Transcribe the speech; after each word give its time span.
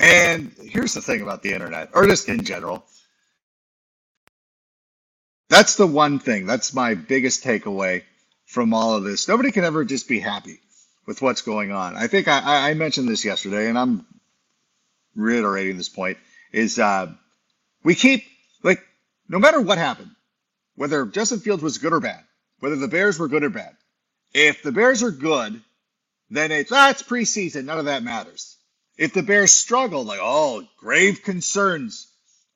And 0.00 0.52
here's 0.64 0.94
the 0.94 1.02
thing 1.02 1.22
about 1.22 1.42
the 1.44 1.54
internet, 1.54 1.90
or 1.94 2.06
just 2.06 2.28
in 2.30 2.44
general. 2.44 2.84
That's 5.50 5.76
the 5.76 5.86
one 5.86 6.18
thing. 6.20 6.46
That's 6.46 6.74
my 6.74 6.94
biggest 6.94 7.44
takeaway 7.44 8.04
from 8.46 8.74
all 8.74 8.94
of 8.96 9.04
this. 9.04 9.28
Nobody 9.28 9.52
can 9.52 9.64
ever 9.64 9.84
just 9.84 10.08
be 10.08 10.20
happy 10.20 10.60
with 11.06 11.22
what's 11.22 11.42
going 11.42 11.72
on. 11.72 11.96
I 11.96 12.08
think 12.08 12.28
I, 12.28 12.40
I- 12.44 12.70
mentioned 12.74 13.08
this 13.08 13.24
yesterday, 13.24 13.68
and 13.68 13.78
I'm 13.78 14.06
reiterating 15.16 15.76
this 15.78 15.88
point, 15.90 16.18
is 16.52 16.78
uh, 16.78 17.12
we 17.84 17.94
keep, 17.96 18.24
like, 18.62 18.82
no 19.28 19.38
matter 19.38 19.60
what 19.60 19.78
happened, 19.78 20.12
whether 20.76 21.06
Justin 21.06 21.40
Fields 21.40 21.62
was 21.62 21.78
good 21.78 21.92
or 21.94 22.00
bad, 22.00 22.22
whether 22.60 22.76
the 22.76 22.88
Bears 22.88 23.18
were 23.18 23.28
good 23.28 23.44
or 23.44 23.50
bad, 23.50 23.76
if 24.34 24.62
the 24.62 24.72
Bears 24.72 25.02
are 25.02 25.12
good, 25.12 25.60
then 26.30 26.52
it's, 26.52 26.72
ah, 26.72 26.90
it's 26.90 27.02
preseason. 27.04 27.66
None 27.66 27.78
of 27.80 27.86
that 27.86 28.02
matters. 28.04 28.56
If 28.96 29.12
the 29.14 29.22
Bears 29.22 29.52
struggle, 29.52 30.04
like, 30.04 30.20
oh, 30.22 30.66
grave 30.78 31.22
concerns 31.22 32.08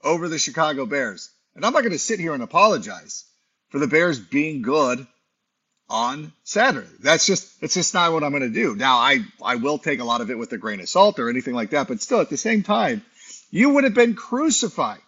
over 0.03 0.29
the 0.29 0.39
Chicago 0.39 0.87
Bears. 0.87 1.31
And 1.55 1.65
I'm 1.65 1.73
not 1.73 1.81
going 1.81 1.93
to 1.93 1.99
sit 1.99 2.21
here 2.21 2.35
and 2.35 2.43
apologize 2.43 3.25
for 3.71 3.79
the 3.79 3.87
Bears 3.87 4.19
being 4.19 4.63
good 4.63 5.07
on 5.89 6.33
Saturday. 6.43 6.89
That's 7.01 7.27
just 7.27 7.61
that's 7.61 7.75
just 7.75 7.95
not 7.95 8.13
what 8.13 8.25
I'm 8.25 8.31
going 8.31 8.43
to 8.43 8.49
do. 8.49 8.75
Now, 8.75 8.99
I 8.99 9.21
I 9.43 9.57
will 9.57 9.79
take 9.79 10.01
a 10.01 10.05
lot 10.05 10.21
of 10.21 10.31
it 10.31 10.39
with 10.39 10.53
a 10.53 10.59
grain 10.59 10.81
of 10.81 10.89
salt 10.89 11.19
or 11.19 11.29
anything 11.29 11.55
like 11.55 11.71
that, 11.71 11.89
but 11.89 12.01
still 12.01 12.21
at 12.21 12.31
the 12.31 12.37
same 12.37 12.63
time, 12.63 13.05
you 13.51 13.71
would 13.71 13.85
have 13.85 13.95
been 13.95 14.15
crucifying 14.15 15.01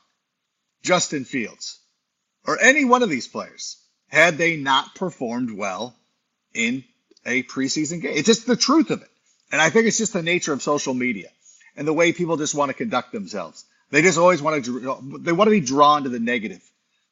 Justin 0.83 1.25
Fields 1.25 1.81
or 2.47 2.61
any 2.61 2.85
one 2.85 3.03
of 3.03 3.11
these 3.11 3.27
players 3.27 3.77
had 4.09 4.39
they 4.39 4.57
not 4.57 4.95
performed 4.95 5.51
well 5.51 5.97
in 6.55 6.85
a 7.25 7.43
preseason 7.43 8.01
game. 8.01 8.13
It's 8.17 8.27
just 8.27 8.47
the 8.47 8.57
truth 8.57 8.91
of 8.91 9.03
it. 9.03 9.11
And 9.53 9.61
I 9.61 9.71
think 9.71 9.87
it's 9.87 9.99
just 9.99 10.13
the 10.13 10.23
nature 10.23 10.53
of 10.53 10.63
social 10.63 10.95
media 10.95 11.29
and 11.77 11.87
the 11.87 11.93
way 11.93 12.13
people 12.13 12.37
just 12.37 12.55
want 12.55 12.71
to 12.71 12.75
conduct 12.75 13.13
themselves. 13.13 13.65
They 13.91 14.03
just 14.03 14.19
always 14.19 14.43
want 14.43 14.65
to, 14.65 15.19
they 15.21 15.33
want 15.33 15.47
to 15.47 15.53
be 15.53 15.61
drawn 15.61 16.03
to 16.03 16.09
the 16.09 16.19
negative. 16.19 16.63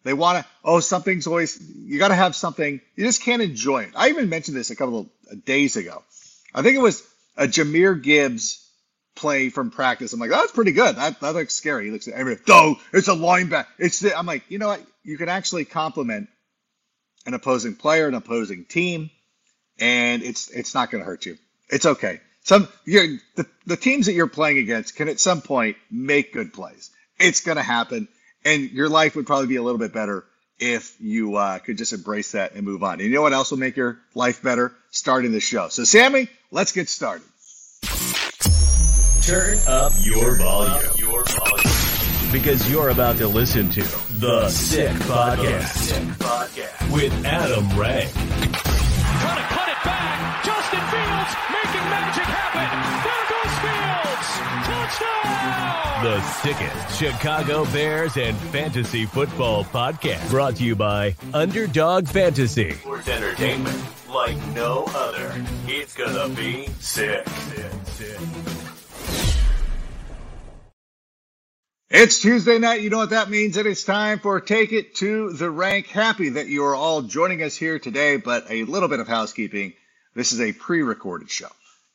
They 0.03 0.13
want 0.13 0.39
to, 0.39 0.51
oh, 0.65 0.81
something's 0.81 1.27
always, 1.27 1.59
you 1.61 1.99
got 1.99 2.09
to 2.09 2.15
have 2.15 2.35
something. 2.35 2.81
You 2.97 3.05
just 3.05 3.23
can't 3.23 3.41
enjoy 3.41 3.85
it. 3.85 3.93
I 3.95 4.11
even 4.11 4.29
mentioned 4.29 4.57
this 4.57 4.71
a 4.71 4.77
couple 4.77 5.01
of 5.01 5.07
uh, 5.31 5.37
days 5.45 5.77
ago. 5.77 6.03
I 6.55 6.63
think 6.63 6.77
it 6.77 6.81
was 6.81 7.03
a 7.37 7.47
Jahmyr 7.47 8.03
Gibbs 8.03 8.61
play 9.15 9.49
from 9.49 9.71
practice. 9.71 10.13
I'm 10.13 10.21
like, 10.21 10.31
oh, 10.31 10.37
that's 10.37 10.53
pretty 10.53 10.73
good. 10.73 10.97
That, 10.97 11.21
that 11.21 11.35
looks 11.35 11.55
scary. 11.55 11.87
He 11.87 11.91
looks 11.91 12.09
at 12.09 12.15
everybody, 12.15 12.45
no, 12.49 12.77
it's 12.93 13.09
a 13.09 13.15
linebacker. 13.15 13.67
It's 13.79 14.01
the, 14.01 14.17
I'm 14.17 14.27
like, 14.27 14.43
you 14.49 14.59
know 14.59 14.69
what? 14.69 14.83
You 15.05 15.17
can 15.17 15.29
actually 15.29 15.65
compliment 15.65 16.29
an 17.27 17.35
opposing 17.35 17.75
player, 17.75 18.09
an 18.09 18.15
opposing 18.15 18.65
team, 18.65 19.11
and 19.79 20.23
it's 20.23 20.51
it's 20.51 20.75
not 20.75 20.91
going 20.91 21.03
to 21.03 21.07
hurt 21.07 21.27
you. 21.27 21.39
It's 21.75 21.87
okay. 21.87 22.21
Some 22.45 22.69
you're, 22.85 23.19
the 23.35 23.47
the 23.67 23.77
teams 23.77 24.07
that 24.07 24.13
you're 24.13 24.29
playing 24.29 24.59
against 24.59 24.95
can 24.95 25.09
at 25.09 25.19
some 25.19 25.41
point 25.41 25.77
make 25.91 26.33
good 26.33 26.53
plays. 26.53 26.91
It's 27.19 27.41
going 27.41 27.57
to 27.57 27.65
happen, 27.65 28.07
and 28.45 28.71
your 28.71 28.89
life 28.89 29.17
would 29.17 29.27
probably 29.27 29.49
be 29.49 29.57
a 29.57 29.63
little 29.63 29.79
bit 29.79 29.93
better 29.93 30.25
if 30.61 30.95
you 31.01 31.35
uh, 31.35 31.59
could 31.59 31.77
just 31.77 31.93
embrace 31.93 32.31
that 32.33 32.55
and 32.55 32.65
move 32.65 32.85
on. 32.85 33.01
And 33.01 33.03
you 33.03 33.11
know 33.11 33.23
what 33.23 33.33
else 33.33 33.51
will 33.51 33.59
make 33.59 33.77
your 33.77 33.99
life 34.15 34.41
better? 34.41 34.73
Starting 34.91 35.33
the 35.33 35.41
show. 35.41 35.67
So, 35.69 35.83
Sammy, 35.83 36.29
let's 36.53 36.71
get 36.71 36.89
started. 36.89 37.27
Turn 39.23 39.59
up 39.67 39.93
your 40.01 40.37
volume. 40.37 40.93
Your 40.97 41.25
volume. 41.25 42.31
Because 42.31 42.71
you're 42.71 42.91
about 42.91 43.17
to 43.17 43.27
listen 43.27 43.69
to 43.71 43.83
The 44.21 44.49
Sick 44.49 44.93
Podcast, 44.93 45.91
with 46.93 47.13
Adam 47.25 47.77
Rank. 47.77 48.13
Trying 48.13 49.37
to 49.37 49.43
cut 49.55 49.69
it 49.69 49.85
back. 49.85 50.45
Justin 50.45 50.81
Fields 50.81 51.35
making 51.49 51.54
magic 51.91 52.25
happen. 52.25 52.69
There 53.05 53.25
goes 53.31 53.55
Fields. 53.65 54.31
Touchdown. 54.67 56.05
The 56.05 56.21
sickest 56.23 56.99
Chicago 56.99 57.65
Bears 57.67 58.17
and 58.17 58.37
fantasy 58.37 59.07
football 59.07 59.65
podcast. 59.65 60.29
Brought 60.31 60.57
to 60.57 60.65
you 60.65 60.77
by 60.77 61.17
Underdog 61.33 62.09
Fantasy. 62.09 62.73
Sports 62.73 63.09
entertainment 63.09 63.83
like 64.09 64.37
no 64.55 64.85
other. 64.95 65.33
It's 65.67 65.95
gonna 65.95 66.29
be 66.35 66.69
sick. 66.79 67.29
sick, 67.29 67.73
sick. 67.87 68.19
It's 71.91 72.21
Tuesday 72.21 72.59
night. 72.59 72.83
You 72.83 72.91
know 72.91 72.99
what 72.99 73.11
that 73.11 73.31
means. 73.31 73.57
It 73.57 73.67
is 73.67 73.85
time 73.85 74.19
for 74.19 74.41
Take 74.41 74.73
It 74.73 74.97
to 74.97 75.33
the 75.33 75.51
Rank. 75.51 75.87
Happy 75.87 76.31
that 76.31 76.49
you 76.49 76.65
are 76.65 76.75
all 76.75 77.03
joining 77.03 77.43
us 77.43 77.57
here 77.57 77.79
today, 77.79 78.17
but 78.17 78.47
a 78.51 78.65
little 78.65 78.89
bit 78.89 79.01
of 79.01 79.09
housekeeping. 79.09 79.75
This 80.15 80.33
is 80.33 80.41
a 80.41 80.53
pre 80.53 80.83
recorded 80.83 81.31
show. 81.31 81.49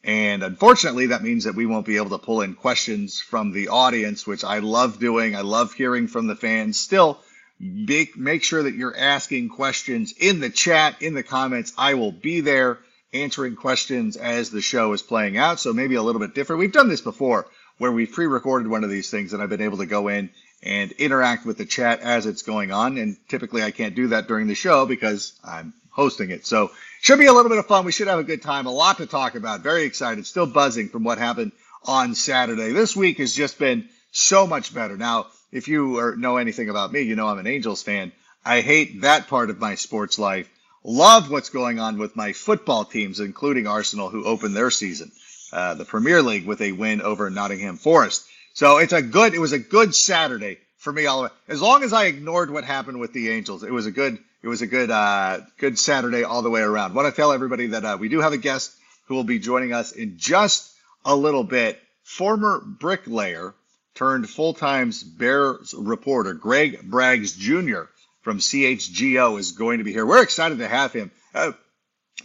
And 0.04 0.44
unfortunately, 0.44 1.08
that 1.08 1.24
means 1.24 1.44
that 1.44 1.56
we 1.56 1.66
won't 1.66 1.86
be 1.86 1.98
able 1.98 2.12
to 2.12 2.18
pull 2.18 2.42
in 2.42 2.56
questions 2.56 3.20
from 3.20 3.52
the 3.52 3.68
audience, 3.68 4.26
which 4.26 4.44
I 4.44 4.60
love 4.60 5.00
doing. 5.00 5.36
I 5.36 5.42
love 5.42 5.74
hearing 5.74 6.08
from 6.08 6.28
the 6.28 6.36
fans. 6.36 6.80
Still, 6.80 7.20
make, 7.60 8.18
make 8.18 8.44
sure 8.44 8.64
that 8.64 8.76
you're 8.76 8.96
asking 8.96 9.50
questions 9.50 10.14
in 10.18 10.40
the 10.40 10.50
chat, 10.50 11.02
in 11.02 11.14
the 11.14 11.24
comments. 11.24 11.74
I 11.78 11.96
will 11.96 12.14
be 12.14 12.40
there 12.42 12.80
answering 13.14 13.56
questions 13.56 14.16
as 14.16 14.52
the 14.52 14.62
show 14.62 14.94
is 14.94 15.02
playing 15.02 15.38
out. 15.38 15.60
So 15.60 15.74
maybe 15.74 15.96
a 15.96 16.04
little 16.04 16.22
bit 16.22 16.36
different. 16.36 16.60
We've 16.60 16.72
done 16.72 16.90
this 16.90 17.02
before 17.02 17.48
where 17.78 17.92
we 17.92 18.06
pre-recorded 18.06 18.68
one 18.68 18.84
of 18.84 18.90
these 18.90 19.10
things 19.10 19.34
and 19.34 19.42
I've 19.42 19.50
been 19.50 19.62
able 19.62 19.78
to 19.80 19.86
go 19.86 20.10
in 20.10 20.30
and 20.62 20.92
interact 20.94 21.46
with 21.46 21.58
the 21.58 21.66
chat 21.66 22.02
as 22.02 22.26
it's 22.26 22.42
going 22.42 22.72
on. 22.72 22.98
And 22.98 23.18
typically 23.28 23.64
I 23.64 23.72
can't 23.72 23.96
do 23.96 24.08
that 24.08 24.28
during 24.28 24.48
the 24.48 24.56
show 24.56 24.86
because 24.86 25.34
I'm 25.44 25.74
hosting 25.90 26.30
it. 26.30 26.46
So 26.46 26.72
should 27.02 27.20
be 27.20 27.26
a 27.26 27.34
little 27.34 27.50
bit 27.50 27.58
of 27.58 27.66
fun. 27.66 27.86
We 27.86 27.92
should 27.92 28.08
have 28.08 28.20
a 28.20 28.24
good 28.24 28.42
time. 28.42 28.66
A 28.66 28.72
lot 28.72 28.98
to 28.98 29.06
talk 29.06 29.36
about. 29.36 29.62
Very 29.62 29.84
excited. 29.84 30.26
Still 30.26 30.46
buzzing 30.46 30.90
from 30.90 31.04
what 31.04 31.18
happened 31.18 31.52
on 31.86 32.16
Saturday. 32.16 32.72
This 32.72 32.96
week 32.96 33.18
has 33.18 33.34
just 33.34 33.58
been 33.58 33.90
so 34.12 34.48
much 34.48 34.74
better. 34.74 34.98
Now, 34.98 35.28
if 35.52 35.68
you 35.68 36.16
know 36.18 36.38
anything 36.38 36.70
about 36.70 36.92
me, 36.92 37.02
you 37.02 37.16
know 37.16 37.28
I'm 37.28 37.40
an 37.40 37.48
Angels 37.48 37.82
fan. 37.84 38.12
I 38.46 38.62
hate 38.62 39.02
that 39.02 39.28
part 39.28 39.50
of 39.50 39.60
my 39.60 39.76
sports 39.76 40.20
life. 40.20 40.50
Love 40.84 41.30
what's 41.30 41.50
going 41.50 41.80
on 41.80 41.98
with 41.98 42.16
my 42.16 42.34
football 42.34 42.86
teams, 42.86 43.20
including 43.20 43.68
Arsenal, 43.68 44.10
who 44.10 44.26
opened 44.26 44.56
their 44.56 44.72
season 44.72 45.12
uh, 45.52 45.74
the 45.74 45.86
Premier 45.86 46.22
League 46.22 46.46
with 46.46 46.62
a 46.62 46.72
win 46.72 47.02
over 47.02 47.30
Nottingham 47.30 47.78
Forest. 47.78 48.26
So 48.54 48.78
it's 48.78 48.94
a 48.94 49.02
good, 49.02 49.34
it 49.34 49.40
was 49.40 49.52
a 49.52 49.60
good 49.60 49.96
Saturday 49.96 50.58
for 50.78 50.92
me 50.92 51.06
all. 51.06 51.30
As 51.48 51.62
long 51.62 51.84
as 51.84 51.94
I 51.94 52.06
ignored 52.06 52.52
what 52.52 52.64
happened 52.64 53.00
with 53.00 53.14
the 53.14 53.30
Angels, 53.30 53.64
it 53.64 53.72
was 53.72 53.86
a 53.86 53.92
good, 53.92 54.20
it 54.42 54.48
was 54.48 54.62
a 54.62 54.68
good, 54.68 54.90
uh, 54.90 55.42
good 55.58 55.78
Saturday 55.78 56.24
all 56.24 56.42
the 56.42 56.50
way 56.50 56.62
around. 56.62 56.94
Want 56.94 57.14
to 57.14 57.16
tell 57.16 57.32
everybody 57.32 57.68
that 57.68 57.86
uh, 57.86 57.98
we 58.00 58.10
do 58.10 58.22
have 58.22 58.34
a 58.34 58.38
guest 58.38 58.72
who 59.08 59.16
will 59.16 59.24
be 59.24 59.40
joining 59.40 59.74
us 59.74 59.92
in 59.92 60.18
just 60.18 60.72
a 61.06 61.16
little 61.16 61.44
bit. 61.44 61.80
Former 62.04 62.60
bricklayer 62.60 63.54
turned 63.96 64.30
full-time 64.30 64.92
Bears 65.18 65.74
reporter 65.78 66.34
Greg 66.34 66.90
Braggs 66.90 67.38
Jr. 67.38 67.90
from 68.22 68.40
CHGO 68.40 69.38
is 69.40 69.52
going 69.52 69.80
to 69.80 69.84
be 69.84 69.92
here. 69.92 70.06
We're 70.06 70.24
excited 70.24 70.60
to 70.60 70.68
have 70.68 70.94
him. 70.94 71.12
Uh, 71.34 71.52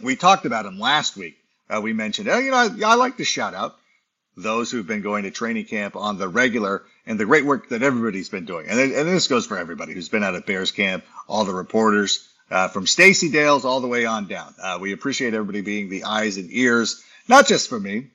we 0.01 0.15
talked 0.15 0.45
about 0.45 0.65
him 0.65 0.79
last 0.79 1.15
week 1.15 1.37
uh, 1.69 1.81
we 1.81 1.93
mentioned, 1.93 2.27
oh, 2.29 2.37
you 2.37 2.51
know, 2.51 2.57
I, 2.57 2.91
I 2.91 2.95
like 2.95 3.17
to 3.17 3.23
shout 3.23 3.53
out 3.53 3.75
those 4.37 4.69
who've 4.71 4.87
been 4.87 5.01
going 5.01 5.23
to 5.23 5.31
training 5.31 5.65
camp 5.65 5.95
on 5.95 6.17
the 6.17 6.27
regular 6.27 6.83
and 7.05 7.19
the 7.19 7.25
great 7.25 7.45
work 7.45 7.69
that 7.69 7.83
everybody's 7.83 8.29
been 8.29 8.45
doing. 8.45 8.67
And, 8.67 8.79
and 8.79 9.09
this 9.09 9.27
goes 9.27 9.45
for 9.45 9.57
everybody 9.57 9.93
who's 9.93 10.09
been 10.09 10.23
out 10.23 10.35
at 10.35 10.45
Bears 10.45 10.71
camp, 10.71 11.03
all 11.27 11.45
the 11.45 11.53
reporters 11.53 12.27
uh, 12.51 12.67
from 12.67 12.87
Stacey 12.87 13.29
Dales 13.29 13.65
all 13.65 13.81
the 13.81 13.87
way 13.87 14.05
on 14.05 14.27
down. 14.27 14.53
Uh, 14.61 14.77
we 14.79 14.93
appreciate 14.93 15.33
everybody 15.33 15.61
being 15.61 15.89
the 15.89 16.03
eyes 16.03 16.37
and 16.37 16.49
ears, 16.51 17.03
not 17.27 17.47
just 17.47 17.69
for 17.69 17.79
me, 17.79 18.07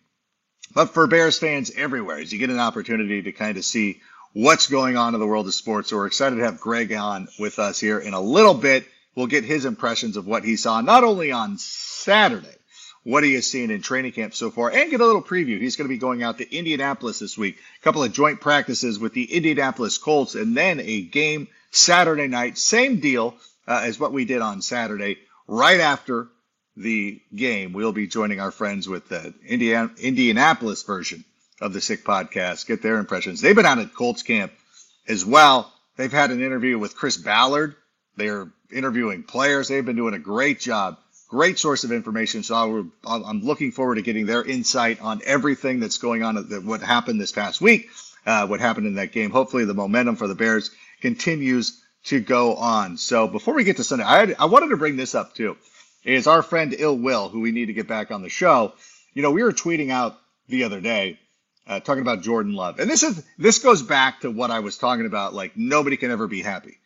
but 0.74 0.90
for 0.90 1.06
Bears 1.06 1.38
fans 1.38 1.70
everywhere 1.76 2.18
as 2.18 2.32
you 2.32 2.38
get 2.38 2.50
an 2.50 2.60
opportunity 2.60 3.22
to 3.22 3.32
kind 3.32 3.56
of 3.56 3.64
see 3.64 4.00
what's 4.32 4.68
going 4.68 4.96
on 4.96 5.14
in 5.14 5.20
the 5.20 5.26
world 5.26 5.46
of 5.46 5.54
sports. 5.54 5.90
So 5.90 5.96
we're 5.96 6.06
excited 6.06 6.36
to 6.36 6.44
have 6.44 6.60
Greg 6.60 6.92
on 6.92 7.28
with 7.38 7.58
us 7.58 7.80
here 7.80 7.98
in 7.98 8.14
a 8.14 8.20
little 8.20 8.54
bit. 8.54 8.86
We'll 9.16 9.26
get 9.26 9.44
his 9.44 9.64
impressions 9.64 10.16
of 10.16 10.26
what 10.26 10.44
he 10.44 10.56
saw, 10.56 10.80
not 10.80 11.02
only 11.02 11.32
on 11.32 11.58
Saturday, 11.58 12.59
what 13.02 13.22
are 13.24 13.28
you 13.28 13.40
seeing 13.40 13.70
in 13.70 13.82
training 13.82 14.12
camp 14.12 14.34
so 14.34 14.50
far 14.50 14.70
and 14.70 14.90
get 14.90 15.00
a 15.00 15.06
little 15.06 15.22
preview. 15.22 15.58
He's 15.58 15.76
going 15.76 15.88
to 15.88 15.94
be 15.94 15.98
going 15.98 16.22
out 16.22 16.38
to 16.38 16.56
Indianapolis 16.56 17.18
this 17.18 17.38
week, 17.38 17.58
a 17.80 17.82
couple 17.82 18.04
of 18.04 18.12
joint 18.12 18.40
practices 18.40 18.98
with 18.98 19.14
the 19.14 19.24
Indianapolis 19.24 19.98
Colts, 19.98 20.34
and 20.34 20.56
then 20.56 20.80
a 20.80 21.00
game 21.02 21.48
Saturday 21.70 22.28
night. 22.28 22.58
Same 22.58 23.00
deal 23.00 23.36
uh, 23.66 23.82
as 23.84 23.98
what 23.98 24.12
we 24.12 24.24
did 24.24 24.42
on 24.42 24.62
Saturday. 24.62 25.18
Right 25.46 25.80
after 25.80 26.28
the 26.76 27.20
game, 27.34 27.72
we'll 27.72 27.92
be 27.92 28.06
joining 28.06 28.40
our 28.40 28.50
friends 28.50 28.88
with 28.88 29.08
the 29.08 29.34
Indiana, 29.46 29.90
Indianapolis 29.98 30.82
version 30.82 31.24
of 31.60 31.72
the 31.72 31.80
Sick 31.80 32.04
Podcast, 32.04 32.66
get 32.66 32.82
their 32.82 32.98
impressions. 32.98 33.40
They've 33.40 33.56
been 33.56 33.66
out 33.66 33.78
at 33.78 33.94
Colts 33.94 34.22
camp 34.22 34.52
as 35.08 35.24
well. 35.24 35.72
They've 35.96 36.12
had 36.12 36.30
an 36.30 36.42
interview 36.42 36.78
with 36.78 36.96
Chris 36.96 37.16
Ballard. 37.16 37.74
They're 38.16 38.48
interviewing 38.72 39.24
players. 39.24 39.68
They've 39.68 39.84
been 39.84 39.96
doing 39.96 40.14
a 40.14 40.18
great 40.18 40.60
job. 40.60 40.98
Great 41.30 41.60
source 41.60 41.84
of 41.84 41.92
information. 41.92 42.42
So 42.42 42.90
I'm 43.06 43.40
looking 43.42 43.70
forward 43.70 43.94
to 43.94 44.02
getting 44.02 44.26
their 44.26 44.42
insight 44.44 45.00
on 45.00 45.20
everything 45.24 45.78
that's 45.78 45.98
going 45.98 46.24
on, 46.24 46.48
that 46.48 46.64
what 46.64 46.82
happened 46.82 47.20
this 47.20 47.30
past 47.30 47.60
week, 47.60 47.88
uh, 48.26 48.48
what 48.48 48.58
happened 48.58 48.88
in 48.88 48.94
that 48.96 49.12
game. 49.12 49.30
Hopefully, 49.30 49.64
the 49.64 49.72
momentum 49.72 50.16
for 50.16 50.26
the 50.26 50.34
Bears 50.34 50.72
continues 51.00 51.80
to 52.06 52.18
go 52.18 52.56
on. 52.56 52.96
So 52.96 53.28
before 53.28 53.54
we 53.54 53.62
get 53.62 53.76
to 53.76 53.84
Sunday, 53.84 54.04
I, 54.04 54.18
had, 54.18 54.36
I 54.40 54.46
wanted 54.46 54.70
to 54.70 54.76
bring 54.76 54.96
this 54.96 55.14
up 55.14 55.36
too. 55.36 55.56
Is 56.02 56.26
our 56.26 56.42
friend 56.42 56.74
Ill 56.76 56.98
Will, 56.98 57.28
who 57.28 57.40
we 57.40 57.52
need 57.52 57.66
to 57.66 57.74
get 57.74 57.86
back 57.86 58.10
on 58.10 58.22
the 58.22 58.28
show. 58.28 58.72
You 59.14 59.22
know, 59.22 59.30
we 59.30 59.44
were 59.44 59.52
tweeting 59.52 59.90
out 59.90 60.18
the 60.48 60.64
other 60.64 60.80
day 60.80 61.20
uh, 61.68 61.78
talking 61.78 62.02
about 62.02 62.22
Jordan 62.22 62.54
Love, 62.54 62.80
and 62.80 62.90
this 62.90 63.04
is 63.04 63.22
this 63.38 63.60
goes 63.60 63.82
back 63.82 64.22
to 64.22 64.30
what 64.30 64.50
I 64.50 64.60
was 64.60 64.78
talking 64.78 65.06
about. 65.06 65.32
Like 65.32 65.56
nobody 65.56 65.96
can 65.96 66.10
ever 66.10 66.26
be 66.26 66.42
happy, 66.42 66.78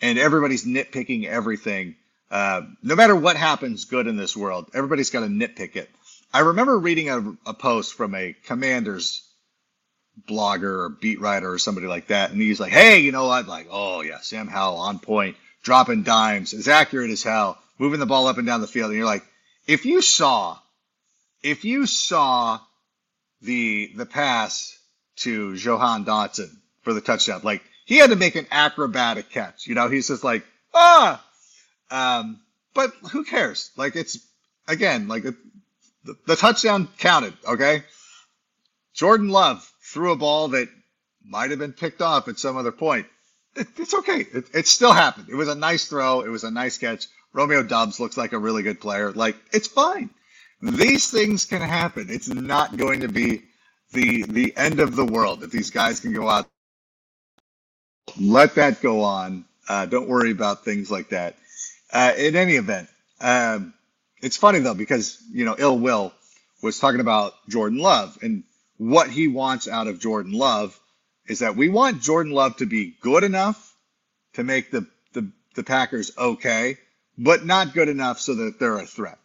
and 0.00 0.18
everybody's 0.18 0.64
nitpicking 0.64 1.24
everything. 1.24 1.96
Uh, 2.30 2.62
no 2.82 2.94
matter 2.94 3.16
what 3.16 3.36
happens 3.36 3.86
good 3.86 4.06
in 4.06 4.16
this 4.16 4.36
world, 4.36 4.70
everybody's 4.74 5.10
got 5.10 5.20
to 5.20 5.26
nitpick 5.26 5.76
it. 5.76 5.88
I 6.32 6.40
remember 6.40 6.78
reading 6.78 7.08
a, 7.08 7.50
a 7.50 7.54
post 7.54 7.94
from 7.94 8.14
a 8.14 8.34
Commanders 8.44 9.22
blogger 10.28 10.84
or 10.84 10.88
beat 10.90 11.20
writer 11.20 11.50
or 11.50 11.58
somebody 11.58 11.86
like 11.86 12.08
that, 12.08 12.30
and 12.30 12.40
he's 12.40 12.60
like, 12.60 12.72
"Hey, 12.72 12.98
you 12.98 13.12
know 13.12 13.26
what? 13.26 13.48
Like, 13.48 13.68
oh 13.70 14.02
yeah, 14.02 14.18
Sam 14.20 14.46
Howell 14.48 14.78
on 14.78 14.98
point, 14.98 15.36
dropping 15.62 16.02
dimes, 16.02 16.52
as 16.52 16.68
accurate 16.68 17.10
as 17.10 17.22
hell, 17.22 17.58
moving 17.78 18.00
the 18.00 18.06
ball 18.06 18.26
up 18.26 18.36
and 18.36 18.46
down 18.46 18.60
the 18.60 18.66
field." 18.66 18.90
And 18.90 18.98
you're 18.98 19.06
like, 19.06 19.24
if 19.66 19.86
you 19.86 20.02
saw, 20.02 20.58
if 21.42 21.64
you 21.64 21.86
saw 21.86 22.60
the 23.42 23.92
the 23.96 24.06
pass 24.06 24.78
to 25.16 25.56
Jahan 25.56 26.04
Dotson 26.04 26.50
for 26.82 26.92
the 26.92 27.00
touchdown. 27.00 27.40
Like 27.44 27.62
he 27.84 27.98
had 27.98 28.10
to 28.10 28.16
make 28.16 28.36
an 28.36 28.46
acrobatic 28.50 29.30
catch. 29.30 29.66
You 29.66 29.74
know, 29.74 29.88
he's 29.88 30.08
just 30.08 30.24
like 30.24 30.44
ah. 30.74 31.24
Um, 31.90 32.40
but 32.74 32.92
who 33.12 33.24
cares? 33.24 33.70
Like 33.76 33.96
it's 33.96 34.18
again 34.66 35.08
like 35.08 35.24
the, 35.24 35.36
the 36.26 36.36
touchdown 36.36 36.88
counted. 36.98 37.34
Okay, 37.46 37.82
Jordan 38.94 39.28
Love 39.28 39.70
threw 39.82 40.12
a 40.12 40.16
ball 40.16 40.48
that 40.48 40.68
might 41.24 41.50
have 41.50 41.58
been 41.58 41.72
picked 41.72 42.02
off 42.02 42.28
at 42.28 42.38
some 42.38 42.56
other 42.56 42.72
point. 42.72 43.06
It, 43.56 43.68
it's 43.78 43.94
okay. 43.94 44.20
It, 44.20 44.46
it 44.54 44.66
still 44.66 44.92
happened. 44.92 45.28
It 45.30 45.34
was 45.36 45.48
a 45.48 45.54
nice 45.54 45.86
throw. 45.86 46.20
It 46.20 46.28
was 46.28 46.44
a 46.44 46.50
nice 46.50 46.78
catch. 46.78 47.06
Romeo 47.32 47.62
Doubs 47.62 48.00
looks 48.00 48.16
like 48.16 48.32
a 48.32 48.38
really 48.38 48.62
good 48.62 48.80
player. 48.80 49.12
Like 49.12 49.36
it's 49.52 49.68
fine. 49.68 50.10
These 50.62 51.10
things 51.10 51.44
can 51.44 51.62
happen. 51.62 52.08
It's 52.10 52.28
not 52.28 52.76
going 52.76 53.00
to 53.00 53.08
be 53.08 53.42
the 53.92 54.24
the 54.24 54.56
end 54.56 54.80
of 54.80 54.96
the 54.96 55.04
world 55.04 55.42
if 55.42 55.50
these 55.50 55.70
guys 55.70 56.00
can 56.00 56.12
go 56.12 56.28
out. 56.28 56.46
Let 58.20 58.56
that 58.56 58.80
go 58.82 59.02
on. 59.02 59.44
Uh, 59.68 59.86
don't 59.86 60.08
worry 60.08 60.30
about 60.30 60.64
things 60.64 60.90
like 60.90 61.10
that. 61.10 61.36
Uh, 61.92 62.12
in 62.16 62.36
any 62.36 62.54
event, 62.56 62.88
um, 63.20 63.72
it's 64.20 64.36
funny 64.36 64.58
though 64.58 64.74
because 64.74 65.22
you 65.32 65.44
know 65.44 65.56
Ill 65.58 65.78
Will 65.78 66.12
was 66.62 66.78
talking 66.78 67.00
about 67.00 67.34
Jordan 67.48 67.78
Love 67.78 68.18
and 68.22 68.44
what 68.76 69.10
he 69.10 69.28
wants 69.28 69.68
out 69.68 69.86
of 69.86 70.00
Jordan 70.00 70.32
Love 70.32 70.78
is 71.26 71.40
that 71.40 71.56
we 71.56 71.68
want 71.68 72.02
Jordan 72.02 72.32
Love 72.32 72.56
to 72.56 72.66
be 72.66 72.94
good 73.00 73.24
enough 73.24 73.74
to 74.34 74.44
make 74.44 74.70
the 74.70 74.86
the, 75.12 75.30
the 75.54 75.62
Packers 75.62 76.16
okay, 76.16 76.78
but 77.16 77.44
not 77.44 77.74
good 77.74 77.88
enough 77.88 78.20
so 78.20 78.34
that 78.34 78.58
they're 78.58 78.78
a 78.78 78.86
threat. 78.86 79.18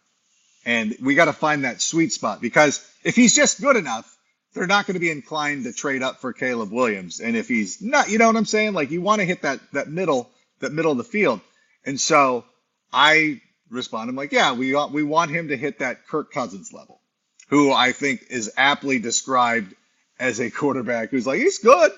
And 0.66 0.96
we 1.02 1.16
got 1.16 1.26
to 1.26 1.34
find 1.34 1.66
that 1.66 1.82
sweet 1.82 2.14
spot 2.14 2.42
because 2.42 2.86
if 3.04 3.16
he's 3.16 3.36
just 3.36 3.62
good 3.62 3.76
enough, 3.76 4.10
they're 4.54 4.68
not 4.68 4.86
going 4.86 4.94
to 4.94 5.00
be 5.00 5.12
inclined 5.12 5.66
to 5.66 5.74
trade 5.74 6.02
up 6.04 6.22
for 6.22 6.32
Caleb 6.32 6.72
Williams. 6.72 7.20
And 7.20 7.36
if 7.36 7.48
he's 7.48 7.82
not, 7.82 8.10
you 8.10 8.18
know 8.18 8.28
what 8.28 8.38
I'm 8.38 8.46
saying? 8.46 8.74
Like 8.74 8.92
you 8.92 9.02
want 9.02 9.20
to 9.20 9.26
hit 9.26 9.42
that 9.42 9.60
that 9.74 9.90
middle 9.90 10.30
that 10.60 10.72
middle 10.72 10.92
of 10.92 10.98
the 10.98 11.04
field. 11.04 11.42
And 11.86 12.00
so 12.00 12.46
I 12.94 13.42
respond, 13.70 14.10
I'm 14.10 14.16
like, 14.16 14.32
yeah, 14.32 14.54
we 14.54 14.74
want, 14.74 14.92
we 14.92 15.04
want 15.04 15.32
him 15.32 15.50
to 15.50 15.58
hit 15.58 15.80
that 15.80 16.08
Kirk 16.08 16.32
Cousins 16.32 16.72
level, 16.72 17.02
who 17.50 17.74
I 17.74 17.92
think 17.92 18.28
is 18.30 18.52
aptly 18.56 19.00
described 19.00 19.74
as 20.20 20.40
a 20.40 20.52
quarterback 20.52 21.10
who's 21.10 21.28
like 21.28 21.40
he's 21.40 21.60
good, 21.60 21.92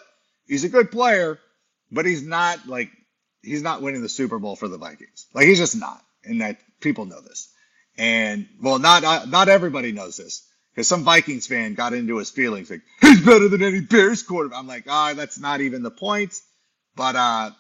he's 0.48 0.64
a 0.64 0.70
good 0.70 0.92
player, 0.92 1.40
but 1.92 2.06
he's 2.06 2.24
not 2.24 2.68
like 2.68 2.90
he's 3.42 3.62
not 3.62 3.82
winning 3.82 4.02
the 4.02 4.10
Super 4.10 4.40
Bowl 4.40 4.56
for 4.56 4.68
the 4.68 4.78
Vikings. 4.78 5.28
Like 5.34 5.46
he's 5.48 5.60
just 5.60 5.76
not, 5.76 6.02
and 6.24 6.42
that 6.42 6.58
people 6.80 7.06
know 7.06 7.22
this. 7.22 7.52
And 7.98 8.48
well, 8.62 8.80
not 8.80 9.04
uh, 9.04 9.26
not 9.26 9.50
everybody 9.50 9.92
knows 9.92 10.18
this 10.18 10.48
because 10.74 10.88
some 10.88 11.04
Vikings 11.04 11.48
fan 11.48 11.74
got 11.76 11.94
into 11.94 12.18
his 12.18 12.30
feelings 12.30 12.70
like 12.70 12.82
he's 13.02 13.24
better 13.24 13.48
than 13.48 13.64
any 13.64 13.82
Bears 13.82 14.24
quarterback. 14.24 14.60
I'm 14.60 14.68
like, 14.68 14.86
ah, 14.90 15.12
oh, 15.12 15.14
that's 15.14 15.40
not 15.40 15.62
even 15.62 15.84
the 15.84 15.92
point. 15.92 16.34
But 16.96 17.16
uh, 17.16 17.52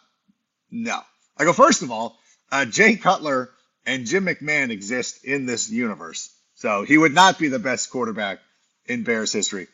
no. 0.71 0.99
I 1.37 1.43
go 1.43 1.53
first 1.53 1.81
of 1.81 1.91
all, 1.91 2.17
uh, 2.55 2.65
Jay 2.65 2.95
Cutler 2.95 3.49
and 3.85 4.05
Jim 4.05 4.25
McMahon 4.25 4.69
exist 4.69 5.25
in 5.25 5.45
this 5.45 5.69
universe, 5.69 6.33
so 6.55 6.83
he 6.83 6.97
would 6.97 7.13
not 7.13 7.37
be 7.37 7.49
the 7.49 7.59
best 7.59 7.89
quarterback 7.89 8.39
in 8.85 9.03
Bears 9.03 9.33
history. 9.33 9.67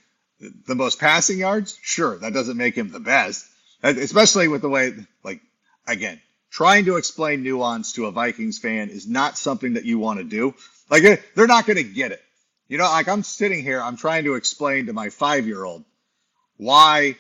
The 0.68 0.76
most 0.76 1.00
passing 1.00 1.38
yards, 1.38 1.78
sure, 1.84 2.18
that 2.18 2.34
doesn't 2.34 2.58
make 2.58 2.76
him 2.76 2.92
the 2.92 3.00
best, 3.00 3.46
especially 3.84 4.48
with 4.48 4.64
the 4.64 4.70
way, 4.70 4.94
like, 5.24 5.42
again, 5.88 6.20
trying 6.50 6.86
to 6.86 6.98
explain 6.98 7.44
nuance 7.44 7.94
to 7.94 8.08
a 8.08 8.12
Vikings 8.12 8.58
fan 8.58 8.90
is 8.90 9.08
not 9.08 9.38
something 9.38 9.74
that 9.74 9.86
you 9.86 10.00
want 10.00 10.18
to 10.20 10.26
do. 10.26 10.56
Like 10.90 11.04
they're 11.36 11.48
not 11.48 11.68
going 11.68 11.78
to 11.78 11.84
get 11.84 12.12
it. 12.12 12.22
You 12.68 12.78
know, 12.78 12.86
like 12.86 13.08
I'm 13.08 13.24
sitting 13.24 13.64
here, 13.64 13.82
I'm 13.82 13.98
trying 13.98 14.26
to 14.26 14.36
explain 14.36 14.88
to 14.88 14.94
my 14.94 15.10
five 15.10 15.46
year 15.46 15.64
old 15.64 15.84
why, 16.58 17.16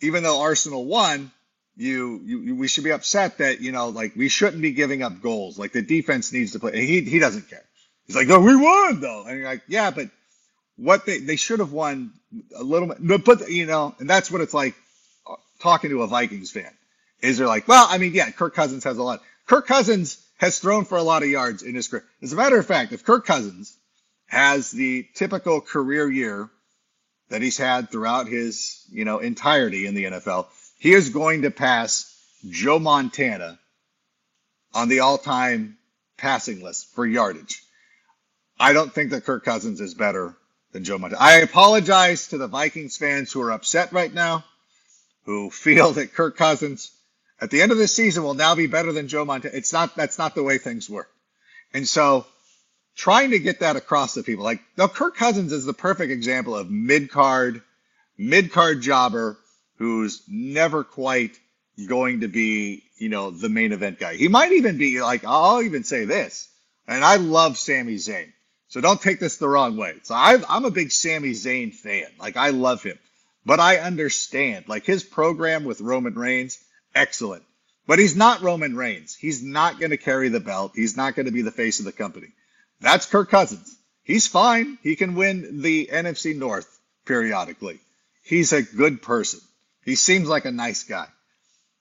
even 0.00 0.22
though 0.22 0.40
Arsenal 0.40 0.84
won, 0.84 1.30
you, 1.76 2.20
you 2.24 2.56
we 2.56 2.68
should 2.68 2.84
be 2.84 2.92
upset 2.92 3.38
that 3.38 3.60
you 3.60 3.72
know 3.72 3.88
like 3.88 4.16
we 4.16 4.28
shouldn't 4.28 4.62
be 4.62 4.72
giving 4.72 5.02
up 5.02 5.20
goals. 5.20 5.58
Like 5.58 5.72
the 5.72 5.82
defense 5.82 6.32
needs 6.32 6.52
to 6.52 6.58
play. 6.58 6.86
He 6.86 7.02
he 7.02 7.18
doesn't 7.18 7.48
care. 7.48 7.64
He's 8.06 8.16
like, 8.16 8.28
no, 8.28 8.40
we 8.40 8.56
won 8.56 9.00
though, 9.00 9.24
and 9.26 9.38
you're 9.38 9.48
like, 9.48 9.62
yeah, 9.68 9.90
but 9.90 10.10
what 10.76 11.06
they 11.06 11.18
they 11.18 11.36
should 11.36 11.58
have 11.58 11.72
won 11.72 12.12
a 12.56 12.62
little 12.62 12.88
bit. 12.88 13.24
But 13.24 13.50
you 13.50 13.66
know, 13.66 13.94
and 13.98 14.08
that's 14.08 14.30
what 14.30 14.40
it's 14.40 14.54
like 14.54 14.74
uh, 15.28 15.34
talking 15.60 15.90
to 15.90 16.02
a 16.02 16.06
Vikings 16.06 16.50
fan 16.50 16.70
is 17.20 17.38
they're 17.38 17.46
like, 17.46 17.66
well, 17.68 17.86
I 17.88 17.98
mean, 17.98 18.14
yeah, 18.14 18.30
Kirk 18.30 18.54
Cousins 18.54 18.84
has 18.84 18.98
a 18.98 19.02
lot. 19.02 19.20
Kirk 19.46 19.66
Cousins 19.66 20.22
has 20.38 20.58
thrown 20.58 20.84
for 20.84 20.98
a 20.98 21.02
lot 21.02 21.22
of 21.22 21.28
yards 21.28 21.62
in 21.62 21.74
his 21.74 21.88
career. 21.88 22.04
As 22.22 22.32
a 22.32 22.36
matter 22.36 22.58
of 22.58 22.66
fact, 22.66 22.92
if 22.92 23.04
Kirk 23.04 23.24
Cousins 23.24 23.76
has 24.26 24.70
the 24.70 25.06
typical 25.14 25.60
career 25.60 26.10
year 26.10 26.50
that 27.28 27.42
he's 27.42 27.56
had 27.56 27.90
throughout 27.90 28.28
his, 28.28 28.84
you 28.90 29.04
know, 29.04 29.18
entirety 29.18 29.86
in 29.86 29.94
the 29.94 30.04
NFL, 30.04 30.46
he 30.78 30.92
is 30.92 31.10
going 31.10 31.42
to 31.42 31.50
pass 31.50 32.12
Joe 32.48 32.78
Montana 32.78 33.58
on 34.74 34.88
the 34.88 35.00
all-time 35.00 35.78
passing 36.16 36.62
list 36.62 36.94
for 36.94 37.06
yardage. 37.06 37.62
I 38.58 38.72
don't 38.72 38.92
think 38.92 39.10
that 39.10 39.24
Kirk 39.24 39.44
Cousins 39.44 39.80
is 39.80 39.94
better 39.94 40.34
than 40.72 40.84
Joe 40.84 40.98
Montana. 40.98 41.22
I 41.22 41.36
apologize 41.38 42.28
to 42.28 42.38
the 42.38 42.46
Vikings 42.46 42.96
fans 42.96 43.32
who 43.32 43.42
are 43.42 43.52
upset 43.52 43.92
right 43.92 44.12
now, 44.12 44.44
who 45.24 45.50
feel 45.50 45.92
that 45.92 46.14
Kirk 46.14 46.36
Cousins 46.36 46.92
at 47.40 47.50
the 47.50 47.60
end 47.60 47.72
of 47.72 47.78
this 47.78 47.94
season 47.94 48.22
will 48.22 48.34
now 48.34 48.54
be 48.54 48.66
better 48.66 48.92
than 48.92 49.08
Joe 49.08 49.24
Montana. 49.24 49.56
It's 49.56 49.72
not 49.72 49.94
that's 49.96 50.18
not 50.18 50.34
the 50.34 50.42
way 50.42 50.58
things 50.58 50.88
work. 50.88 51.10
And 51.74 51.86
so 51.86 52.26
trying 52.96 53.30
to 53.32 53.38
get 53.38 53.60
that 53.60 53.76
across 53.76 54.14
to 54.14 54.22
people, 54.22 54.44
like 54.44 54.60
now 54.76 54.88
Kirk 54.88 55.16
Cousins 55.16 55.52
is 55.52 55.64
the 55.64 55.74
perfect 55.74 56.12
example 56.12 56.56
of 56.56 56.70
mid 56.70 57.10
card, 57.10 57.62
mid 58.16 58.52
card 58.52 58.80
jobber 58.80 59.38
who's 59.76 60.22
never 60.28 60.84
quite 60.84 61.38
going 61.86 62.20
to 62.20 62.28
be, 62.28 62.82
you 62.96 63.08
know, 63.08 63.30
the 63.30 63.48
main 63.48 63.72
event 63.72 63.98
guy. 63.98 64.14
He 64.16 64.28
might 64.28 64.52
even 64.52 64.78
be 64.78 65.00
like, 65.00 65.24
I'll 65.24 65.62
even 65.62 65.84
say 65.84 66.04
this, 66.04 66.48
and 66.86 67.04
I 67.04 67.16
love 67.16 67.58
Sami 67.58 67.96
Zayn. 67.96 68.32
So 68.68 68.80
don't 68.80 69.00
take 69.00 69.20
this 69.20 69.36
the 69.36 69.48
wrong 69.48 69.76
way. 69.76 69.94
So 70.02 70.14
I, 70.14 70.38
I'm 70.48 70.64
a 70.64 70.70
big 70.70 70.90
Sami 70.90 71.32
Zayn 71.32 71.72
fan. 71.72 72.06
Like 72.18 72.36
I 72.36 72.50
love 72.50 72.82
him, 72.82 72.98
but 73.44 73.60
I 73.60 73.78
understand 73.78 74.68
like 74.68 74.84
his 74.84 75.04
program 75.04 75.64
with 75.64 75.80
Roman 75.80 76.14
Reigns 76.14 76.58
excellent. 76.94 77.44
But 77.86 78.00
he's 78.00 78.16
not 78.16 78.42
Roman 78.42 78.74
Reigns. 78.76 79.14
He's 79.14 79.42
not 79.42 79.78
going 79.78 79.90
to 79.90 79.96
carry 79.96 80.28
the 80.28 80.40
belt. 80.40 80.72
He's 80.74 80.96
not 80.96 81.14
going 81.14 81.26
to 81.26 81.32
be 81.32 81.42
the 81.42 81.52
face 81.52 81.78
of 81.78 81.84
the 81.84 81.92
company. 81.92 82.28
That's 82.80 83.06
Kirk 83.06 83.30
Cousins. 83.30 83.76
He's 84.02 84.26
fine. 84.26 84.78
He 84.82 84.96
can 84.96 85.14
win 85.14 85.62
the 85.62 85.88
NFC 85.92 86.36
North 86.36 86.68
periodically. 87.04 87.78
He's 88.24 88.52
a 88.52 88.62
good 88.62 89.02
person. 89.02 89.40
He 89.86 89.96
seems 89.96 90.28
like 90.28 90.46
a 90.46 90.52
nice 90.52 90.84
guy. 90.84 91.08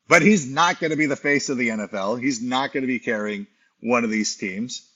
But 0.09 0.23
he's 0.23 0.47
not 0.49 0.79
going 0.81 0.91
to 0.91 0.97
be 0.97 1.07
the 1.07 1.17
face 1.17 1.49
of 1.49 1.57
the 1.59 1.69
NFL. 1.69 2.21
He's 2.21 2.41
not 2.41 2.73
going 2.73 2.83
to 2.83 2.87
be 2.87 2.99
carrying 2.99 3.47
one 3.81 4.05
of 4.05 4.11
these 4.11 4.37
teams. 4.37 4.87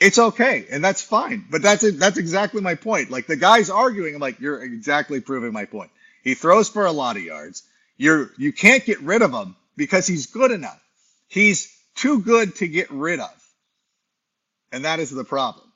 It's 0.00 0.18
okay, 0.18 0.66
and 0.70 0.84
that's 0.84 1.02
fine. 1.02 1.46
But 1.50 1.62
that's 1.62 1.84
it. 1.84 2.00
That's 2.00 2.18
exactly 2.18 2.62
my 2.62 2.76
point. 2.76 3.10
Like 3.10 3.28
the 3.28 3.36
guy's 3.36 3.70
arguing, 3.70 4.16
I'm 4.16 4.22
like, 4.22 4.40
you're 4.40 4.62
exactly 4.62 5.20
proving 5.22 5.52
my 5.54 5.66
point. 5.66 5.92
He 6.24 6.34
throws 6.34 6.70
for 6.70 6.86
a 6.86 6.92
lot 6.92 7.16
of 7.16 7.24
yards. 7.24 7.64
You're 7.98 8.32
you 8.38 8.52
can't 8.52 8.84
get 8.86 9.02
rid 9.02 9.22
of 9.22 9.32
him 9.32 9.56
because 9.76 10.08
he's 10.08 10.26
good 10.28 10.52
enough. 10.52 10.82
He's 11.28 11.72
too 11.96 12.22
good 12.22 12.56
to 12.58 12.68
get 12.68 12.90
rid 12.92 13.20
of. 13.20 13.30
And 14.72 14.86
that 14.86 15.00
is 15.00 15.10
the 15.10 15.24
problem. 15.24 15.66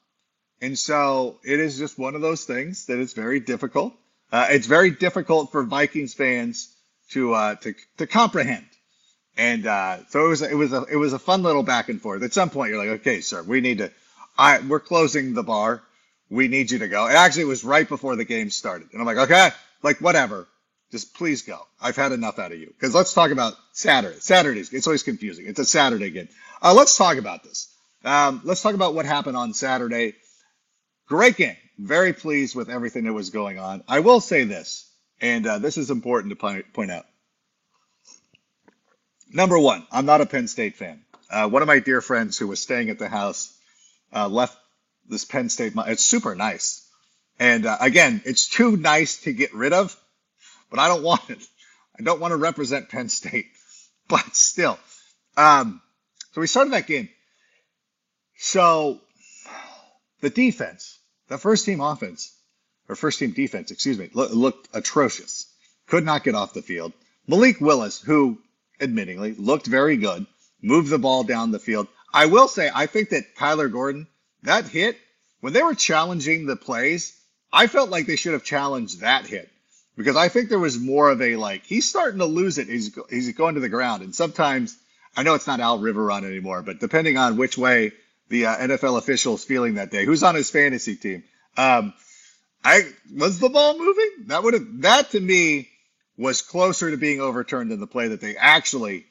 And 0.62 0.78
so 0.78 1.38
it 1.44 1.60
is 1.60 1.78
just 1.78 1.98
one 1.98 2.16
of 2.16 2.22
those 2.22 2.44
things 2.44 2.86
that 2.86 2.98
is 2.98 3.14
very 3.14 3.40
difficult 3.40 3.94
Uh, 4.32 4.48
it's 4.50 4.66
very 4.68 4.90
difficult 4.92 5.52
for 5.52 5.64
Vikings 5.64 6.14
fans 6.14 6.74
to 7.10 7.34
uh, 7.34 7.54
to 7.56 7.74
to 7.98 8.06
comprehend. 8.06 8.66
And 9.36 9.66
uh, 9.66 9.98
so 10.08 10.24
it 10.24 10.28
was 10.28 10.42
it 10.42 10.54
was 10.56 10.72
a 10.72 10.84
it 10.90 10.96
was 10.96 11.12
a 11.12 11.18
fun 11.18 11.42
little 11.42 11.62
back 11.62 11.88
and 11.88 12.00
forth. 12.00 12.22
At 12.22 12.32
some 12.32 12.50
point, 12.50 12.70
you're 12.70 12.78
like, 12.78 13.00
okay, 13.00 13.20
sir, 13.20 13.42
we 13.42 13.60
need 13.60 13.78
to. 13.78 13.90
I 14.36 14.60
we're 14.60 14.80
closing 14.80 15.34
the 15.34 15.42
bar. 15.42 15.82
We 16.30 16.48
need 16.48 16.70
you 16.70 16.80
to 16.80 16.88
go. 16.88 17.06
And 17.06 17.16
actually, 17.16 17.42
it 17.42 17.46
was 17.46 17.64
right 17.64 17.88
before 17.88 18.16
the 18.16 18.24
game 18.24 18.50
started, 18.50 18.88
and 18.92 19.00
I'm 19.00 19.06
like, 19.06 19.16
okay, 19.16 19.50
like 19.82 20.00
whatever, 20.00 20.48
just 20.90 21.14
please 21.14 21.42
go. 21.42 21.60
I've 21.80 21.96
had 21.96 22.12
enough 22.12 22.38
out 22.38 22.52
of 22.52 22.58
you. 22.58 22.66
Because 22.66 22.94
let's 22.94 23.14
talk 23.14 23.30
about 23.30 23.54
Saturday. 23.72 24.18
Saturdays. 24.20 24.72
It's 24.72 24.86
always 24.86 25.02
confusing. 25.02 25.46
It's 25.46 25.58
a 25.58 25.64
Saturday 25.64 26.10
game. 26.10 26.28
Uh, 26.62 26.74
let's 26.74 26.96
talk 26.96 27.16
about 27.16 27.44
this. 27.44 27.72
Um, 28.04 28.40
let's 28.44 28.62
talk 28.62 28.74
about 28.74 28.94
what 28.94 29.06
happened 29.06 29.36
on 29.36 29.54
Saturday. 29.54 30.14
Great 31.08 31.36
game. 31.36 31.56
Very 31.78 32.12
pleased 32.12 32.56
with 32.56 32.70
everything 32.70 33.04
that 33.04 33.12
was 33.12 33.30
going 33.30 33.58
on. 33.58 33.82
I 33.86 34.00
will 34.00 34.20
say 34.20 34.44
this, 34.44 34.87
and 35.20 35.46
uh, 35.46 35.58
this 35.58 35.76
is 35.76 35.90
important 35.90 36.38
to 36.38 36.62
point 36.72 36.90
out. 36.90 37.06
Number 39.30 39.58
one, 39.58 39.86
I'm 39.92 40.06
not 40.06 40.20
a 40.20 40.26
Penn 40.26 40.48
State 40.48 40.76
fan. 40.76 41.02
Uh, 41.30 41.48
one 41.48 41.60
of 41.62 41.68
my 41.68 41.80
dear 41.80 42.00
friends 42.00 42.38
who 42.38 42.46
was 42.46 42.60
staying 42.60 42.88
at 42.88 42.98
the 42.98 43.08
house 43.08 43.54
uh, 44.14 44.28
left 44.28 44.56
this 45.08 45.24
Penn 45.24 45.48
State. 45.50 45.74
It's 45.76 46.04
super 46.04 46.34
nice. 46.34 46.88
And 47.38 47.66
uh, 47.66 47.76
again, 47.80 48.22
it's 48.24 48.48
too 48.48 48.76
nice 48.76 49.22
to 49.22 49.32
get 49.32 49.54
rid 49.54 49.72
of, 49.72 49.96
but 50.70 50.78
I 50.78 50.88
don't 50.88 51.02
want 51.02 51.28
it. 51.28 51.38
I 51.98 52.02
don't 52.02 52.20
want 52.20 52.32
to 52.32 52.36
represent 52.36 52.88
Penn 52.88 53.08
State, 53.08 53.46
but 54.08 54.34
still. 54.34 54.78
Um, 55.36 55.80
so 56.32 56.40
we 56.40 56.46
started 56.46 56.72
that 56.72 56.86
game. 56.86 57.08
So 58.38 59.00
the 60.20 60.30
defense, 60.30 60.98
the 61.28 61.38
first 61.38 61.66
team 61.66 61.80
offense, 61.80 62.34
or 62.88 62.96
first 62.96 63.18
team 63.18 63.32
defense, 63.32 63.70
excuse 63.70 63.98
me, 63.98 64.10
looked 64.12 64.68
atrocious. 64.72 65.46
Could 65.86 66.04
not 66.04 66.24
get 66.24 66.34
off 66.34 66.54
the 66.54 66.62
field. 66.62 66.92
Malik 67.26 67.60
Willis, 67.60 68.00
who 68.00 68.38
admittingly 68.80 69.34
looked 69.38 69.66
very 69.66 69.96
good, 69.96 70.26
moved 70.62 70.90
the 70.90 70.98
ball 70.98 71.24
down 71.24 71.50
the 71.50 71.58
field. 71.58 71.88
I 72.12 72.26
will 72.26 72.48
say, 72.48 72.70
I 72.74 72.86
think 72.86 73.10
that 73.10 73.36
Kyler 73.36 73.70
Gordon, 73.70 74.06
that 74.42 74.66
hit, 74.66 74.96
when 75.40 75.52
they 75.52 75.62
were 75.62 75.74
challenging 75.74 76.46
the 76.46 76.56
plays, 76.56 77.14
I 77.52 77.66
felt 77.66 77.90
like 77.90 78.06
they 78.06 78.16
should 78.16 78.32
have 78.32 78.44
challenged 78.44 79.00
that 79.00 79.26
hit 79.26 79.50
because 79.96 80.16
I 80.16 80.28
think 80.28 80.48
there 80.48 80.58
was 80.58 80.78
more 80.78 81.10
of 81.10 81.20
a 81.20 81.36
like, 81.36 81.64
he's 81.64 81.88
starting 81.88 82.20
to 82.20 82.26
lose 82.26 82.58
it. 82.58 82.68
He's, 82.68 82.96
he's 83.10 83.32
going 83.32 83.54
to 83.54 83.60
the 83.60 83.68
ground. 83.68 84.02
And 84.02 84.14
sometimes, 84.14 84.76
I 85.16 85.22
know 85.22 85.34
it's 85.34 85.46
not 85.46 85.60
Al 85.60 85.78
Riveron 85.78 86.24
anymore, 86.24 86.62
but 86.62 86.80
depending 86.80 87.18
on 87.18 87.36
which 87.36 87.58
way 87.58 87.92
the 88.28 88.46
uh, 88.46 88.56
NFL 88.56 88.98
officials 88.98 89.44
feeling 89.44 89.74
that 89.74 89.90
day, 89.90 90.04
who's 90.04 90.22
on 90.22 90.34
his 90.34 90.50
fantasy 90.50 90.96
team, 90.96 91.24
um, 91.56 91.94
I 92.64 92.82
was 93.14 93.38
the 93.38 93.48
ball 93.48 93.78
moving. 93.78 94.10
That 94.26 94.42
would 94.42 94.54
have 94.54 94.80
that 94.82 95.10
to 95.10 95.20
me 95.20 95.68
was 96.16 96.42
closer 96.42 96.90
to 96.90 96.96
being 96.96 97.20
overturned 97.20 97.70
than 97.70 97.80
the 97.80 97.86
play 97.86 98.08
that 98.08 98.20
they 98.20 98.36
actually 98.36 99.06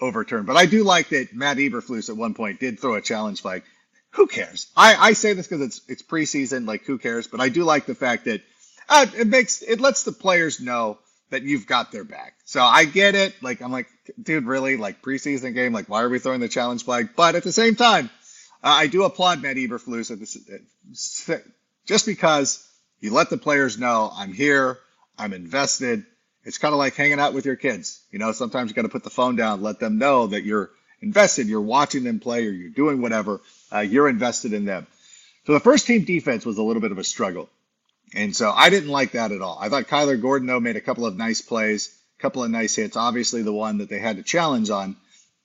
overturned. 0.00 0.46
But 0.46 0.56
I 0.56 0.66
do 0.66 0.84
like 0.84 1.08
that 1.08 1.34
Matt 1.34 1.56
Eberflus 1.56 2.08
at 2.08 2.16
one 2.16 2.34
point 2.34 2.60
did 2.60 2.78
throw 2.78 2.94
a 2.94 3.02
challenge 3.02 3.42
flag. 3.42 3.62
Who 4.10 4.26
cares? 4.26 4.70
I, 4.76 4.94
I 4.94 5.12
say 5.14 5.32
this 5.32 5.48
because 5.48 5.62
it's 5.62 5.80
it's 5.88 6.02
preseason, 6.02 6.66
like 6.66 6.84
who 6.84 6.98
cares? 6.98 7.26
But 7.26 7.40
I 7.40 7.48
do 7.48 7.64
like 7.64 7.86
the 7.86 7.94
fact 7.94 8.26
that 8.26 8.42
uh, 8.88 9.06
it 9.16 9.26
makes 9.26 9.62
it 9.62 9.80
lets 9.80 10.04
the 10.04 10.12
players 10.12 10.60
know 10.60 10.98
that 11.30 11.42
you've 11.42 11.66
got 11.66 11.92
their 11.92 12.04
back. 12.04 12.34
So 12.44 12.62
I 12.62 12.84
get 12.84 13.14
it. 13.14 13.34
Like 13.42 13.62
I'm 13.62 13.72
like, 13.72 13.88
dude, 14.22 14.44
really? 14.44 14.76
Like 14.76 15.02
preseason 15.02 15.54
game? 15.54 15.72
Like 15.72 15.88
why 15.88 16.02
are 16.02 16.08
we 16.10 16.18
throwing 16.18 16.40
the 16.40 16.48
challenge 16.48 16.84
flag? 16.84 17.10
But 17.16 17.34
at 17.34 17.42
the 17.42 17.52
same 17.52 17.74
time, 17.74 18.10
uh, 18.62 18.68
I 18.68 18.86
do 18.86 19.04
applaud 19.04 19.40
Matt 19.42 19.56
Eberflus 19.56 20.10
at 20.10 20.20
this, 20.20 21.30
just 21.86 22.06
because 22.06 22.68
you 23.02 23.12
let 23.12 23.28
the 23.28 23.38
players 23.38 23.78
know 23.78 24.10
I'm 24.14 24.32
here, 24.32 24.78
I'm 25.18 25.32
invested 25.34 26.06
it's 26.44 26.58
kind 26.58 26.72
of 26.72 26.78
like 26.78 26.94
hanging 26.94 27.20
out 27.20 27.34
with 27.34 27.46
your 27.46 27.56
kids. 27.56 28.02
You 28.10 28.18
know, 28.18 28.32
sometimes 28.32 28.70
you 28.70 28.74
got 28.74 28.82
to 28.82 28.88
put 28.88 29.04
the 29.04 29.10
phone 29.10 29.36
down, 29.36 29.62
let 29.62 29.78
them 29.78 29.98
know 29.98 30.28
that 30.28 30.44
you're 30.44 30.70
invested, 31.00 31.46
you're 31.46 31.60
watching 31.60 32.04
them 32.04 32.20
play, 32.20 32.46
or 32.46 32.50
you're 32.50 32.70
doing 32.70 33.00
whatever. 33.00 33.40
Uh, 33.72 33.80
you're 33.80 34.08
invested 34.08 34.52
in 34.52 34.64
them. 34.64 34.86
So 35.46 35.52
the 35.52 35.60
first 35.60 35.86
team 35.86 36.04
defense 36.04 36.44
was 36.44 36.58
a 36.58 36.62
little 36.62 36.82
bit 36.82 36.92
of 36.92 36.98
a 36.98 37.04
struggle. 37.04 37.48
And 38.14 38.34
so 38.36 38.50
I 38.50 38.70
didn't 38.70 38.90
like 38.90 39.12
that 39.12 39.32
at 39.32 39.40
all. 39.40 39.58
I 39.60 39.68
thought 39.68 39.84
Kyler 39.84 40.20
Gordon, 40.20 40.46
though, 40.46 40.60
made 40.60 40.76
a 40.76 40.80
couple 40.80 41.06
of 41.06 41.16
nice 41.16 41.40
plays, 41.40 41.96
a 42.18 42.22
couple 42.22 42.44
of 42.44 42.50
nice 42.50 42.76
hits. 42.76 42.96
Obviously, 42.96 43.42
the 43.42 43.52
one 43.52 43.78
that 43.78 43.88
they 43.88 43.98
had 43.98 44.16
to 44.16 44.22
challenge 44.22 44.68
on, 44.70 44.96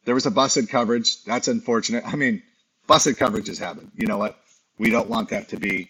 there 0.05 0.15
was 0.15 0.25
a 0.25 0.31
busted 0.31 0.69
coverage. 0.69 1.23
That's 1.23 1.47
unfortunate. 1.47 2.05
I 2.05 2.15
mean, 2.15 2.43
busted 2.87 3.17
coverages 3.17 3.59
happen. 3.59 3.91
You 3.95 4.07
know 4.07 4.17
what? 4.17 4.37
We 4.77 4.89
don't 4.89 5.09
want 5.09 5.29
that 5.29 5.49
to 5.49 5.57
be 5.57 5.89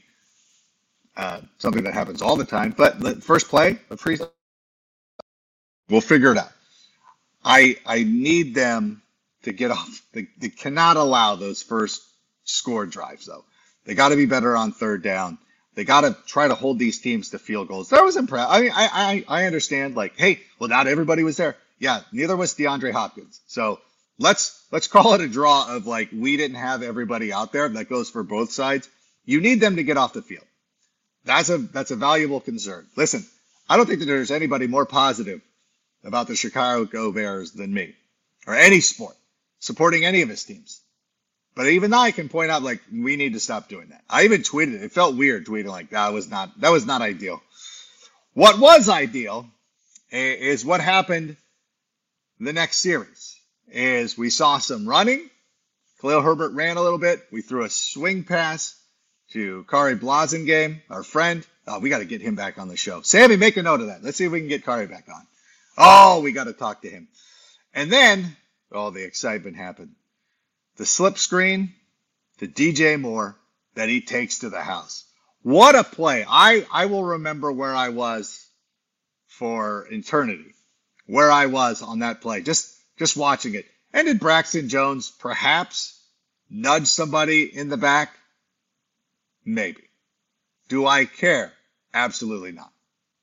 uh, 1.18 1.42
something 1.60 1.86
that 1.86 1.96
happens 1.96 2.24
all 2.24 2.38
the 2.38 2.46
time. 2.46 2.76
But 2.78 3.02
the 3.02 3.18
first 3.18 3.50
play, 3.50 3.80
the 3.90 3.98
pre 3.98 4.20
We'll 5.90 6.02
figure 6.02 6.32
it 6.34 6.38
out. 6.40 6.52
I 7.46 7.78
I 7.86 8.04
need 8.04 8.56
them 8.56 9.04
to 9.44 9.54
get 9.54 9.72
off. 9.72 10.04
They, 10.14 10.28
they 10.40 10.50
cannot 10.50 10.98
allow 10.98 11.36
those 11.38 11.64
first 11.64 12.04
score 12.46 12.88
drives 12.88 13.28
though. 13.28 13.46
They 13.86 13.96
got 13.96 14.10
to 14.10 14.18
be 14.18 14.28
better 14.28 14.58
on 14.58 14.74
third 14.74 15.04
down. 15.04 15.40
They 15.76 15.86
got 15.86 16.02
to 16.04 16.18
try 16.28 16.50
to 16.50 16.56
hold 16.56 16.80
these 16.80 17.02
teams 17.02 17.32
to 17.32 17.40
field 17.40 17.70
goals. 17.70 17.90
That 17.92 18.04
was 18.04 18.18
impressive. 18.18 18.52
I 18.52 18.62
mean, 18.62 18.72
I, 18.76 19.26
I 19.30 19.44
I 19.44 19.46
understand. 19.48 19.96
Like, 19.96 20.18
hey, 20.18 20.42
well, 20.60 20.70
not 20.70 20.88
everybody 20.88 21.24
was 21.24 21.38
there. 21.38 21.58
Yeah, 21.80 22.02
neither 22.14 22.38
was 22.38 22.56
DeAndre 22.56 22.94
Hopkins. 22.94 23.42
So 23.48 23.82
let's 24.20 24.64
let's 24.72 24.88
call 24.88 25.16
it 25.16 25.22
a 25.22 25.30
draw 25.30 25.76
of 25.76 25.88
like 25.88 26.10
we 26.14 26.38
didn't 26.38 26.58
have 26.58 26.84
everybody 26.84 27.34
out 27.34 27.54
there. 27.54 27.70
That 27.70 27.90
goes 27.90 28.10
for 28.12 28.24
both 28.24 28.52
sides. 28.54 28.90
You 29.26 29.42
need 29.42 29.62
them 29.62 29.78
to 29.78 29.84
get 29.84 29.98
off 29.98 30.14
the 30.14 30.24
field. 30.24 30.47
That's 31.28 31.50
a 31.50 31.58
that's 31.58 31.92
a 31.92 31.96
valuable 31.98 32.40
concern. 32.40 32.88
Listen, 32.96 33.26
I 33.70 33.76
don't 33.76 33.86
think 33.86 34.00
that 34.00 34.06
there's 34.06 34.32
anybody 34.32 34.66
more 34.66 34.86
positive 34.86 35.42
about 36.04 36.28
the 36.28 36.36
Chicago 36.36 37.12
Bears 37.12 37.52
than 37.52 37.74
me 37.74 37.94
or 38.48 38.56
any 38.56 38.80
sport 38.80 39.16
supporting 39.60 40.06
any 40.06 40.22
of 40.22 40.30
his 40.30 40.46
teams. 40.46 40.82
But 41.54 41.68
even 41.68 41.94
I 41.94 42.12
can 42.12 42.30
point 42.30 42.50
out 42.50 42.64
like 42.64 42.82
we 42.94 43.18
need 43.18 43.34
to 43.34 43.42
stop 43.42 43.68
doing 43.68 43.90
that. 43.90 44.02
I 44.10 44.24
even 44.24 44.42
tweeted 44.42 44.82
it. 44.82 44.92
Felt 44.94 45.18
weird 45.18 45.46
tweeting 45.46 45.68
like 45.68 45.90
that 45.90 46.14
was 46.14 46.30
not 46.30 46.60
that 46.62 46.72
was 46.72 46.86
not 46.86 47.02
ideal. 47.02 47.42
What 48.34 48.58
was 48.58 48.88
ideal 48.88 49.50
is 50.12 50.64
what 50.64 50.80
happened 50.80 51.36
the 52.40 52.54
next 52.54 52.78
series. 52.78 53.36
Is 53.70 54.18
we 54.18 54.30
saw 54.30 54.60
some 54.60 54.88
running. 54.88 55.30
Khalil 56.00 56.22
Herbert 56.22 56.54
ran 56.54 56.78
a 56.78 56.82
little 56.82 57.00
bit. 57.00 57.22
We 57.34 57.42
threw 57.42 57.66
a 57.66 57.70
swing 57.70 58.24
pass 58.24 58.80
to 59.32 59.66
Khari 59.66 60.00
Blasingame, 60.00 60.82
our 60.90 61.04
friend. 61.04 61.46
Oh, 61.68 61.80
we 61.80 61.90
got 61.90 62.00
to 62.00 62.06
get 62.06 62.22
him 62.22 62.36
back 62.36 62.58
on 62.58 62.68
the 62.68 62.78
show. 62.78 63.02
Sammy, 63.02 63.36
make 63.36 63.58
a 63.58 63.64
note 63.64 63.82
of 63.82 63.88
that. 63.88 64.04
Let's 64.04 64.18
see 64.18 64.26
if 64.26 64.32
we 64.32 64.40
can 64.40 64.50
get 64.50 64.66
Khari 64.66 64.90
back 64.90 65.06
on. 65.14 65.22
Oh, 65.78 66.22
we 66.22 66.32
got 66.32 66.46
to 66.46 66.54
talk 66.54 66.82
to 66.82 66.90
him. 66.90 67.08
And 67.74 67.92
then, 67.92 68.36
oh, 68.72 68.90
the 68.90 69.04
excitement 69.04 69.58
happened. 69.58 69.92
The 70.78 70.86
slip 70.86 71.18
screen 71.18 71.74
to 72.40 72.48
DJ 72.48 73.00
Moore 73.00 73.36
that 73.76 73.90
he 73.90 74.02
takes 74.02 74.40
to 74.40 74.50
the 74.50 74.62
house. 74.62 75.04
What 75.44 75.76
a 75.76 75.84
play. 75.84 76.26
I, 76.28 76.66
I 76.72 76.86
will 76.86 77.04
remember 77.04 77.52
where 77.52 77.76
I 77.76 77.90
was 77.90 78.46
for 79.28 79.88
eternity, 79.92 80.56
where 81.06 81.32
I 81.32 81.46
was 81.46 81.82
on 81.82 82.00
that 82.00 82.22
play, 82.22 82.42
just, 82.42 82.74
just 82.98 83.18
watching 83.18 83.54
it. 83.54 83.66
And 83.94 84.08
did 84.08 84.20
Braxton 84.20 84.70
Jones 84.70 85.12
perhaps 85.12 86.02
nudge 86.50 86.88
somebody 86.88 87.44
in 87.44 87.70
the 87.70 87.78
back? 87.78 88.10
Maybe. 89.48 89.84
Do 90.68 90.86
I 90.86 91.06
care? 91.06 91.54
Absolutely 91.94 92.52
not. 92.52 92.70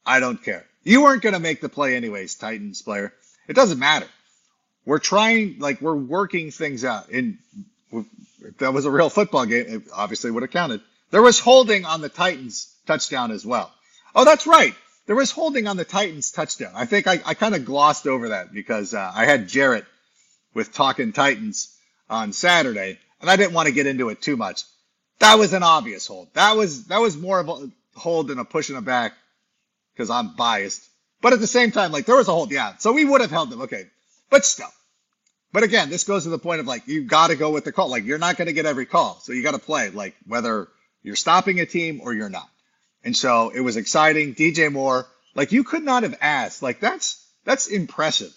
I 0.06 0.20
don't 0.20 0.42
care. 0.42 0.64
You 0.82 1.02
weren't 1.02 1.22
going 1.22 1.34
to 1.34 1.38
make 1.38 1.60
the 1.60 1.68
play 1.68 1.94
anyways, 1.96 2.34
Titans 2.36 2.80
player. 2.80 3.12
It 3.46 3.52
doesn't 3.52 3.78
matter. 3.78 4.06
We're 4.86 5.00
trying, 5.00 5.58
like, 5.58 5.82
we're 5.82 5.94
working 5.94 6.50
things 6.50 6.82
out. 6.82 7.10
And 7.10 7.36
if 7.92 8.56
that 8.58 8.72
was 8.72 8.86
a 8.86 8.90
real 8.90 9.10
football 9.10 9.44
game, 9.44 9.66
it 9.68 9.82
obviously 9.94 10.30
would 10.30 10.42
have 10.42 10.50
counted. 10.50 10.80
There 11.10 11.20
was 11.20 11.38
holding 11.38 11.84
on 11.84 12.00
the 12.00 12.08
Titans 12.08 12.74
touchdown 12.86 13.30
as 13.30 13.44
well. 13.44 13.70
Oh, 14.14 14.24
that's 14.24 14.46
right. 14.46 14.74
There 15.06 15.16
was 15.16 15.30
holding 15.30 15.68
on 15.68 15.76
the 15.76 15.84
Titans 15.84 16.30
touchdown. 16.30 16.72
I 16.74 16.86
think 16.86 17.06
I, 17.06 17.20
I 17.26 17.34
kind 17.34 17.54
of 17.54 17.66
glossed 17.66 18.06
over 18.06 18.30
that 18.30 18.50
because 18.52 18.94
uh, 18.94 19.12
I 19.14 19.26
had 19.26 19.48
Jarrett 19.48 19.84
with 20.54 20.72
Talking 20.72 21.12
Titans 21.12 21.76
on 22.08 22.32
Saturday, 22.32 22.98
and 23.20 23.28
I 23.28 23.36
didn't 23.36 23.52
want 23.52 23.68
to 23.68 23.74
get 23.74 23.86
into 23.86 24.08
it 24.08 24.22
too 24.22 24.38
much. 24.38 24.62
That 25.20 25.38
was 25.38 25.52
an 25.52 25.62
obvious 25.62 26.06
hold. 26.06 26.28
That 26.34 26.56
was 26.56 26.86
that 26.86 27.00
was 27.00 27.16
more 27.16 27.40
of 27.40 27.48
a 27.48 27.70
hold 27.96 28.28
than 28.28 28.38
a 28.38 28.44
push 28.44 28.70
in 28.70 28.82
back 28.84 29.14
because 29.94 30.10
I'm 30.10 30.34
biased. 30.34 30.88
But 31.20 31.32
at 31.32 31.40
the 31.40 31.46
same 31.46 31.70
time, 31.70 31.92
like 31.92 32.06
there 32.06 32.16
was 32.16 32.28
a 32.28 32.32
hold, 32.32 32.50
yeah. 32.50 32.76
So 32.78 32.92
we 32.92 33.04
would 33.04 33.20
have 33.20 33.30
held 33.30 33.50
them, 33.50 33.62
okay. 33.62 33.86
But 34.30 34.44
still. 34.44 34.68
But 35.52 35.62
again, 35.62 35.88
this 35.88 36.04
goes 36.04 36.24
to 36.24 36.30
the 36.30 36.38
point 36.38 36.60
of 36.60 36.66
like 36.66 36.88
you 36.88 37.04
got 37.04 37.28
to 37.28 37.36
go 37.36 37.50
with 37.50 37.64
the 37.64 37.72
call. 37.72 37.88
Like 37.88 38.04
you're 38.04 38.18
not 38.18 38.36
going 38.36 38.46
to 38.46 38.52
get 38.52 38.66
every 38.66 38.86
call, 38.86 39.20
so 39.20 39.32
you 39.32 39.42
got 39.42 39.52
to 39.52 39.60
play 39.60 39.90
like 39.90 40.16
whether 40.26 40.68
you're 41.02 41.16
stopping 41.16 41.60
a 41.60 41.66
team 41.66 42.00
or 42.02 42.12
you're 42.12 42.28
not. 42.28 42.48
And 43.04 43.16
so 43.16 43.50
it 43.50 43.60
was 43.60 43.76
exciting. 43.76 44.34
DJ 44.34 44.72
Moore, 44.72 45.06
like 45.34 45.52
you 45.52 45.62
could 45.62 45.84
not 45.84 46.02
have 46.02 46.18
asked. 46.20 46.62
Like 46.62 46.80
that's 46.80 47.24
that's 47.44 47.68
impressive. 47.68 48.34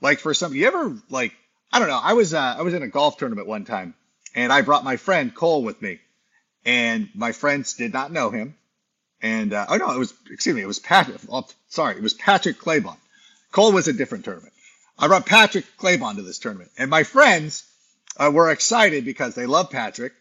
Like 0.00 0.20
for 0.20 0.32
some, 0.32 0.54
you 0.54 0.66
ever 0.66 0.96
like 1.08 1.34
I 1.72 1.78
don't 1.78 1.88
know. 1.88 2.00
I 2.00 2.12
was 2.12 2.34
uh, 2.34 2.54
I 2.58 2.62
was 2.62 2.74
in 2.74 2.82
a 2.82 2.88
golf 2.88 3.16
tournament 3.18 3.48
one 3.48 3.64
time, 3.64 3.94
and 4.34 4.52
I 4.52 4.62
brought 4.62 4.84
my 4.84 4.96
friend 4.96 5.34
Cole 5.34 5.62
with 5.64 5.82
me, 5.82 5.98
and 6.64 7.08
my 7.14 7.32
friends 7.32 7.74
did 7.74 7.92
not 7.92 8.12
know 8.12 8.30
him 8.30 8.54
And 9.22 9.52
uh, 9.54 9.66
oh 9.68 9.76
no, 9.76 9.92
it 9.92 9.98
was 9.98 10.14
excuse 10.30 10.56
me, 10.56 10.62
it 10.62 10.66
was 10.66 10.78
Patrick. 10.78 11.18
Oh, 11.30 11.46
sorry, 11.68 11.96
it 11.96 12.02
was 12.02 12.14
Patrick 12.14 12.58
Claybon. 12.58 12.96
Cole 13.52 13.72
was 13.72 13.88
a 13.88 13.92
different 13.92 14.24
tournament. 14.24 14.52
I 14.98 15.08
brought 15.08 15.26
Patrick 15.26 15.66
Claybon 15.78 16.16
to 16.16 16.22
this 16.22 16.38
tournament, 16.38 16.70
and 16.78 16.90
my 16.90 17.04
friends 17.04 17.64
uh, 18.18 18.30
were 18.32 18.50
excited 18.50 19.04
because 19.04 19.34
they 19.34 19.46
love 19.46 19.70
Patrick 19.70 20.12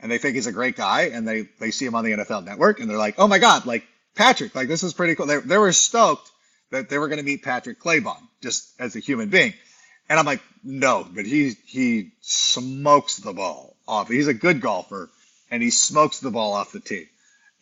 and 0.00 0.10
they 0.10 0.18
think 0.18 0.34
he's 0.34 0.46
a 0.48 0.52
great 0.52 0.76
guy, 0.76 1.04
and 1.14 1.26
they 1.28 1.48
they 1.60 1.70
see 1.70 1.86
him 1.86 1.94
on 1.94 2.04
the 2.04 2.12
NFL 2.12 2.44
Network, 2.44 2.80
and 2.80 2.90
they're 2.90 2.98
like, 2.98 3.16
oh 3.18 3.28
my 3.28 3.38
god, 3.38 3.66
like 3.66 3.84
Patrick, 4.16 4.54
like 4.54 4.68
this 4.68 4.82
is 4.82 4.94
pretty 4.94 5.14
cool. 5.14 5.26
They, 5.26 5.38
they 5.38 5.58
were 5.58 5.72
stoked 5.72 6.30
that 6.70 6.88
they 6.88 6.98
were 6.98 7.08
going 7.08 7.18
to 7.20 7.24
meet 7.24 7.42
Patrick 7.44 7.80
Claybon 7.80 8.18
just 8.42 8.68
as 8.80 8.96
a 8.96 9.00
human 9.00 9.28
being. 9.30 9.54
And 10.08 10.18
I'm 10.18 10.26
like, 10.26 10.42
no, 10.64 11.06
but 11.10 11.26
he 11.26 11.54
he 11.66 12.12
smokes 12.20 13.18
the 13.18 13.32
ball 13.32 13.76
off. 13.88 14.08
He's 14.08 14.28
a 14.28 14.34
good 14.34 14.60
golfer, 14.60 15.10
and 15.52 15.62
he 15.62 15.70
smokes 15.70 16.18
the 16.18 16.30
ball 16.30 16.54
off 16.54 16.72
the 16.72 16.80
tee. 16.80 17.06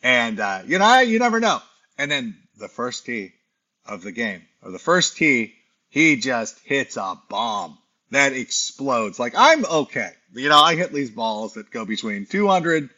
And 0.01 0.39
uh, 0.39 0.61
you 0.65 0.79
know, 0.79 0.99
you 1.01 1.19
never 1.19 1.39
know. 1.39 1.59
And 1.97 2.09
then 2.09 2.35
the 2.57 2.69
first 2.69 3.05
tee 3.05 3.33
of 3.85 4.01
the 4.01 4.13
game, 4.13 4.41
or 4.63 4.71
the 4.71 4.79
first 4.79 5.17
tee, 5.17 5.53
he 5.89 6.15
just 6.15 6.57
hits 6.63 6.95
a 6.97 7.19
bomb 7.29 7.77
that 8.09 8.33
explodes. 8.33 9.19
Like 9.19 9.33
I'm 9.37 9.65
okay. 9.65 10.11
You 10.33 10.49
know, 10.49 10.57
I 10.57 10.75
hit 10.75 10.93
these 10.93 11.11
balls 11.11 11.55
that 11.55 11.69
go 11.69 11.85
between 11.85 12.25
200 12.25 12.89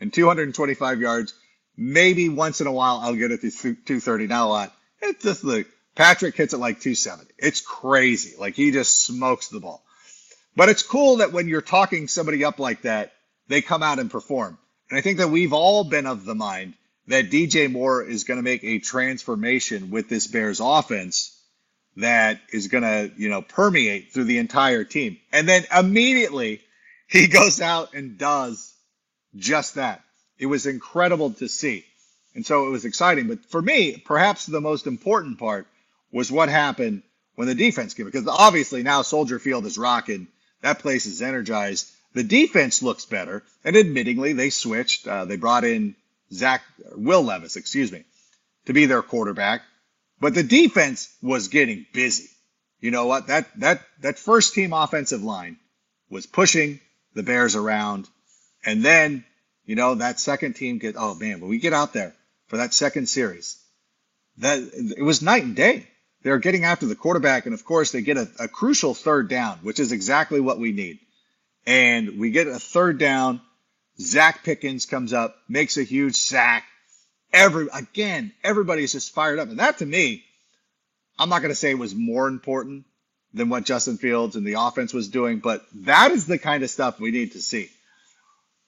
and 0.00 0.12
225 0.12 1.00
yards. 1.00 1.34
Maybe 1.74 2.28
once 2.28 2.60
in 2.60 2.66
a 2.66 2.72
while 2.72 3.00
I'll 3.02 3.16
get 3.16 3.32
it 3.32 3.40
to 3.40 3.50
230. 3.50 4.26
Not 4.26 4.44
a 4.44 4.46
lot. 4.46 4.76
It's 5.00 5.24
just 5.24 5.42
like 5.42 5.66
Patrick 5.96 6.36
hits 6.36 6.52
it 6.52 6.58
like 6.58 6.80
270. 6.80 7.32
It's 7.38 7.62
crazy. 7.62 8.34
Like 8.38 8.54
he 8.54 8.70
just 8.70 9.02
smokes 9.02 9.48
the 9.48 9.60
ball. 9.60 9.82
But 10.54 10.68
it's 10.68 10.82
cool 10.82 11.16
that 11.16 11.32
when 11.32 11.48
you're 11.48 11.62
talking 11.62 12.06
somebody 12.06 12.44
up 12.44 12.58
like 12.58 12.82
that, 12.82 13.12
they 13.48 13.62
come 13.62 13.82
out 13.82 13.98
and 13.98 14.10
perform. 14.10 14.58
And 14.90 14.98
I 14.98 15.02
think 15.02 15.18
that 15.18 15.30
we've 15.30 15.52
all 15.52 15.84
been 15.84 16.06
of 16.06 16.24
the 16.24 16.34
mind 16.34 16.74
that 17.08 17.30
DJ 17.30 17.70
Moore 17.70 18.02
is 18.02 18.24
going 18.24 18.38
to 18.38 18.42
make 18.42 18.64
a 18.64 18.78
transformation 18.78 19.90
with 19.90 20.08
this 20.08 20.26
Bears 20.26 20.60
offense 20.60 21.38
that 21.96 22.40
is 22.52 22.68
going 22.68 22.84
to, 22.84 23.10
you 23.16 23.28
know, 23.28 23.42
permeate 23.42 24.12
through 24.12 24.24
the 24.24 24.38
entire 24.38 24.84
team. 24.84 25.18
And 25.32 25.48
then 25.48 25.64
immediately 25.76 26.60
he 27.08 27.26
goes 27.28 27.60
out 27.60 27.94
and 27.94 28.18
does 28.18 28.74
just 29.36 29.74
that. 29.74 30.02
It 30.38 30.46
was 30.46 30.66
incredible 30.66 31.32
to 31.34 31.48
see. 31.48 31.84
And 32.34 32.46
so 32.46 32.66
it 32.66 32.70
was 32.70 32.84
exciting. 32.84 33.28
But 33.28 33.44
for 33.46 33.60
me, 33.60 33.96
perhaps 33.96 34.46
the 34.46 34.60
most 34.60 34.86
important 34.86 35.38
part 35.38 35.66
was 36.10 36.32
what 36.32 36.48
happened 36.48 37.02
when 37.34 37.48
the 37.48 37.54
defense 37.54 37.94
came 37.94 38.06
because 38.06 38.26
obviously 38.26 38.82
now 38.82 39.02
Soldier 39.02 39.38
Field 39.38 39.66
is 39.66 39.78
rocking. 39.78 40.28
That 40.62 40.78
place 40.78 41.06
is 41.06 41.22
energized. 41.22 41.90
The 42.14 42.22
defense 42.22 42.82
looks 42.82 43.04
better, 43.04 43.42
and 43.64 43.74
admittingly, 43.76 44.36
they 44.36 44.50
switched. 44.50 45.06
Uh, 45.06 45.24
they 45.24 45.36
brought 45.36 45.64
in 45.64 45.94
Zach 46.32 46.62
Will 46.94 47.22
Levis, 47.22 47.56
excuse 47.56 47.90
me, 47.90 48.04
to 48.66 48.72
be 48.72 48.86
their 48.86 49.02
quarterback. 49.02 49.62
But 50.20 50.34
the 50.34 50.42
defense 50.42 51.14
was 51.22 51.48
getting 51.48 51.86
busy. 51.92 52.28
You 52.80 52.90
know 52.90 53.06
what? 53.06 53.28
That 53.28 53.48
that 53.60 53.82
that 54.00 54.18
first 54.18 54.54
team 54.54 54.72
offensive 54.72 55.22
line 55.22 55.56
was 56.10 56.26
pushing 56.26 56.80
the 57.14 57.22
Bears 57.22 57.56
around, 57.56 58.08
and 58.64 58.84
then 58.84 59.24
you 59.64 59.76
know 59.76 59.94
that 59.94 60.20
second 60.20 60.54
team 60.54 60.78
get. 60.78 60.96
Oh 60.98 61.14
man, 61.14 61.40
when 61.40 61.50
we 61.50 61.58
get 61.58 61.72
out 61.72 61.92
there 61.92 62.14
for 62.48 62.58
that 62.58 62.74
second 62.74 63.08
series, 63.08 63.56
that 64.38 64.58
it 64.98 65.02
was 65.02 65.22
night 65.22 65.44
and 65.44 65.56
day 65.56 65.86
they're 66.22 66.38
getting 66.38 66.64
after 66.64 66.86
the 66.86 66.94
quarterback, 66.94 67.46
and 67.46 67.54
of 67.54 67.64
course, 67.64 67.90
they 67.90 68.02
get 68.02 68.16
a, 68.16 68.28
a 68.38 68.48
crucial 68.48 68.94
third 68.94 69.28
down, 69.28 69.58
which 69.62 69.80
is 69.80 69.92
exactly 69.92 70.40
what 70.40 70.58
we 70.58 70.72
need. 70.72 71.00
And 71.66 72.18
we 72.18 72.30
get 72.30 72.46
a 72.46 72.58
third 72.58 72.98
down. 72.98 73.40
Zacch 74.00 74.42
Pickens 74.42 74.86
comes 74.86 75.12
up, 75.12 75.36
makes 75.48 75.76
a 75.76 75.82
huge 75.82 76.16
sack. 76.16 76.64
Every 77.32 77.68
again, 77.72 78.32
everybody's 78.42 78.92
just 78.92 79.14
fired 79.14 79.38
up, 79.38 79.48
and 79.48 79.58
that 79.58 79.78
to 79.78 79.86
me, 79.86 80.24
I'm 81.18 81.28
not 81.28 81.40
going 81.40 81.50
to 81.50 81.56
say 81.56 81.70
it 81.70 81.78
was 81.78 81.94
more 81.94 82.28
important 82.28 82.84
than 83.32 83.48
what 83.48 83.64
Justin 83.64 83.96
Fields 83.96 84.36
and 84.36 84.46
the 84.46 84.54
offense 84.54 84.92
was 84.92 85.08
doing, 85.08 85.38
but 85.38 85.64
that 85.86 86.10
is 86.10 86.26
the 86.26 86.38
kind 86.38 86.62
of 86.62 86.70
stuff 86.70 87.00
we 87.00 87.10
need 87.10 87.32
to 87.32 87.40
see. 87.40 87.70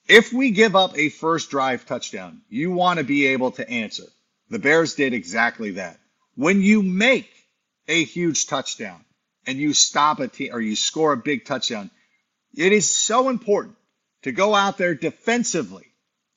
If 0.07 0.31
we 0.33 0.51
give 0.51 0.75
up 0.75 0.97
a 0.97 1.09
first 1.09 1.49
drive 1.49 1.85
touchdown, 1.85 2.41
you 2.49 2.71
want 2.71 2.99
to 2.99 3.03
be 3.03 3.27
able 3.27 3.51
to 3.51 3.69
answer. 3.69 4.05
The 4.49 4.59
Bears 4.59 4.95
did 4.95 5.13
exactly 5.13 5.71
that. 5.71 5.99
When 6.35 6.61
you 6.61 6.83
make 6.83 7.29
a 7.87 8.03
huge 8.03 8.47
touchdown 8.47 9.03
and 9.47 9.57
you 9.57 9.73
stop 9.73 10.19
a 10.19 10.27
team 10.27 10.53
or 10.53 10.61
you 10.61 10.75
score 10.75 11.13
a 11.13 11.17
big 11.17 11.45
touchdown, 11.45 11.89
it 12.55 12.71
is 12.71 12.93
so 12.93 13.29
important 13.29 13.75
to 14.23 14.31
go 14.31 14.55
out 14.55 14.77
there 14.77 14.95
defensively 14.95 15.85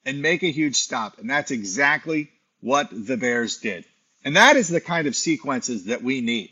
and 0.04 0.22
make 0.22 0.42
a 0.42 0.50
huge 0.50 0.76
stop. 0.76 1.18
And 1.18 1.28
that's 1.28 1.50
exactly 1.50 2.30
what 2.60 2.88
the 2.90 3.16
Bears 3.16 3.58
did. 3.58 3.84
And 4.24 4.36
that 4.36 4.56
is 4.56 4.68
the 4.68 4.80
kind 4.80 5.06
of 5.06 5.16
sequences 5.16 5.86
that 5.86 6.02
we 6.02 6.20
need. 6.20 6.50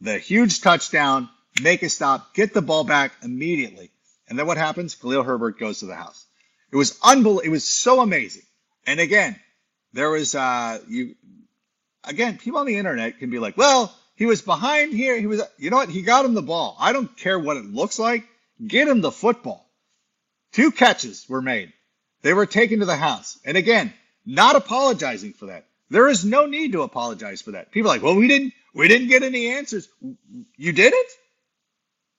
The 0.00 0.18
huge 0.18 0.60
touchdown, 0.60 1.28
make 1.62 1.82
a 1.82 1.88
stop, 1.88 2.34
get 2.34 2.52
the 2.52 2.62
ball 2.62 2.84
back 2.84 3.12
immediately. 3.22 3.90
And 4.28 4.38
then 4.38 4.46
what 4.46 4.56
happens? 4.56 4.94
Khalil 4.94 5.22
Herbert 5.22 5.58
goes 5.58 5.80
to 5.80 5.86
the 5.86 5.94
house. 5.94 6.26
It 6.72 6.76
was 6.76 6.98
unbelievable. 7.02 7.40
It 7.40 7.50
was 7.50 7.64
so 7.64 8.00
amazing. 8.00 8.42
And 8.86 9.00
again, 9.00 9.38
there 9.92 10.10
was 10.10 10.34
uh 10.34 10.80
you 10.88 11.14
again, 12.02 12.38
people 12.38 12.60
on 12.60 12.66
the 12.66 12.76
internet 12.76 13.18
can 13.18 13.30
be 13.30 13.38
like, 13.38 13.56
well, 13.56 13.94
he 14.16 14.26
was 14.26 14.42
behind 14.42 14.92
here. 14.92 15.18
He 15.18 15.26
was, 15.26 15.42
you 15.58 15.70
know 15.70 15.76
what? 15.76 15.88
He 15.88 16.02
got 16.02 16.24
him 16.24 16.34
the 16.34 16.42
ball. 16.42 16.76
I 16.78 16.92
don't 16.92 17.16
care 17.16 17.38
what 17.38 17.56
it 17.56 17.64
looks 17.64 17.98
like. 17.98 18.24
Get 18.64 18.88
him 18.88 19.00
the 19.00 19.10
football. 19.10 19.68
Two 20.52 20.70
catches 20.70 21.28
were 21.28 21.42
made. 21.42 21.72
They 22.22 22.32
were 22.32 22.46
taken 22.46 22.80
to 22.80 22.86
the 22.86 22.96
house. 22.96 23.38
And 23.44 23.56
again, 23.56 23.92
not 24.24 24.56
apologizing 24.56 25.32
for 25.34 25.46
that. 25.46 25.66
There 25.90 26.08
is 26.08 26.24
no 26.24 26.46
need 26.46 26.72
to 26.72 26.82
apologize 26.82 27.42
for 27.42 27.52
that. 27.52 27.70
People 27.70 27.90
are 27.90 27.94
like, 27.94 28.02
well, 28.02 28.16
we 28.16 28.28
didn't, 28.28 28.52
we 28.74 28.88
didn't 28.88 29.08
get 29.08 29.22
any 29.22 29.48
answers. 29.48 29.88
You 30.56 30.72
did 30.72 30.92
it? 30.94 31.10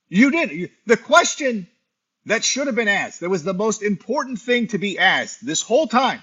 You 0.09 0.31
did. 0.31 0.71
The 0.85 0.97
question 0.97 1.67
that 2.25 2.43
should 2.43 2.67
have 2.67 2.75
been 2.75 2.87
asked, 2.87 3.21
that 3.21 3.29
was 3.29 3.43
the 3.43 3.53
most 3.53 3.81
important 3.81 4.39
thing 4.39 4.67
to 4.67 4.77
be 4.77 4.99
asked 4.99 5.45
this 5.45 5.61
whole 5.61 5.87
time. 5.87 6.21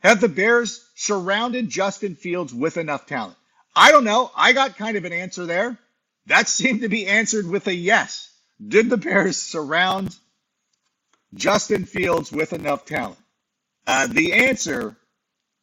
Have 0.00 0.20
the 0.20 0.28
Bears 0.28 0.86
surrounded 0.94 1.68
Justin 1.68 2.14
Fields 2.14 2.52
with 2.52 2.76
enough 2.76 3.06
talent? 3.06 3.36
I 3.74 3.90
don't 3.90 4.04
know. 4.04 4.30
I 4.36 4.52
got 4.52 4.76
kind 4.76 4.96
of 4.96 5.04
an 5.04 5.12
answer 5.12 5.46
there. 5.46 5.78
That 6.26 6.48
seemed 6.58 6.82
to 6.82 6.88
be 6.88 7.06
answered 7.06 7.46
with 7.46 7.66
a 7.66 7.74
yes. 7.74 8.30
Did 8.66 8.90
the 8.90 8.96
Bears 8.96 9.36
surround 9.36 10.16
Justin 11.34 11.86
Fields 11.86 12.32
with 12.32 12.52
enough 12.52 12.86
talent? 12.86 13.18
Uh, 13.86 14.06
the 14.06 14.34
answer 14.34 14.96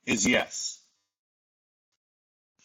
is 0.05 0.27
yes. 0.27 0.79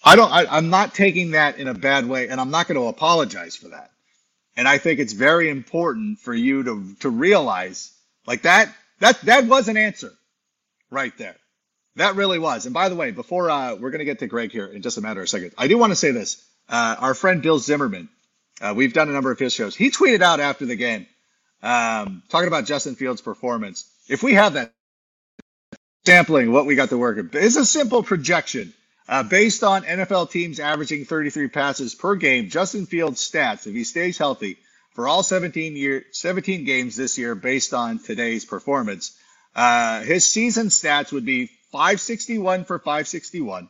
I 0.04 0.16
don't. 0.16 0.32
I, 0.32 0.46
I'm 0.46 0.70
not 0.70 0.94
taking 0.94 1.32
that 1.32 1.58
in 1.58 1.68
a 1.68 1.74
bad 1.74 2.06
way, 2.06 2.28
and 2.28 2.40
I'm 2.40 2.50
not 2.50 2.68
going 2.68 2.80
to 2.80 2.86
apologize 2.86 3.56
for 3.56 3.68
that. 3.68 3.90
And 4.56 4.68
I 4.68 4.78
think 4.78 5.00
it's 5.00 5.12
very 5.12 5.50
important 5.50 6.18
for 6.20 6.34
you 6.34 6.62
to 6.64 6.94
to 7.00 7.10
realize, 7.10 7.92
like 8.26 8.42
that 8.42 8.72
that 9.00 9.20
that 9.22 9.46
was 9.46 9.68
an 9.68 9.76
answer 9.76 10.12
right 10.90 11.16
there. 11.18 11.36
That 11.96 12.16
really 12.16 12.38
was. 12.38 12.66
And 12.66 12.74
by 12.74 12.88
the 12.88 12.96
way, 12.96 13.10
before 13.10 13.50
uh, 13.50 13.74
we're 13.74 13.90
going 13.90 14.00
to 14.00 14.04
get 14.04 14.20
to 14.20 14.26
Greg 14.26 14.52
here 14.52 14.66
in 14.66 14.82
just 14.82 14.98
a 14.98 15.00
matter 15.00 15.22
of 15.22 15.28
seconds, 15.28 15.54
I 15.58 15.68
do 15.68 15.78
want 15.78 15.92
to 15.92 15.96
say 15.96 16.10
this. 16.10 16.42
Uh, 16.68 16.96
our 16.98 17.14
friend 17.14 17.42
Bill 17.42 17.58
Zimmerman, 17.58 18.08
uh, 18.60 18.74
we've 18.76 18.92
done 18.92 19.08
a 19.08 19.12
number 19.12 19.30
of 19.30 19.38
his 19.38 19.52
shows. 19.52 19.76
He 19.76 19.90
tweeted 19.90 20.22
out 20.22 20.40
after 20.40 20.66
the 20.66 20.76
game, 20.76 21.06
um, 21.62 22.22
talking 22.28 22.48
about 22.48 22.66
Justin 22.66 22.94
Fields' 22.94 23.20
performance. 23.20 23.90
If 24.08 24.22
we 24.22 24.34
have 24.34 24.54
that 24.54 24.72
sampling, 26.04 26.52
what 26.52 26.66
we 26.66 26.74
got 26.74 26.90
to 26.90 26.98
work 26.98 27.16
with, 27.16 27.34
it's 27.34 27.56
a 27.56 27.64
simple 27.64 28.02
projection. 28.02 28.72
Uh, 29.08 29.22
based 29.22 29.62
on 29.62 29.84
NFL 29.84 30.30
teams 30.30 30.58
averaging 30.58 31.04
33 31.04 31.48
passes 31.48 31.94
per 31.94 32.16
game, 32.16 32.48
Justin 32.48 32.86
Fields' 32.86 33.28
stats, 33.28 33.66
if 33.66 33.74
he 33.74 33.84
stays 33.84 34.18
healthy 34.18 34.58
for 34.94 35.06
all 35.06 35.22
17 35.22 35.76
year 35.76 36.04
17 36.10 36.64
games 36.64 36.96
this 36.96 37.16
year, 37.16 37.36
based 37.36 37.72
on 37.72 38.00
today's 38.00 38.44
performance, 38.44 39.16
uh, 39.54 40.02
his 40.02 40.26
season 40.26 40.68
stats 40.68 41.12
would 41.12 41.24
be 41.24 41.46
561 41.70 42.64
for 42.64 42.78
561 42.78 43.68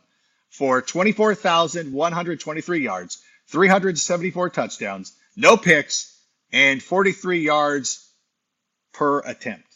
for 0.49 0.81
24,123 0.81 2.83
yards, 2.83 3.21
374 3.47 4.49
touchdowns, 4.49 5.13
no 5.35 5.57
picks, 5.57 6.17
and 6.51 6.81
43 6.81 7.39
yards 7.39 8.09
per 8.93 9.19
attempt. 9.19 9.67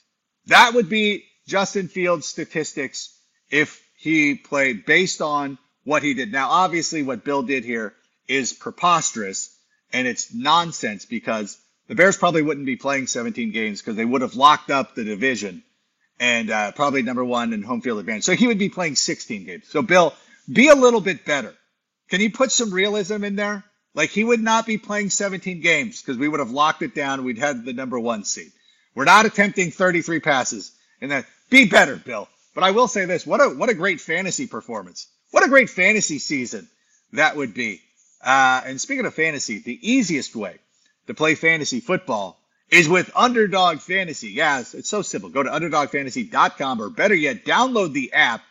That 0.48 0.74
would 0.74 0.90
be 0.90 1.26
Justin 1.48 1.88
Fields' 1.88 2.28
statistics 2.28 3.18
if 3.50 3.82
he 3.98 4.36
played 4.36 4.86
based 4.86 5.22
on 5.22 5.58
what 5.84 6.04
he 6.04 6.14
did. 6.14 6.32
Now, 6.32 6.50
obviously, 6.50 7.04
what 7.04 7.24
Bill 7.24 7.44
did 7.44 7.64
here 7.64 7.94
is 8.28 8.54
preposterous 8.54 9.56
and 9.94 10.08
it's 10.08 10.34
nonsense 10.34 11.06
because 11.06 11.58
the 11.88 11.96
Bears 11.96 12.18
probably 12.18 12.42
wouldn't 12.42 12.66
be 12.66 12.78
playing 12.78 13.08
17 13.08 13.52
games 13.52 13.82
because 13.82 13.96
they 13.96 14.06
would 14.06 14.22
have 14.22 14.36
locked 14.36 14.72
up 14.72 14.96
the 14.96 15.04
division 15.04 15.64
and 16.20 16.50
uh, 16.50 16.72
probably 16.72 17.02
number 17.02 17.26
one 17.26 17.52
in 17.52 17.64
home 17.64 17.82
field 17.82 18.00
advantage. 18.00 18.24
So 18.24 18.34
he 18.34 18.48
would 18.48 18.60
be 18.60 18.70
playing 18.70 18.96
16 18.96 19.44
games. 19.44 19.68
So 19.68 19.82
Bill, 19.82 20.14
be 20.52 20.70
a 20.70 20.76
little 20.76 21.02
bit 21.02 21.26
better. 21.26 21.54
Can 22.12 22.20
you 22.20 22.30
put 22.30 22.52
some 22.52 22.74
realism 22.74 23.24
in 23.24 23.38
there? 23.38 23.64
Like 23.94 24.10
he 24.10 24.26
would 24.26 24.42
not 24.42 24.66
be 24.66 24.78
playing 24.78 25.12
17 25.12 25.62
games 25.62 26.02
because 26.02 26.18
we 26.18 26.28
would 26.28 26.42
have 26.42 26.52
locked 26.52 26.82
it 26.82 26.94
down. 26.94 27.24
We'd 27.24 27.38
had 27.38 27.64
the 27.64 27.72
number 27.72 27.98
one 27.98 28.26
seed. 28.26 28.52
We're 28.94 29.06
not 29.06 29.26
attempting 29.26 29.72
33 29.72 30.20
passes. 30.20 30.74
And 31.00 31.10
then 31.10 31.26
be 31.50 31.66
better, 31.66 31.96
Bill. 31.96 32.28
But 32.54 32.66
I 32.66 32.72
will 32.72 32.90
say 32.90 33.06
this: 33.06 33.26
what 33.26 33.40
a 33.40 33.48
what 33.48 33.70
a 33.70 33.74
great 33.74 34.02
fantasy 34.02 34.46
performance! 34.46 35.08
What 35.32 35.46
a 35.46 35.50
great 35.50 35.70
fantasy 35.70 36.20
season 36.20 36.68
that 37.14 37.38
would 37.38 37.54
be. 37.54 37.82
Uh, 38.22 38.62
and 38.66 38.80
speaking 38.80 39.06
of 39.06 39.14
fantasy, 39.14 39.60
the 39.60 39.80
easiest 39.82 40.36
way 40.36 40.58
to 41.08 41.14
play 41.14 41.36
fantasy 41.36 41.80
football 41.80 42.38
is 42.70 42.90
with 42.90 43.10
Underdog 43.16 43.80
Fantasy. 43.80 44.32
Yes, 44.32 44.74
it's 44.74 44.90
so 44.90 45.02
simple. 45.02 45.30
Go 45.30 45.44
to 45.44 45.50
underdogfantasy.com 45.50 46.82
or 46.82 46.90
better 46.90 47.16
yet, 47.16 47.46
download 47.46 47.94
the 47.94 48.12
app 48.12 48.42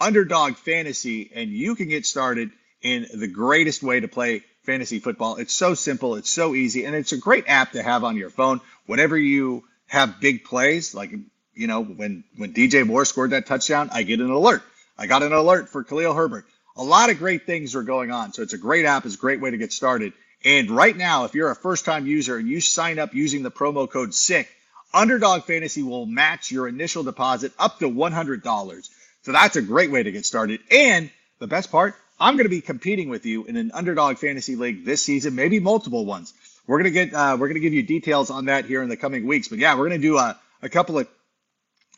Underdog 0.00 0.56
Fantasy 0.56 1.30
and 1.32 1.50
you 1.50 1.76
can 1.76 1.88
get 1.88 2.06
started 2.06 2.50
in 2.84 3.06
the 3.12 3.26
greatest 3.26 3.82
way 3.82 3.98
to 3.98 4.06
play 4.06 4.44
fantasy 4.62 5.00
football. 5.00 5.36
It's 5.36 5.54
so 5.54 5.74
simple, 5.74 6.14
it's 6.14 6.30
so 6.30 6.54
easy, 6.54 6.84
and 6.84 6.94
it's 6.94 7.12
a 7.12 7.18
great 7.18 7.46
app 7.48 7.72
to 7.72 7.82
have 7.82 8.04
on 8.04 8.16
your 8.16 8.30
phone 8.30 8.60
whenever 8.86 9.18
you 9.18 9.64
have 9.86 10.20
big 10.20 10.44
plays. 10.44 10.94
Like, 10.94 11.10
you 11.54 11.66
know, 11.66 11.82
when, 11.82 12.24
when 12.36 12.52
DJ 12.52 12.86
Moore 12.86 13.04
scored 13.04 13.30
that 13.30 13.46
touchdown, 13.46 13.88
I 13.90 14.02
get 14.02 14.20
an 14.20 14.30
alert. 14.30 14.62
I 14.96 15.06
got 15.06 15.22
an 15.22 15.32
alert 15.32 15.70
for 15.70 15.82
Khalil 15.82 16.14
Herbert. 16.14 16.44
A 16.76 16.84
lot 16.84 17.10
of 17.10 17.18
great 17.18 17.46
things 17.46 17.74
are 17.74 17.82
going 17.82 18.10
on. 18.10 18.32
So 18.32 18.42
it's 18.42 18.52
a 18.52 18.58
great 18.58 18.84
app, 18.84 19.06
it's 19.06 19.14
a 19.14 19.18
great 19.18 19.40
way 19.40 19.50
to 19.50 19.56
get 19.56 19.72
started. 19.72 20.12
And 20.44 20.70
right 20.70 20.96
now, 20.96 21.24
if 21.24 21.34
you're 21.34 21.50
a 21.50 21.56
first 21.56 21.86
time 21.86 22.06
user 22.06 22.36
and 22.36 22.46
you 22.46 22.60
sign 22.60 22.98
up 22.98 23.14
using 23.14 23.42
the 23.42 23.50
promo 23.50 23.90
code 23.90 24.12
SICK, 24.12 24.46
Underdog 24.92 25.44
Fantasy 25.44 25.82
will 25.82 26.04
match 26.04 26.50
your 26.50 26.68
initial 26.68 27.02
deposit 27.02 27.52
up 27.58 27.78
to 27.78 27.90
$100. 27.90 28.88
So 29.22 29.32
that's 29.32 29.56
a 29.56 29.62
great 29.62 29.90
way 29.90 30.02
to 30.02 30.12
get 30.12 30.26
started. 30.26 30.60
And 30.70 31.10
the 31.38 31.46
best 31.46 31.72
part, 31.72 31.94
I'm 32.18 32.34
going 32.34 32.44
to 32.44 32.50
be 32.50 32.60
competing 32.60 33.08
with 33.08 33.26
you 33.26 33.44
in 33.44 33.56
an 33.56 33.72
Underdog 33.74 34.18
Fantasy 34.18 34.56
League 34.56 34.84
this 34.84 35.02
season, 35.04 35.34
maybe 35.34 35.60
multiple 35.60 36.04
ones. 36.04 36.32
We're 36.66 36.78
going 36.78 36.92
to 36.92 37.06
get, 37.06 37.14
uh, 37.14 37.36
we're 37.38 37.48
going 37.48 37.54
to 37.54 37.60
give 37.60 37.74
you 37.74 37.82
details 37.82 38.30
on 38.30 38.46
that 38.46 38.64
here 38.64 38.82
in 38.82 38.88
the 38.88 38.96
coming 38.96 39.26
weeks. 39.26 39.48
But 39.48 39.58
yeah, 39.58 39.74
we're 39.74 39.88
going 39.88 40.00
to 40.00 40.06
do 40.06 40.16
a, 40.16 40.38
a 40.62 40.68
couple 40.68 40.98
of 40.98 41.08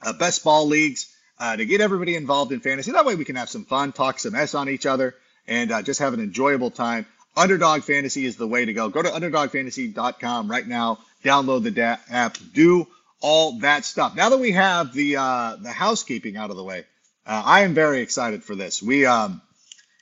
uh, 0.02 0.12
best 0.14 0.42
ball 0.42 0.66
leagues 0.66 1.14
uh, 1.38 1.57
to 1.57 1.64
get 1.64 1.81
everybody 1.81 2.16
involved 2.16 2.52
in 2.52 2.61
fantasy. 2.61 2.92
That 2.92 3.05
way 3.05 3.14
we 3.14 3.24
can 3.24 3.37
have 3.37 3.48
some 3.48 3.64
fun, 3.64 3.92
talk 3.92 4.18
some 4.18 4.35
S 4.35 4.55
on 4.55 4.68
each 4.68 4.87
other, 4.87 5.14
and 5.46 5.70
uh, 5.70 5.83
just 5.83 6.00
have 6.00 6.14
an 6.14 6.20
enjoyable 6.20 6.70
time. 6.70 7.07
Underdog 7.37 7.83
Fantasy 7.83 8.24
is 8.24 8.37
the 8.37 8.46
way 8.46 8.64
to 8.64 8.72
go. 8.72 8.88
Go 8.88 9.02
to 9.02 9.11
underdogfantasy.com 9.11 10.50
right 10.50 10.66
now. 10.66 10.98
Download 11.22 11.62
the 11.62 11.70
da- 11.70 11.98
app. 12.09 12.38
Do 12.55 12.87
all 13.20 13.59
that 13.61 13.85
stuff. 13.85 14.16
Now 14.16 14.31
that 14.31 14.38
we 14.38 14.52
have 14.52 14.94
the 14.94 15.16
uh, 15.16 15.57
the 15.57 15.70
housekeeping 15.70 16.37
out 16.37 16.50
of 16.50 16.57
the 16.57 16.64
way, 16.64 16.85
uh, 17.26 17.42
I 17.44 17.61
am 17.61 17.74
very 17.74 18.00
excited 18.00 18.42
for 18.42 18.55
this. 18.55 18.83
We, 18.83 19.05
um, 19.05 19.42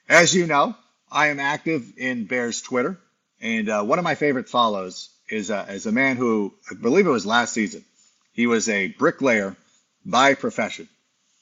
as 0.09 0.35
you 0.35 0.47
know, 0.47 0.75
I 1.11 1.29
am 1.29 1.41
active 1.41 1.93
in 1.97 2.27
Bears 2.27 2.61
Twitter, 2.61 2.99
and 3.41 3.69
uh, 3.69 3.83
one 3.83 3.99
of 3.99 4.05
my 4.05 4.15
favorite 4.15 4.49
follows 4.49 5.11
is 5.29 5.51
uh, 5.51 5.67
is 5.69 5.87
a 5.87 5.93
man 5.93 6.17
who 6.17 6.53
I 6.71 6.75
believe 6.75 7.07
it 7.07 7.11
was 7.11 7.27
last 7.27 7.53
season. 7.53 7.85
He 8.33 8.47
was 8.47 8.69
a 8.69 8.89
bricklayer 8.89 9.57
by 10.05 10.35
profession, 10.35 10.89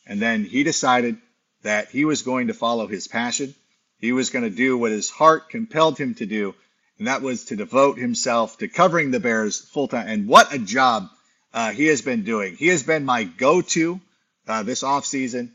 and 0.07 0.20
then 0.20 0.44
he 0.44 0.62
decided 0.64 1.16
that 1.62 1.90
he 1.90 2.05
was 2.05 2.22
going 2.22 2.48
to 2.48 2.55
follow 2.55 2.87
his 2.87 3.09
passion 3.09 3.55
he 4.03 4.11
was 4.11 4.31
going 4.31 4.42
to 4.42 4.51
do 4.51 4.77
what 4.77 4.90
his 4.90 5.09
heart 5.09 5.48
compelled 5.48 5.96
him 5.96 6.14
to 6.16 6.27
do, 6.27 6.57
and 6.98 7.07
that 7.07 7.22
was 7.22 7.44
to 7.46 7.57
devote 7.57 7.98
himself 7.98 8.59
to 8.59 8.66
covering 8.66 9.12
the 9.12 9.20
Bears 9.20 9.61
full 9.61 9.87
time. 9.87 10.09
And 10.09 10.27
what 10.27 10.53
a 10.53 10.59
job 10.59 11.09
uh, 11.55 11.70
he 11.70 11.87
has 11.87 12.03
been 12.03 12.25
doing. 12.25 12.57
He 12.57 12.66
has 12.66 12.83
been 12.83 13.05
my 13.05 13.22
go 13.22 13.62
to 13.62 14.01
uh, 14.48 14.64
this 14.64 14.83
offseason. 14.83 15.51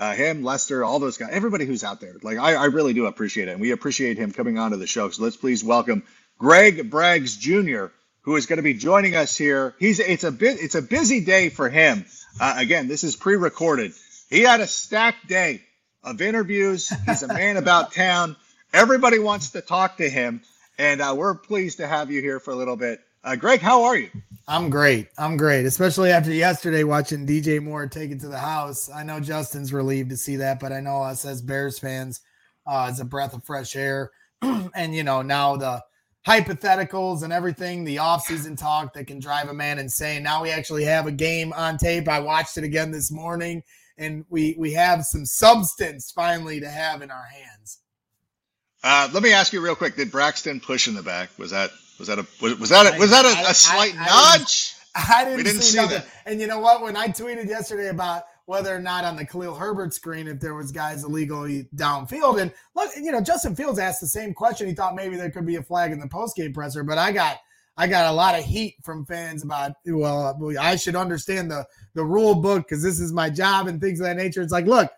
Uh, 0.00 0.14
him, 0.14 0.42
Lester, 0.42 0.82
all 0.82 0.98
those 0.98 1.18
guys, 1.18 1.28
everybody 1.30 1.66
who's 1.66 1.84
out 1.84 2.00
there. 2.00 2.14
Like, 2.22 2.38
I, 2.38 2.54
I 2.54 2.64
really 2.66 2.94
do 2.94 3.04
appreciate 3.04 3.48
it. 3.48 3.52
And 3.52 3.60
we 3.60 3.70
appreciate 3.70 4.16
him 4.16 4.32
coming 4.32 4.58
onto 4.58 4.78
the 4.78 4.86
show. 4.86 5.10
So 5.10 5.22
let's 5.22 5.36
please 5.36 5.62
welcome 5.62 6.02
Greg 6.38 6.90
Braggs 6.90 7.38
Jr., 7.38 7.92
who 8.22 8.36
is 8.36 8.46
going 8.46 8.56
to 8.56 8.62
be 8.62 8.72
joining 8.72 9.14
us 9.14 9.36
here. 9.36 9.74
He's 9.78 10.00
it's 10.00 10.24
a 10.24 10.32
bit 10.32 10.58
it's 10.58 10.74
a 10.74 10.80
busy 10.80 11.20
day 11.20 11.50
for 11.50 11.68
him. 11.68 12.06
Uh, 12.40 12.54
again, 12.56 12.88
this 12.88 13.04
is 13.04 13.14
pre-recorded. 13.14 13.92
He 14.30 14.40
had 14.40 14.60
a 14.60 14.66
stacked 14.66 15.28
day 15.28 15.60
of 16.02 16.22
interviews. 16.22 16.90
He's 17.06 17.22
a 17.22 17.28
man 17.28 17.56
about 17.58 17.92
town. 17.92 18.36
Everybody 18.72 19.18
wants 19.18 19.50
to 19.50 19.60
talk 19.60 19.98
to 19.98 20.08
him, 20.08 20.40
and 20.78 21.02
uh, 21.02 21.14
we're 21.14 21.34
pleased 21.34 21.76
to 21.78 21.86
have 21.86 22.10
you 22.10 22.22
here 22.22 22.40
for 22.40 22.52
a 22.52 22.56
little 22.56 22.76
bit. 22.76 23.00
Uh, 23.22 23.36
Greg, 23.36 23.60
how 23.60 23.82
are 23.84 23.96
you? 23.96 24.10
I'm 24.48 24.70
great. 24.70 25.08
I'm 25.18 25.36
great, 25.36 25.66
especially 25.66 26.10
after 26.10 26.32
yesterday 26.32 26.84
watching 26.84 27.26
DJ 27.26 27.62
Moore 27.62 27.86
take 27.86 28.10
it 28.10 28.20
to 28.20 28.28
the 28.28 28.38
house. 28.38 28.90
I 28.90 29.02
know 29.02 29.20
Justin's 29.20 29.72
relieved 29.72 30.10
to 30.10 30.16
see 30.16 30.36
that, 30.36 30.58
but 30.58 30.72
I 30.72 30.80
know 30.80 31.02
us 31.02 31.24
as 31.24 31.42
Bears 31.42 31.78
fans, 31.78 32.20
uh, 32.66 32.88
it's 32.90 33.00
a 33.00 33.04
breath 33.04 33.34
of 33.34 33.44
fresh 33.44 33.76
air. 33.76 34.10
and 34.42 34.94
you 34.94 35.04
know, 35.04 35.20
now 35.20 35.56
the 35.56 35.82
hypotheticals 36.26 37.22
and 37.22 37.32
everything, 37.32 37.84
the 37.84 37.96
offseason 37.96 38.58
talk 38.58 38.94
that 38.94 39.06
can 39.06 39.20
drive 39.20 39.48
a 39.48 39.54
man 39.54 39.78
insane. 39.78 40.22
Now 40.22 40.42
we 40.42 40.50
actually 40.50 40.84
have 40.84 41.06
a 41.06 41.12
game 41.12 41.52
on 41.52 41.76
tape. 41.76 42.08
I 42.08 42.20
watched 42.20 42.56
it 42.56 42.64
again 42.64 42.90
this 42.90 43.10
morning 43.10 43.62
and 43.98 44.24
we 44.30 44.56
we 44.58 44.72
have 44.72 45.04
some 45.04 45.26
substance 45.26 46.10
finally 46.10 46.58
to 46.58 46.68
have 46.68 47.02
in 47.02 47.10
our 47.10 47.26
hands. 47.26 47.78
Uh, 48.82 49.08
let 49.12 49.22
me 49.22 49.32
ask 49.32 49.52
you 49.52 49.60
real 49.60 49.76
quick: 49.76 49.94
Did 49.94 50.10
Braxton 50.10 50.58
push 50.58 50.88
in 50.88 50.94
the 50.94 51.02
back? 51.02 51.30
Was 51.38 51.50
that 51.50 51.70
was 52.00 52.08
that 52.08 52.18
a 52.18 52.26
was, 52.40 52.70
that 52.70 52.94
a 52.94 52.98
was 52.98 53.10
that 53.10 53.26
a, 53.26 53.50
a 53.50 53.54
slight 53.54 53.94
I, 53.98 54.08
I, 54.08 54.38
nudge? 54.38 54.74
I 54.94 55.24
didn't, 55.24 55.40
I 55.40 55.42
didn't 55.42 55.60
see, 55.60 55.78
see 55.78 55.86
that. 55.86 56.06
And 56.24 56.40
you 56.40 56.46
know 56.46 56.58
what? 56.58 56.82
When 56.82 56.96
I 56.96 57.08
tweeted 57.08 57.46
yesterday 57.46 57.88
about 57.88 58.24
whether 58.46 58.74
or 58.74 58.80
not 58.80 59.04
on 59.04 59.16
the 59.16 59.24
Khalil 59.24 59.54
Herbert 59.54 59.94
screen 59.94 60.26
if 60.26 60.40
there 60.40 60.54
was 60.54 60.72
guys 60.72 61.04
illegally 61.04 61.68
downfield, 61.76 62.40
and 62.40 62.52
look, 62.74 62.90
you 62.96 63.12
know, 63.12 63.20
Justin 63.20 63.54
Fields 63.54 63.78
asked 63.78 64.00
the 64.00 64.06
same 64.06 64.32
question. 64.32 64.66
He 64.66 64.74
thought 64.74 64.96
maybe 64.96 65.16
there 65.16 65.30
could 65.30 65.46
be 65.46 65.56
a 65.56 65.62
flag 65.62 65.92
in 65.92 66.00
the 66.00 66.08
postgame 66.08 66.54
presser, 66.54 66.82
but 66.82 66.96
I 66.96 67.12
got 67.12 67.36
I 67.76 67.86
got 67.86 68.10
a 68.10 68.14
lot 68.14 68.36
of 68.36 68.44
heat 68.44 68.76
from 68.82 69.04
fans 69.04 69.44
about 69.44 69.72
well, 69.86 70.36
I 70.58 70.76
should 70.76 70.96
understand 70.96 71.50
the 71.50 71.66
the 71.92 72.04
rule 72.04 72.34
book 72.34 72.66
because 72.66 72.82
this 72.82 72.98
is 72.98 73.12
my 73.12 73.28
job 73.28 73.68
and 73.68 73.78
things 73.78 74.00
of 74.00 74.06
that 74.06 74.16
nature. 74.16 74.40
It's 74.40 74.52
like, 74.52 74.66
look, 74.66 74.90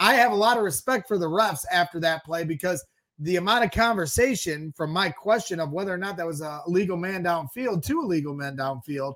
I 0.00 0.14
have 0.14 0.32
a 0.32 0.36
lot 0.36 0.56
of 0.56 0.64
respect 0.64 1.06
for 1.06 1.18
the 1.18 1.28
refs 1.28 1.64
after 1.70 2.00
that 2.00 2.24
play 2.24 2.44
because 2.44 2.82
the 3.18 3.36
amount 3.36 3.64
of 3.64 3.70
conversation 3.70 4.72
from 4.76 4.90
my 4.90 5.10
question 5.10 5.60
of 5.60 5.72
whether 5.72 5.92
or 5.92 5.98
not 5.98 6.16
that 6.16 6.26
was 6.26 6.40
a 6.40 6.62
legal 6.66 6.96
man 6.96 7.24
downfield 7.24 7.84
to 7.84 8.00
a 8.00 8.06
legal 8.06 8.34
man 8.34 8.56
downfield, 8.56 9.14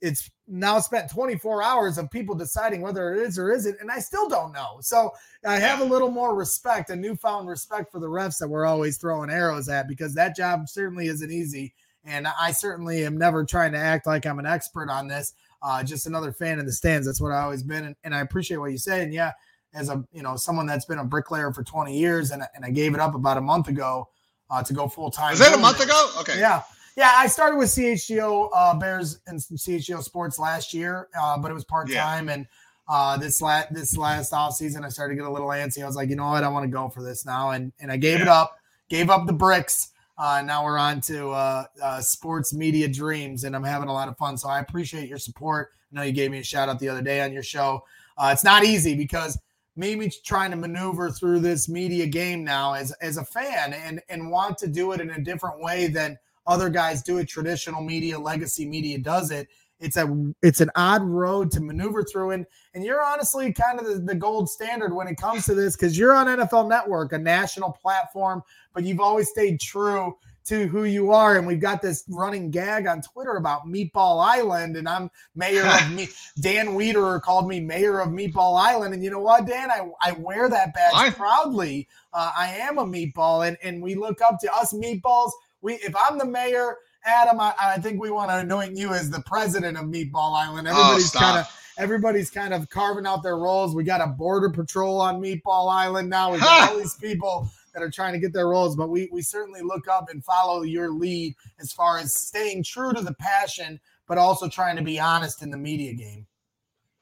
it's 0.00 0.30
now 0.46 0.78
spent 0.78 1.10
24 1.10 1.62
hours 1.62 1.96
of 1.96 2.10
people 2.10 2.34
deciding 2.34 2.80
whether 2.80 3.14
it 3.14 3.20
is 3.20 3.38
or 3.38 3.50
isn't, 3.50 3.80
and 3.80 3.90
I 3.90 3.98
still 3.98 4.28
don't 4.28 4.52
know. 4.52 4.78
So 4.80 5.10
I 5.44 5.56
have 5.56 5.80
a 5.80 5.84
little 5.84 6.10
more 6.10 6.34
respect, 6.34 6.90
a 6.90 6.96
newfound 6.96 7.48
respect 7.48 7.90
for 7.90 8.00
the 8.00 8.08
refs 8.08 8.38
that 8.38 8.48
we're 8.48 8.66
always 8.66 8.98
throwing 8.98 9.30
arrows 9.30 9.68
at 9.68 9.88
because 9.88 10.14
that 10.14 10.36
job 10.36 10.68
certainly 10.68 11.06
isn't 11.06 11.32
easy. 11.32 11.72
And 12.04 12.28
I 12.28 12.52
certainly 12.52 13.04
am 13.04 13.16
never 13.16 13.44
trying 13.44 13.72
to 13.72 13.78
act 13.78 14.06
like 14.06 14.26
I'm 14.26 14.38
an 14.38 14.46
expert 14.46 14.90
on 14.90 15.08
this 15.08 15.34
uh, 15.62 15.82
just 15.82 16.06
another 16.06 16.32
fan 16.32 16.58
in 16.58 16.66
the 16.66 16.72
stands. 16.72 17.06
That's 17.06 17.20
what 17.20 17.32
I 17.32 17.42
always 17.42 17.62
been, 17.62 17.84
and, 17.84 17.96
and, 18.04 18.14
I 18.14 18.20
appreciate 18.20 18.58
what 18.58 18.70
you 18.70 18.78
say. 18.78 19.02
And 19.02 19.12
yeah, 19.12 19.32
as 19.74 19.88
a 19.88 20.04
you 20.12 20.22
know 20.22 20.36
someone 20.36 20.66
that's 20.66 20.84
been 20.84 20.98
a 20.98 21.04
bricklayer 21.04 21.52
for 21.52 21.62
20 21.62 21.96
years, 21.96 22.30
and, 22.30 22.42
and 22.54 22.64
I 22.64 22.70
gave 22.70 22.94
it 22.94 23.00
up 23.00 23.14
about 23.14 23.36
a 23.36 23.40
month 23.40 23.68
ago 23.68 24.08
uh, 24.50 24.62
to 24.62 24.72
go 24.72 24.88
full 24.88 25.10
time. 25.10 25.30
Was 25.30 25.40
that 25.40 25.54
a 25.54 25.58
month 25.58 25.80
ago? 25.80 26.10
Okay. 26.20 26.38
Yeah. 26.38 26.62
Yeah, 26.96 27.12
I 27.14 27.26
started 27.26 27.58
with 27.58 27.68
CHGO 27.68 28.48
uh, 28.54 28.74
Bears 28.78 29.20
and 29.26 29.38
CHGO 29.38 30.02
Sports 30.02 30.38
last 30.38 30.72
year, 30.72 31.08
uh, 31.18 31.36
but 31.36 31.50
it 31.50 31.54
was 31.54 31.64
part 31.64 31.92
time. 31.92 32.28
Yeah. 32.28 32.34
And 32.34 32.46
uh, 32.88 33.18
this 33.18 33.42
last 33.42 33.74
this 33.74 33.98
last 33.98 34.32
off 34.32 34.54
season, 34.54 34.82
I 34.82 34.88
started 34.88 35.12
to 35.12 35.20
get 35.20 35.28
a 35.28 35.30
little 35.30 35.48
antsy. 35.48 35.82
I 35.82 35.86
was 35.86 35.94
like, 35.94 36.08
you 36.08 36.16
know 36.16 36.28
what, 36.28 36.42
I 36.42 36.48
want 36.48 36.64
to 36.64 36.70
go 36.70 36.88
for 36.88 37.02
this 37.02 37.26
now, 37.26 37.50
and 37.50 37.70
and 37.80 37.92
I 37.92 37.98
gave 37.98 38.20
yeah. 38.20 38.22
it 38.22 38.28
up, 38.28 38.56
gave 38.88 39.10
up 39.10 39.26
the 39.26 39.34
bricks, 39.34 39.90
uh, 40.18 40.42
now 40.44 40.64
we're 40.64 40.78
on 40.78 41.00
to 41.02 41.28
uh, 41.30 41.64
uh, 41.82 42.00
sports 42.00 42.54
media 42.54 42.88
dreams, 42.88 43.44
and 43.44 43.54
I'm 43.54 43.64
having 43.64 43.88
a 43.88 43.92
lot 43.92 44.08
of 44.08 44.16
fun. 44.16 44.38
So 44.38 44.48
I 44.48 44.60
appreciate 44.60 45.08
your 45.08 45.18
support. 45.18 45.72
I 45.92 45.96
know 45.96 46.02
you 46.02 46.12
gave 46.12 46.30
me 46.30 46.38
a 46.38 46.42
shout 46.42 46.68
out 46.68 46.78
the 46.78 46.88
other 46.88 47.02
day 47.02 47.20
on 47.20 47.32
your 47.32 47.42
show. 47.42 47.84
Uh, 48.16 48.30
it's 48.32 48.44
not 48.44 48.64
easy 48.64 48.94
because 48.94 49.38
maybe 49.76 50.10
trying 50.24 50.50
to 50.50 50.56
maneuver 50.56 51.10
through 51.10 51.40
this 51.40 51.68
media 51.68 52.06
game 52.06 52.42
now 52.42 52.72
as 52.72 52.92
as 53.00 53.16
a 53.16 53.24
fan 53.24 53.72
and 53.72 54.00
and 54.08 54.30
want 54.30 54.58
to 54.58 54.66
do 54.66 54.92
it 54.92 55.00
in 55.00 55.10
a 55.10 55.20
different 55.20 55.60
way 55.60 55.86
than 55.86 56.18
other 56.46 56.70
guys 56.70 57.02
do 57.02 57.18
it. 57.18 57.28
Traditional 57.28 57.82
media, 57.82 58.18
legacy 58.18 58.66
media 58.66 58.98
does 58.98 59.30
it 59.30 59.48
it's 59.78 59.96
a 59.96 60.32
it's 60.42 60.60
an 60.60 60.70
odd 60.74 61.02
road 61.02 61.50
to 61.50 61.60
maneuver 61.60 62.02
through 62.02 62.30
and 62.30 62.46
and 62.74 62.84
you're 62.84 63.04
honestly 63.04 63.52
kind 63.52 63.78
of 63.78 63.86
the, 63.86 63.94
the 63.98 64.14
gold 64.14 64.48
standard 64.48 64.94
when 64.94 65.06
it 65.06 65.16
comes 65.16 65.44
to 65.44 65.54
this 65.54 65.76
because 65.76 65.98
you're 65.98 66.14
on 66.14 66.26
nfl 66.26 66.68
network 66.68 67.12
a 67.12 67.18
national 67.18 67.72
platform 67.72 68.42
but 68.72 68.84
you've 68.84 69.00
always 69.00 69.28
stayed 69.28 69.60
true 69.60 70.16
to 70.46 70.66
who 70.66 70.84
you 70.84 71.12
are. 71.12 71.36
And 71.36 71.46
we've 71.46 71.60
got 71.60 71.82
this 71.82 72.04
running 72.08 72.50
gag 72.50 72.86
on 72.86 73.02
twitter 73.02 73.36
about 73.36 73.66
meatball 73.66 74.24
island. 74.24 74.76
And 74.76 74.88
i'm 74.88 75.10
mayor 75.34 75.66
of 75.66 75.90
me 75.94 76.08
dan 76.40 76.68
Wiederer 76.68 77.20
called 77.20 77.48
me 77.48 77.60
mayor 77.60 78.00
of 78.00 78.08
meatball 78.08 78.60
island. 78.60 78.94
And 78.94 79.02
you 79.02 79.10
know 79.10 79.20
what 79.20 79.46
dan? 79.46 79.70
I, 79.70 79.88
I 80.02 80.12
wear 80.12 80.48
that 80.48 80.74
badge 80.74 80.94
I, 80.94 81.10
proudly. 81.10 81.88
Uh, 82.12 82.32
i 82.36 82.48
am 82.48 82.78
a 82.78 82.84
meatball. 82.84 83.46
And 83.46 83.56
and 83.62 83.82
we 83.82 83.94
look 83.94 84.20
up 84.22 84.38
to 84.40 84.54
us 84.54 84.72
meatballs. 84.72 85.30
We 85.60 85.74
if 85.74 85.94
i'm 85.96 86.18
the 86.18 86.26
mayor 86.26 86.76
Adam, 87.06 87.40
I, 87.40 87.54
I 87.60 87.78
think 87.78 88.00
we 88.00 88.10
want 88.10 88.30
to 88.30 88.38
anoint 88.38 88.76
you 88.76 88.92
as 88.92 89.10
the 89.10 89.20
president 89.20 89.78
of 89.78 89.84
Meatball 89.84 90.36
Island. 90.36 90.66
Oh, 90.68 90.72
everybody's 90.72 91.14
oh, 91.14 91.18
kind 91.20 91.38
of 91.38 91.46
everybody's 91.78 92.30
kind 92.30 92.52
of 92.52 92.68
carving 92.68 93.06
out 93.06 93.22
their 93.22 93.36
roles. 93.36 93.74
We 93.74 93.84
got 93.84 94.00
a 94.00 94.08
border 94.08 94.50
patrol 94.50 95.00
on 95.00 95.20
Meatball 95.20 95.72
Island 95.72 96.10
now. 96.10 96.32
We 96.32 96.38
got 96.38 96.70
all 96.70 96.78
these 96.78 96.94
people 96.94 97.48
that 97.76 97.82
are 97.82 97.90
trying 97.90 98.14
to 98.14 98.18
get 98.18 98.32
their 98.32 98.48
roles, 98.48 98.74
but 98.74 98.88
we 98.88 99.08
we 99.12 99.20
certainly 99.20 99.60
look 99.60 99.86
up 99.86 100.08
and 100.10 100.24
follow 100.24 100.62
your 100.62 100.90
lead 100.90 101.34
as 101.60 101.72
far 101.72 101.98
as 101.98 102.14
staying 102.14 102.64
true 102.64 102.92
to 102.94 103.02
the 103.02 103.14
passion, 103.14 103.78
but 104.08 104.16
also 104.16 104.48
trying 104.48 104.76
to 104.76 104.82
be 104.82 104.98
honest 104.98 105.42
in 105.42 105.50
the 105.50 105.58
media 105.58 105.92
game. 105.92 106.26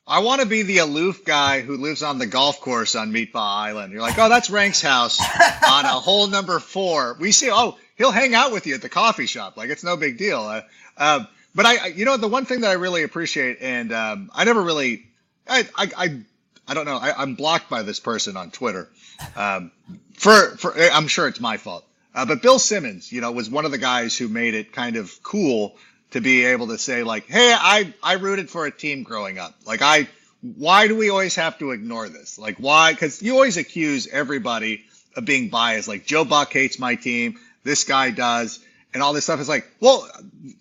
I 0.05 0.19
want 0.19 0.43
to 0.43 0.47
be 0.47 0.63
the 0.63 0.79
aloof 0.79 1.25
guy 1.25 1.61
who 1.61 1.77
lives 1.77 2.03
on 2.03 2.19
the 2.19 2.27
golf 2.27 2.61
course 2.61 2.97
on 2.97 3.13
Meatball 3.13 3.37
Island. 3.37 3.93
You're 3.93 4.03
like, 4.03 4.19
oh, 4.19 4.29
that's 4.29 4.51
Rank's 4.51 4.83
house 4.83 5.19
on 5.71 5.85
a 5.85 5.89
hole 5.89 6.27
number 6.27 6.59
four. 6.59 7.17
We 7.21 7.31
see, 7.31 7.51
oh, 7.51 7.79
he'll 7.95 8.11
hang 8.11 8.35
out 8.35 8.53
with 8.53 8.67
you 8.67 8.75
at 8.75 8.83
the 8.83 8.89
coffee 8.89 9.27
shop. 9.27 9.57
Like 9.57 9.71
it's 9.71 9.85
no 9.85 9.97
big 9.97 10.19
deal. 10.19 10.41
Uh, 10.41 10.63
uh, 10.99 11.25
but 11.55 11.67
I, 11.67 11.87
you 11.87 12.05
know, 12.05 12.17
the 12.17 12.29
one 12.29 12.45
thing 12.47 12.63
that 12.63 12.71
I 12.71 12.75
really 12.75 13.05
appreciate, 13.05 13.59
and 13.61 13.93
um, 13.93 14.31
I 14.35 14.45
never 14.45 14.61
really, 14.61 15.07
I, 15.49 15.69
I, 15.77 15.91
I, 15.97 16.21
I 16.67 16.75
don't 16.75 16.85
know, 16.85 16.97
I, 16.97 17.23
am 17.23 17.37
blocked 17.37 17.71
by 17.71 17.83
this 17.83 18.01
person 18.01 18.37
on 18.37 18.51
Twitter. 18.51 18.89
Um, 19.37 19.71
for, 20.15 20.57
for, 20.57 20.75
I'm 20.77 21.09
sure 21.09 21.29
it's 21.29 21.41
my 21.41 21.57
fault. 21.57 21.85
Uh, 22.15 22.25
but 22.27 22.43
Bill 22.43 22.59
Simmons, 22.59 23.11
you 23.11 23.21
know, 23.21 23.33
was 23.33 23.51
one 23.51 23.65
of 23.65 23.73
the 23.73 23.79
guys 23.79 24.17
who 24.17 24.29
made 24.29 24.55
it 24.55 24.73
kind 24.73 24.97
of 24.97 25.23
cool 25.23 25.77
to 26.13 26.21
be 26.21 26.45
able 26.45 26.69
to 26.69 26.79
say 26.79 27.03
like, 27.03 27.27
"Hey, 27.27 27.53
I 27.53 27.93
I 28.03 28.15
rooted 28.15 28.49
for 28.49 28.67
a 28.67 28.71
team 28.71 29.03
growing 29.03 29.39
up. 29.39 29.55
Like 29.67 29.83
I 29.83 30.09
why 30.41 30.87
do 30.87 30.97
we 30.97 31.11
always 31.11 31.35
have 31.35 31.59
to 31.59 31.73
ignore 31.73 32.09
this? 32.09 32.39
Like 32.39 32.59
why 32.59 32.95
cuz 32.95 33.21
you 33.21 33.35
always 33.35 33.57
accuse 33.57 34.07
everybody 34.07 34.85
of 35.17 35.25
being 35.25 35.49
biased. 35.49 35.89
Like 35.89 36.07
Joe 36.07 36.25
Buck 36.25 36.53
hates 36.53 36.79
my 36.79 36.95
team, 36.95 37.41
this 37.65 37.83
guy 37.83 38.11
does, 38.11 38.61
and 38.93 39.03
all 39.03 39.13
this 39.13 39.25
stuff 39.25 39.41
is 39.41 39.49
like, 39.49 39.67
well, 39.81 40.09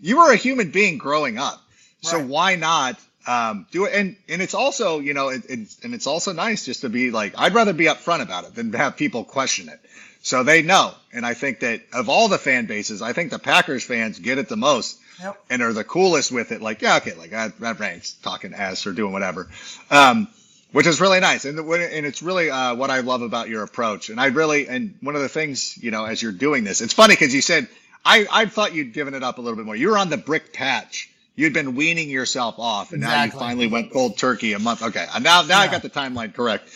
you 0.01 0.17
were 0.17 0.31
a 0.31 0.35
human 0.35 0.71
being 0.71 0.97
growing 0.97 1.37
up. 1.37 1.61
So 2.01 2.19
why 2.19 2.55
not 2.55 2.99
um, 3.27 3.67
do 3.71 3.85
it? 3.85 3.93
And 3.93 4.15
and 4.27 4.41
it's 4.41 4.53
also, 4.53 4.99
you 4.99 5.13
know, 5.13 5.29
it, 5.29 5.43
it's 5.49 5.79
and 5.83 5.93
it's 5.93 6.07
also 6.07 6.33
nice 6.33 6.65
just 6.65 6.81
to 6.81 6.89
be 6.89 7.11
like, 7.11 7.33
I'd 7.37 7.53
rather 7.53 7.73
be 7.73 7.85
upfront 7.85 8.21
about 8.21 8.45
it 8.45 8.55
than 8.55 8.73
have 8.73 8.97
people 8.97 9.23
question 9.23 9.69
it. 9.69 9.79
So 10.23 10.43
they 10.43 10.61
know. 10.61 10.93
And 11.11 11.25
I 11.25 11.33
think 11.33 11.59
that 11.59 11.81
of 11.91 12.07
all 12.09 12.29
the 12.29 12.37
fan 12.37 12.65
bases, 12.65 13.01
I 13.01 13.13
think 13.13 13.29
the 13.29 13.39
Packers 13.39 13.83
fans 13.83 14.19
get 14.19 14.37
it 14.37 14.47
the 14.47 14.55
most 14.55 14.97
yep. 15.21 15.37
and 15.49 15.61
are 15.61 15.73
the 15.73 15.83
coolest 15.83 16.31
with 16.31 16.53
it. 16.53 16.61
Like, 16.61 16.81
yeah, 16.81 16.97
okay, 16.97 17.13
like 17.13 17.31
that, 17.31 17.59
that 17.59 17.79
Rank's 17.79 18.13
talking 18.13 18.53
ass 18.53 18.87
or 18.87 18.93
doing 18.93 19.11
whatever. 19.11 19.49
Um, 19.91 20.29
which 20.71 20.87
is 20.87 20.99
really 20.99 21.19
nice. 21.19 21.45
And, 21.45 21.57
the, 21.57 21.63
and 21.63 22.05
it's 22.05 22.23
really 22.23 22.49
uh, 22.49 22.73
what 22.73 22.89
I 22.89 23.01
love 23.01 23.21
about 23.21 23.49
your 23.49 23.63
approach. 23.63 24.09
And 24.09 24.19
I 24.19 24.27
really, 24.27 24.67
and 24.67 24.95
one 25.01 25.15
of 25.15 25.21
the 25.21 25.29
things, 25.29 25.77
you 25.77 25.91
know, 25.91 26.05
as 26.05 26.21
you're 26.21 26.31
doing 26.31 26.63
this, 26.63 26.81
it's 26.81 26.93
funny 26.93 27.13
because 27.13 27.35
you 27.35 27.41
said, 27.41 27.67
I, 28.03 28.25
I 28.31 28.45
thought 28.47 28.73
you'd 28.73 28.93
given 28.93 29.13
it 29.13 29.23
up 29.23 29.37
a 29.37 29.41
little 29.41 29.57
bit 29.57 29.65
more. 29.65 29.75
You 29.75 29.89
were 29.89 29.97
on 29.97 30.09
the 30.09 30.17
brick 30.17 30.51
patch. 30.51 31.09
You'd 31.35 31.53
been 31.53 31.75
weaning 31.75 32.09
yourself 32.09 32.55
off, 32.59 32.93
and 32.93 33.01
exactly. 33.01 33.17
now 33.17 33.23
you 33.25 33.47
finally 33.47 33.67
went 33.67 33.91
cold 33.91 34.17
turkey 34.17 34.53
a 34.53 34.59
month. 34.59 34.83
Okay, 34.83 35.05
now 35.21 35.41
now 35.41 35.41
yeah. 35.41 35.59
I 35.59 35.67
got 35.67 35.81
the 35.81 35.89
timeline 35.89 36.33
correct, 36.33 36.69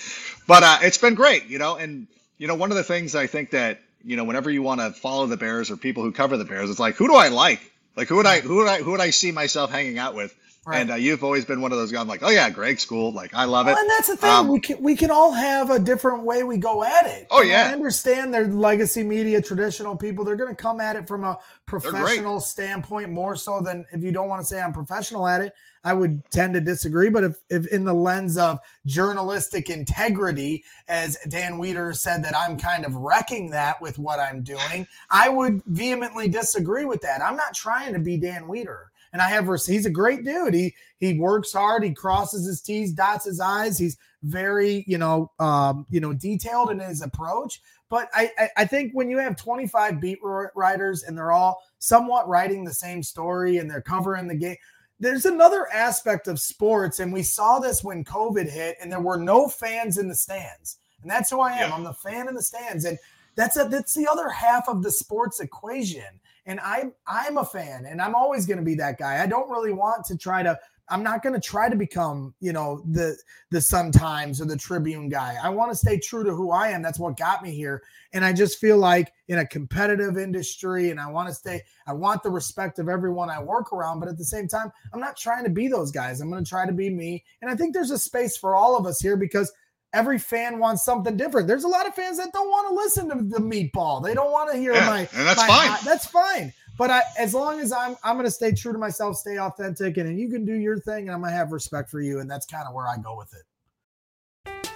but 0.47 0.63
uh, 0.63 0.77
it's 0.81 0.97
been 0.97 1.15
great, 1.15 1.45
you 1.45 1.59
know. 1.59 1.75
And 1.75 2.07
you 2.37 2.47
know, 2.47 2.55
one 2.55 2.71
of 2.71 2.77
the 2.77 2.83
things 2.83 3.15
I 3.15 3.27
think 3.27 3.51
that, 3.51 3.79
you 4.03 4.15
know, 4.15 4.23
whenever 4.23 4.49
you 4.49 4.61
want 4.61 4.81
to 4.81 4.91
follow 4.91 5.25
the 5.25 5.37
Bears 5.37 5.71
or 5.71 5.77
people 5.77 6.03
who 6.03 6.11
cover 6.11 6.37
the 6.37 6.45
Bears, 6.45 6.69
it's 6.69 6.79
like, 6.79 6.95
who 6.95 7.07
do 7.07 7.15
I 7.15 7.29
like? 7.29 7.59
Like, 7.95 8.07
who 8.07 8.17
would 8.17 8.27
I, 8.27 8.39
who 8.41 8.57
would 8.57 8.67
I, 8.67 8.77
who 8.81 8.91
would 8.91 9.01
I 9.01 9.09
see 9.09 9.31
myself 9.31 9.71
hanging 9.71 9.97
out 9.97 10.13
with? 10.13 10.35
Right. 10.67 10.81
And 10.81 10.91
uh, 10.91 10.95
you've 10.95 11.23
always 11.23 11.45
been 11.45 11.61
one 11.61 11.71
of 11.71 11.77
those 11.77 11.93
guys. 11.93 12.01
I'm 12.01 12.09
like, 12.09 12.23
oh 12.23 12.29
yeah, 12.29 12.49
Greg's 12.49 12.83
cool. 12.85 13.13
Like, 13.13 13.33
I 13.33 13.45
love 13.45 13.67
it. 13.67 13.71
Well, 13.71 13.79
and 13.79 13.89
that's 13.89 14.09
the 14.09 14.17
thing. 14.17 14.29
Um, 14.29 14.49
we 14.49 14.59
can 14.59 14.83
we 14.83 14.97
can 14.97 15.09
all 15.09 15.31
have 15.31 15.69
a 15.69 15.79
different 15.79 16.23
way 16.23 16.43
we 16.43 16.57
go 16.57 16.83
at 16.83 17.05
it. 17.05 17.25
Oh 17.31 17.41
yeah. 17.41 17.69
I 17.69 17.71
understand 17.71 18.33
they're 18.33 18.49
legacy 18.49 19.01
media, 19.01 19.41
traditional 19.41 19.95
people. 19.95 20.25
They're 20.25 20.35
going 20.35 20.53
to 20.53 20.61
come 20.61 20.81
at 20.81 20.97
it 20.97 21.07
from 21.07 21.23
a 21.23 21.39
professional 21.67 22.41
standpoint 22.41 23.09
more 23.09 23.37
so 23.37 23.61
than 23.61 23.85
if 23.93 24.03
you 24.03 24.11
don't 24.11 24.27
want 24.27 24.41
to 24.41 24.45
say 24.45 24.59
I'm 24.59 24.73
professional 24.73 25.25
at 25.25 25.39
it. 25.39 25.53
I 25.85 25.93
would 25.93 26.21
tend 26.31 26.53
to 26.55 26.59
disagree. 26.59 27.09
But 27.09 27.23
if, 27.23 27.37
if 27.49 27.67
in 27.67 27.85
the 27.85 27.93
lens 27.93 28.37
of 28.37 28.59
journalistic 28.85 29.69
integrity, 29.69 30.65
as 30.89 31.15
Dan 31.29 31.61
Wiederer 31.61 31.95
said 31.95 32.25
that 32.25 32.35
I'm 32.35 32.59
kind 32.59 32.83
of 32.83 32.93
wrecking 32.93 33.51
that 33.51 33.81
with 33.81 33.97
what 33.97 34.19
I'm 34.19 34.43
doing, 34.43 34.85
I 35.09 35.29
would 35.29 35.63
vehemently 35.65 36.27
disagree 36.27 36.83
with 36.83 36.99
that. 37.03 37.21
I'm 37.21 37.37
not 37.37 37.53
trying 37.53 37.93
to 37.93 37.99
be 37.99 38.17
Dan 38.17 38.49
Wiederer. 38.49 38.87
And 39.17 39.21
I 39.23 39.29
have 39.29 39.47
he's 39.65 39.87
a 39.87 39.89
great 39.89 40.23
dude. 40.23 40.53
He 40.53 40.75
he 40.99 41.17
works 41.17 41.51
hard. 41.51 41.83
He 41.83 41.91
crosses 41.91 42.45
his 42.45 42.61
T's, 42.61 42.93
dots 42.93 43.25
his 43.25 43.39
I's. 43.39 43.75
He's 43.75 43.97
very 44.21 44.83
you 44.85 44.99
know 44.99 45.31
um, 45.39 45.87
you 45.89 45.99
know 45.99 46.13
detailed 46.13 46.69
in 46.69 46.77
his 46.77 47.01
approach. 47.01 47.59
But 47.89 48.09
I, 48.13 48.29
I 48.37 48.49
I 48.57 48.65
think 48.65 48.91
when 48.93 49.09
you 49.09 49.17
have 49.17 49.35
25 49.35 49.99
beat 49.99 50.19
writers 50.21 51.01
and 51.01 51.17
they're 51.17 51.31
all 51.31 51.63
somewhat 51.79 52.29
writing 52.29 52.63
the 52.63 52.75
same 52.75 53.01
story 53.01 53.57
and 53.57 53.67
they're 53.67 53.81
covering 53.81 54.27
the 54.27 54.35
game 54.35 54.57
there's 54.99 55.25
another 55.25 55.67
aspect 55.73 56.27
of 56.27 56.39
sports, 56.39 56.99
and 56.99 57.11
we 57.11 57.23
saw 57.23 57.59
this 57.59 57.83
when 57.83 58.03
COVID 58.03 58.49
hit, 58.49 58.77
and 58.79 58.91
there 58.91 58.99
were 58.99 59.17
no 59.17 59.47
fans 59.47 59.97
in 59.97 60.07
the 60.07 60.15
stands. 60.15 60.77
And 61.01 61.09
that's 61.09 61.29
who 61.29 61.39
I 61.39 61.53
am. 61.53 61.69
Yeah. 61.69 61.75
I'm 61.75 61.83
the 61.83 61.93
fan 61.93 62.27
in 62.27 62.35
the 62.35 62.41
stands. 62.41 62.85
And 62.85 62.97
that's 63.37 63.55
a, 63.55 63.65
that's 63.65 63.93
the 63.93 64.07
other 64.07 64.29
half 64.29 64.67
of 64.67 64.83
the 64.83 64.91
sports 64.91 65.39
equation. 65.39 66.19
And 66.45 66.59
I'm 66.61 66.93
I'm 67.05 67.37
a 67.37 67.45
fan, 67.45 67.85
and 67.85 68.01
I'm 68.01 68.15
always 68.15 68.45
going 68.45 68.57
to 68.57 68.63
be 68.63 68.75
that 68.75 68.97
guy. 68.97 69.21
I 69.21 69.27
don't 69.27 69.49
really 69.49 69.73
want 69.73 70.05
to 70.05 70.17
try 70.17 70.43
to 70.43 70.57
I'm 70.89 71.03
not 71.03 71.21
going 71.21 71.33
to 71.33 71.41
try 71.41 71.69
to 71.69 71.75
become, 71.75 72.33
you 72.39 72.53
know, 72.53 72.81
the 72.89 73.17
the 73.51 73.59
Sun 73.59 73.91
Times 73.91 74.41
or 74.41 74.45
the 74.45 74.55
Tribune 74.55 75.09
guy. 75.09 75.37
I 75.41 75.49
want 75.49 75.71
to 75.71 75.77
stay 75.77 75.99
true 75.99 76.23
to 76.23 76.33
who 76.33 76.51
I 76.51 76.69
am. 76.69 76.81
That's 76.81 76.99
what 76.99 77.17
got 77.17 77.43
me 77.43 77.51
here. 77.51 77.83
And 78.13 78.23
I 78.23 78.31
just 78.31 78.59
feel 78.59 78.77
like 78.77 79.11
in 79.27 79.39
a 79.39 79.45
competitive 79.45 80.17
industry 80.17 80.89
and 80.89 80.99
I 80.99 81.07
want 81.07 81.27
to 81.27 81.35
stay 81.35 81.61
I 81.85 81.93
want 81.93 82.23
the 82.23 82.29
respect 82.29 82.79
of 82.79 82.87
everyone 82.87 83.29
I 83.29 83.41
work 83.43 83.73
around, 83.73 83.99
but 83.99 84.07
at 84.07 84.17
the 84.17 84.25
same 84.25 84.47
time, 84.47 84.71
I'm 84.93 85.01
not 85.01 85.17
trying 85.17 85.43
to 85.43 85.49
be 85.49 85.67
those 85.67 85.91
guys. 85.91 86.21
I'm 86.21 86.29
going 86.29 86.43
to 86.43 86.49
try 86.49 86.65
to 86.65 86.73
be 86.73 86.89
me. 86.89 87.25
And 87.41 87.51
I 87.51 87.55
think 87.55 87.73
there's 87.73 87.91
a 87.91 87.99
space 87.99 88.37
for 88.37 88.55
all 88.55 88.77
of 88.77 88.85
us 88.85 89.01
here 89.01 89.17
because 89.17 89.51
every 89.93 90.19
fan 90.19 90.59
wants 90.59 90.83
something 90.83 91.17
different. 91.17 91.47
There's 91.47 91.63
a 91.63 91.67
lot 91.67 91.87
of 91.87 91.95
fans 91.95 92.17
that 92.17 92.31
don't 92.33 92.49
want 92.49 92.69
to 92.69 92.75
listen 92.75 93.09
to 93.09 93.15
the 93.23 93.41
meatball. 93.41 94.03
They 94.03 94.13
don't 94.13 94.31
want 94.31 94.51
to 94.51 94.57
hear 94.57 94.73
yeah, 94.73 94.85
my 94.85 94.99
and 94.99 95.27
that's 95.27 95.39
my, 95.39 95.47
fine. 95.47 95.85
that's 95.85 96.05
fine. 96.05 96.53
But 96.77 96.91
I, 96.91 97.01
as 97.17 97.33
long 97.33 97.59
as 97.59 97.71
I'm, 97.71 97.95
I'm 98.03 98.15
going 98.15 98.25
to 98.25 98.31
stay 98.31 98.51
true 98.51 98.71
to 98.71 98.77
myself, 98.77 99.17
stay 99.17 99.39
authentic, 99.39 99.97
and, 99.97 100.07
and 100.07 100.19
you 100.19 100.29
can 100.29 100.45
do 100.45 100.53
your 100.53 100.77
thing, 100.77 101.07
and 101.07 101.11
I'm 101.11 101.21
going 101.21 101.31
to 101.31 101.37
have 101.37 101.51
respect 101.51 101.89
for 101.89 102.01
you, 102.01 102.19
and 102.19 102.29
that's 102.29 102.45
kind 102.45 102.67
of 102.67 102.73
where 102.75 102.87
I 102.87 102.97
go 102.97 103.17
with 103.17 103.33
it. 103.33 104.69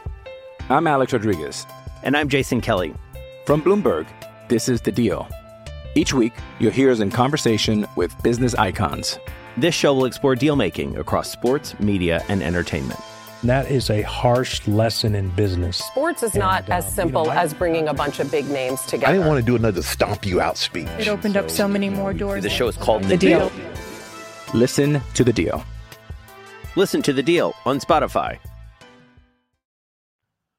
I'm 0.69 0.87
Alex 0.87 1.13
Rodriguez, 1.13 1.67
and 2.01 2.17
I'm 2.17 2.27
Jason 2.27 2.59
Kelly 2.59 2.95
from 3.45 3.61
Bloomberg. 3.61 4.07
This 4.47 4.67
is 4.67 4.81
the 4.81 4.91
Deal. 4.91 5.27
Each 5.93 6.13
week, 6.13 6.33
you'll 6.59 6.71
hear 6.71 6.89
us 6.89 7.01
in 7.01 7.11
conversation 7.11 7.85
with 7.95 8.15
business 8.23 8.55
icons. 8.55 9.19
This 9.57 9.75
show 9.75 9.93
will 9.93 10.05
explore 10.05 10.35
deal 10.35 10.55
making 10.55 10.97
across 10.97 11.29
sports, 11.29 11.79
media, 11.79 12.23
and 12.29 12.41
entertainment 12.41 12.99
that 13.43 13.71
is 13.71 13.89
a 13.89 14.01
harsh 14.03 14.67
lesson 14.67 15.15
in 15.15 15.29
business. 15.29 15.77
Sports 15.77 16.23
is 16.23 16.33
and, 16.33 16.39
not 16.39 16.69
uh, 16.69 16.73
as 16.73 16.93
simple 16.93 17.23
you 17.23 17.29
know, 17.29 17.33
as 17.33 17.53
bringing 17.53 17.87
a 17.87 17.93
bunch 17.93 18.19
of 18.19 18.29
big 18.29 18.47
names 18.49 18.81
together. 18.81 19.07
I 19.07 19.13
didn't 19.13 19.27
want 19.27 19.39
to 19.39 19.45
do 19.45 19.55
another 19.55 19.81
stomp 19.81 20.25
you 20.25 20.39
out 20.41 20.57
speech. 20.57 20.87
It 20.99 21.07
opened 21.07 21.33
so, 21.33 21.39
up 21.39 21.49
so 21.49 21.67
many 21.67 21.89
more 21.89 22.13
doors. 22.13 22.43
The 22.43 22.49
show 22.49 22.67
is 22.67 22.77
called 22.77 23.03
The, 23.03 23.09
the 23.09 23.17
deal. 23.17 23.49
deal. 23.49 23.71
Listen 24.53 25.01
to 25.15 25.23
the 25.23 25.33
deal. 25.33 25.63
Listen 26.75 27.01
to 27.01 27.13
the 27.13 27.23
deal 27.23 27.55
on 27.65 27.79
Spotify. 27.79 28.37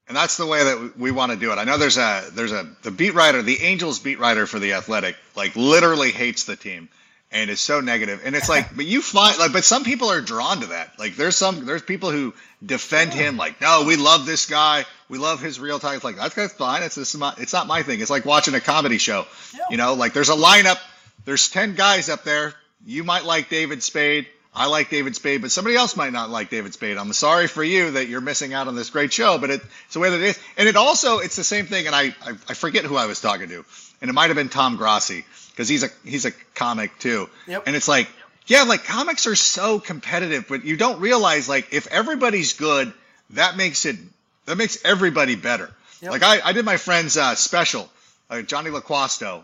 And 0.09 0.17
that's 0.17 0.37
the 0.37 0.47
way 0.47 0.63
that 0.63 0.93
we 0.99 1.11
want 1.11 1.33
to 1.33 1.39
do 1.39 1.53
it. 1.53 1.57
I 1.57 1.65
know 1.65 1.79
there's 1.79 1.97
a 1.97 2.25
there's 2.33 2.53
a 2.53 2.69
the 2.83 2.91
beat 2.91 3.15
writer, 3.15 3.41
the 3.41 3.63
Angels 3.63 3.99
beat 3.99 4.19
writer 4.19 4.47
for 4.47 4.59
the 4.59 4.75
Athletic, 4.75 5.17
like 5.37 5.57
literally 5.57 6.11
hates 6.11 6.45
the 6.45 6.57
team 6.57 6.91
and 7.33 7.51
is 7.51 7.61
so 7.61 7.81
negative. 7.81 8.21
And 8.25 8.37
it's 8.37 8.49
like, 8.49 8.77
but 8.77 8.85
you 8.85 9.03
find 9.03 9.39
like, 9.39 9.53
but 9.53 9.65
some 9.65 9.85
people 9.85 10.11
are 10.11 10.21
drawn 10.21 10.61
to 10.61 10.67
that. 10.67 10.99
Like, 10.99 11.17
there's 11.17 11.37
some 11.37 11.65
there's 11.65 11.83
people 11.83 12.11
who 12.11 12.35
defend 12.65 13.13
him. 13.13 13.37
Like, 13.37 13.61
no, 13.61 13.85
we 13.87 13.97
love 13.97 14.27
this 14.27 14.47
guy. 14.47 14.85
We 15.09 15.19
love 15.19 15.41
his 15.41 15.59
real 15.59 15.79
time. 15.79 15.97
It's 15.97 16.05
like 16.05 16.17
that's, 16.17 16.35
that's 16.35 16.53
fine. 16.55 16.83
It's 16.83 16.95
this 16.95 17.15
my, 17.15 17.35
it's 17.39 17.53
not 17.53 17.67
my 17.67 17.83
thing. 17.83 18.01
It's 18.01 18.11
like 18.11 18.25
watching 18.25 18.55
a 18.55 18.61
comedy 18.61 18.99
show. 18.99 19.27
You 19.71 19.77
know, 19.77 19.95
like 19.95 20.13
there's 20.13 20.29
a 20.29 20.37
lineup. 20.37 20.79
There's 21.25 21.49
ten 21.49 21.75
guys 21.75 22.09
up 22.09 22.25
there. 22.25 22.55
You 22.85 23.05
might 23.05 23.25
like 23.25 23.49
David 23.49 23.83
Spade. 23.83 24.27
I 24.55 24.67
like 24.67 24.91
David 24.91 25.17
Spade, 25.17 25.41
but 25.41 25.51
somebody 25.51 25.77
else 25.77 25.97
might 25.97 26.13
not 26.13 26.29
like 26.29 26.51
David 26.51 26.75
Spade. 26.75 26.99
I'm 26.99 27.13
sorry 27.15 27.47
for 27.47 27.65
you 27.65 27.93
that 27.93 28.09
you're 28.09 28.21
missing 28.21 28.53
out 28.53 28.69
on 28.69 28.75
this 28.75 28.91
great 28.91 29.11
show, 29.13 29.39
but 29.39 29.49
it, 29.49 29.63
it's 29.87 29.95
the 29.95 30.01
way 30.01 30.11
that 30.11 30.21
it 30.21 30.25
is. 30.25 30.39
And 30.59 30.69
it 30.69 30.77
also, 30.77 31.19
it's 31.19 31.37
the 31.37 31.45
same 31.45 31.67
thing. 31.67 31.87
And 31.87 31.97
I, 31.97 32.15
I, 32.23 32.33
I 32.49 32.55
forget 32.55 32.85
who 32.85 32.97
I 32.97 33.07
was 33.07 33.19
talking 33.21 33.49
to, 33.49 33.65
and 34.03 34.11
it 34.11 34.13
might 34.13 34.27
have 34.27 34.37
been 34.37 34.51
Tom 34.51 34.77
Grossi 34.77 35.25
because 35.51 35.69
he's 35.69 35.85
a 35.85 35.89
he's 36.05 36.27
a 36.27 36.33
comic 36.55 36.99
too. 36.99 37.31
Yep. 37.47 37.63
And 37.67 37.77
it's 37.77 37.89
like, 37.89 38.09
yeah, 38.47 38.65
like 38.65 38.85
comics 38.85 39.27
are 39.27 39.37
so 39.37 39.79
competitive, 39.79 40.47
but 40.49 40.65
you 40.65 40.77
don't 40.77 41.01
realize 41.01 41.49
like 41.49 41.73
if 41.73 41.87
everybody's 41.87 42.53
good, 42.53 42.93
that 43.31 43.57
makes 43.57 43.87
it 43.87 43.97
that 44.45 44.57
makes 44.57 44.85
everybody 44.85 45.35
better. 45.35 45.71
Yep. 46.03 46.11
Like 46.11 46.23
I, 46.23 46.41
I 46.45 46.53
did 46.53 46.65
my 46.65 46.77
friend's 46.77 47.17
uh, 47.17 47.37
special, 47.37 47.89
uh, 48.33 48.43
Johnny 48.43 48.71
LaQuasto. 48.71 49.43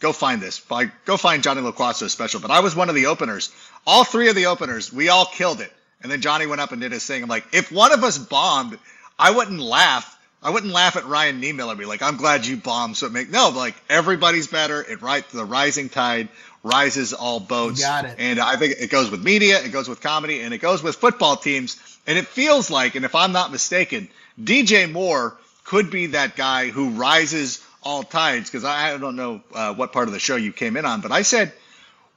Go 0.00 0.12
find 0.12 0.40
this. 0.40 0.60
Go 1.04 1.16
find 1.16 1.42
Johnny 1.42 1.62
LaQuasto's 1.62 2.12
special. 2.12 2.40
But 2.40 2.50
I 2.50 2.60
was 2.60 2.74
one 2.74 2.88
of 2.88 2.94
the 2.94 3.06
openers. 3.06 3.52
All 3.86 4.04
three 4.04 4.28
of 4.28 4.34
the 4.36 4.46
openers, 4.46 4.92
we 4.92 5.08
all 5.08 5.26
killed 5.26 5.60
it. 5.60 5.72
And 6.02 6.10
then 6.10 6.20
Johnny 6.20 6.46
went 6.46 6.60
up 6.60 6.72
and 6.72 6.80
did 6.80 6.92
his 6.92 7.04
thing. 7.04 7.22
I'm 7.22 7.28
like, 7.28 7.44
if 7.52 7.70
one 7.70 7.92
of 7.92 8.02
us 8.04 8.16
bombed, 8.16 8.78
I 9.18 9.32
wouldn't 9.32 9.60
laugh 9.60 10.16
I 10.42 10.50
wouldn't 10.50 10.72
laugh 10.72 10.96
at 10.96 11.04
Ryan 11.04 11.40
Niemiller 11.42 11.76
be 11.76 11.84
like, 11.84 12.00
I'm 12.02 12.16
glad 12.16 12.46
you 12.46 12.56
bombed. 12.56 12.96
So 12.96 13.06
it 13.06 13.12
make 13.12 13.30
no, 13.30 13.50
like 13.50 13.74
everybody's 13.90 14.46
better. 14.46 14.82
It 14.82 15.02
right 15.02 15.28
the 15.30 15.44
rising 15.44 15.90
tide 15.90 16.28
rises 16.62 17.12
all 17.12 17.40
boats. 17.40 17.80
You 17.80 17.86
got 17.86 18.04
it. 18.06 18.16
And 18.18 18.40
I 18.40 18.56
think 18.56 18.76
it 18.80 18.90
goes 18.90 19.10
with 19.10 19.22
media, 19.22 19.62
it 19.62 19.70
goes 19.70 19.88
with 19.88 20.00
comedy, 20.00 20.40
and 20.40 20.54
it 20.54 20.58
goes 20.58 20.82
with 20.82 20.96
football 20.96 21.36
teams. 21.36 21.78
And 22.06 22.16
it 22.16 22.26
feels 22.26 22.70
like, 22.70 22.94
and 22.94 23.04
if 23.04 23.14
I'm 23.14 23.32
not 23.32 23.52
mistaken, 23.52 24.08
DJ 24.42 24.90
Moore 24.90 25.36
could 25.64 25.90
be 25.90 26.06
that 26.06 26.36
guy 26.36 26.68
who 26.68 26.90
rises 26.90 27.64
all 27.82 28.02
tides. 28.02 28.50
Because 28.50 28.64
I 28.64 28.96
don't 28.96 29.16
know 29.16 29.40
uh, 29.54 29.74
what 29.74 29.92
part 29.92 30.08
of 30.08 30.14
the 30.14 30.20
show 30.20 30.36
you 30.36 30.52
came 30.52 30.76
in 30.76 30.84
on, 30.84 31.00
but 31.00 31.12
I 31.12 31.22
said 31.22 31.52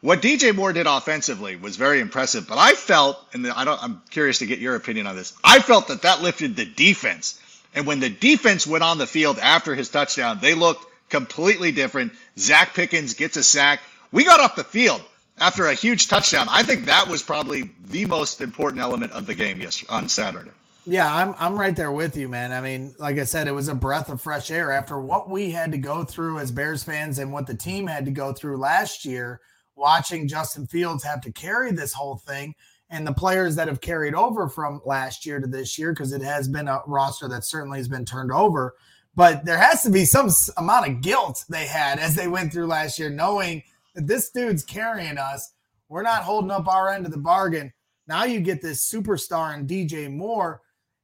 what 0.03 0.21
DJ 0.21 0.53
Moore 0.53 0.73
did 0.73 0.85
offensively 0.85 1.55
was 1.55 1.77
very 1.77 2.01
impressive, 2.01 2.45
but 2.45 2.57
I 2.57 2.73
felt, 2.73 3.17
and 3.31 3.47
I 3.47 3.63
don't, 3.63 3.81
I'm 3.81 4.01
curious 4.09 4.39
to 4.39 4.45
get 4.45 4.59
your 4.59 4.75
opinion 4.75 5.07
on 5.07 5.15
this. 5.15 5.31
I 5.41 5.59
felt 5.59 5.87
that 5.87 6.01
that 6.01 6.21
lifted 6.21 6.57
the 6.57 6.65
defense. 6.65 7.39
And 7.73 7.87
when 7.87 8.01
the 8.01 8.09
defense 8.09 8.67
went 8.67 8.83
on 8.83 8.97
the 8.97 9.07
field 9.07 9.39
after 9.39 9.73
his 9.73 9.87
touchdown, 9.87 10.39
they 10.41 10.55
looked 10.55 10.85
completely 11.07 11.71
different. 11.71 12.11
Zacch 12.35 12.73
Pickens 12.73 13.13
gets 13.13 13.37
a 13.37 13.43
sack. 13.43 13.79
We 14.11 14.25
got 14.25 14.41
off 14.41 14.57
the 14.57 14.65
field 14.65 15.01
after 15.37 15.67
a 15.67 15.73
huge 15.73 16.09
touchdown. 16.09 16.47
I 16.49 16.63
think 16.63 16.87
that 16.87 17.07
was 17.07 17.23
probably 17.23 17.71
the 17.89 18.03
most 18.03 18.41
important 18.41 18.81
element 18.81 19.13
of 19.13 19.25
the 19.25 19.35
game 19.35 19.61
yes, 19.61 19.85
on 19.87 20.09
Saturday. 20.09 20.51
Yeah, 20.85 21.13
I'm 21.13 21.33
I'm 21.39 21.57
right 21.57 21.75
there 21.75 21.91
with 21.91 22.17
you, 22.17 22.27
man. 22.27 22.51
I 22.51 22.59
mean, 22.59 22.93
like 22.99 23.17
I 23.17 23.23
said, 23.23 23.47
it 23.47 23.53
was 23.53 23.69
a 23.69 23.75
breath 23.75 24.09
of 24.09 24.21
fresh 24.21 24.51
air 24.51 24.71
after 24.71 24.99
what 24.99 25.29
we 25.29 25.49
had 25.49 25.71
to 25.71 25.77
go 25.77 26.03
through 26.03 26.39
as 26.39 26.51
Bears 26.51 26.83
fans 26.83 27.19
and 27.19 27.31
what 27.31 27.47
the 27.47 27.55
team 27.55 27.87
had 27.87 28.03
to 28.05 28.11
go 28.11 28.33
through 28.33 28.57
last 28.57 29.05
year 29.05 29.39
watching 29.75 30.27
Justin 30.27 30.67
Fields 30.67 31.03
have 31.03 31.21
to 31.21 31.31
carry 31.31 31.71
this 31.71 31.93
whole 31.93 32.17
thing 32.17 32.53
and 32.89 33.07
the 33.07 33.13
players 33.13 33.55
that 33.55 33.67
have 33.67 33.81
carried 33.81 34.13
over 34.13 34.47
from 34.47 34.81
last 34.85 35.25
year 35.25 35.39
to 35.39 35.47
this 35.47 35.79
year, 35.79 35.93
because 35.93 36.13
it 36.13 36.21
has 36.21 36.47
been 36.47 36.67
a 36.67 36.81
roster 36.85 37.27
that 37.27 37.43
certainly 37.43 37.79
has 37.79 37.87
been 37.87 38.05
turned 38.05 38.31
over. 38.31 38.75
But 39.15 39.45
there 39.45 39.57
has 39.57 39.81
to 39.83 39.89
be 39.89 40.05
some 40.05 40.29
amount 40.57 40.87
of 40.87 41.01
guilt 41.01 41.43
they 41.49 41.65
had 41.65 41.99
as 41.99 42.15
they 42.15 42.27
went 42.27 42.53
through 42.53 42.67
last 42.67 42.99
year, 42.99 43.09
knowing 43.09 43.63
that 43.95 44.07
this 44.07 44.29
dude's 44.29 44.63
carrying 44.63 45.17
us. 45.17 45.53
We're 45.89 46.03
not 46.03 46.23
holding 46.23 46.51
up 46.51 46.67
our 46.67 46.89
end 46.89 47.05
of 47.05 47.11
the 47.11 47.17
bargain. 47.17 47.73
Now 48.07 48.25
you 48.25 48.39
get 48.39 48.61
this 48.61 48.91
superstar 48.91 49.55
in 49.55 49.65
DJ 49.65 50.11
Moore. 50.11 50.61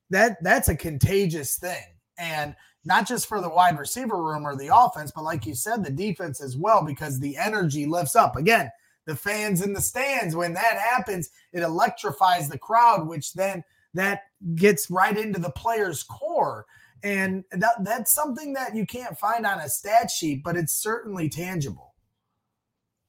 That 0.10 0.44
that's 0.44 0.70
a 0.70 0.76
contagious 0.76 1.58
thing. 1.58 1.84
And 2.18 2.56
not 2.86 3.08
just 3.08 3.28
for 3.28 3.42
the 3.42 3.50
wide 3.50 3.78
receiver 3.78 4.22
room 4.22 4.46
or 4.46 4.56
the 4.56 4.76
offense, 4.76 5.12
but 5.14 5.24
like 5.24 5.46
you 5.46 5.54
said, 5.54 5.84
the 5.84 5.92
defense 5.92 6.42
as 6.42 6.58
well, 6.58 6.84
because 6.84 7.20
the 7.20 7.38
energy 7.38 7.86
lifts 7.86 8.16
up. 8.16 8.36
Again, 8.36 8.72
the 9.06 9.16
fans 9.16 9.62
in 9.62 9.74
the 9.74 9.82
stands, 9.82 10.36
when 10.36 10.54
that 10.54 10.78
happens, 10.78 11.30
it 11.54 11.62
electrifies 11.62 12.48
the 12.48 12.58
crowd, 12.58 13.08
which 13.08 13.34
then 13.34 13.64
that 13.94 14.24
gets 14.56 14.90
right 14.90 15.18
into 15.18 15.40
the 15.40 15.50
player's 15.50 16.04
core. 16.04 16.66
And 17.04 17.44
that, 17.52 17.84
that's 17.84 18.12
something 18.12 18.54
that 18.54 18.76
you 18.76 18.86
can't 18.86 19.18
find 19.18 19.46
on 19.46 19.60
a 19.60 19.70
stat 19.70 20.12
sheet, 20.12 20.44
but 20.44 20.56
it's 20.56 20.74
certainly 20.74 21.30
tangible. 21.30 21.96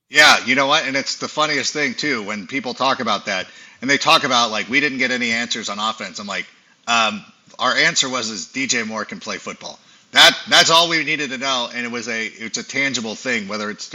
Yeah, 0.08 0.44
you 0.44 0.54
know 0.54 0.66
what? 0.66 0.84
And 0.84 0.96
it's 0.96 1.18
the 1.18 1.28
funniest 1.28 1.72
thing, 1.72 1.94
too, 1.94 2.22
when 2.24 2.46
people 2.46 2.74
talk 2.74 3.00
about 3.00 3.26
that 3.26 3.46
and 3.80 3.88
they 3.88 3.98
talk 3.98 4.24
about, 4.24 4.50
like, 4.50 4.68
we 4.68 4.80
didn't 4.80 4.98
get 4.98 5.10
any 5.10 5.30
answers 5.30 5.68
on 5.68 5.78
offense. 5.78 6.18
I'm 6.18 6.26
like, 6.26 6.46
um, 6.86 7.24
our 7.58 7.74
answer 7.74 8.08
was 8.08 8.30
is 8.30 8.46
DJ 8.46 8.86
Moore 8.86 9.04
can 9.04 9.20
play 9.20 9.36
football. 9.36 9.78
That 10.12 10.36
that's 10.48 10.70
all 10.70 10.88
we 10.88 11.04
needed 11.04 11.30
to 11.30 11.38
know, 11.38 11.70
and 11.72 11.86
it 11.86 11.92
was 11.92 12.08
a 12.08 12.26
it's 12.26 12.58
a 12.58 12.64
tangible 12.64 13.14
thing. 13.14 13.46
Whether 13.46 13.70
it's 13.70 13.94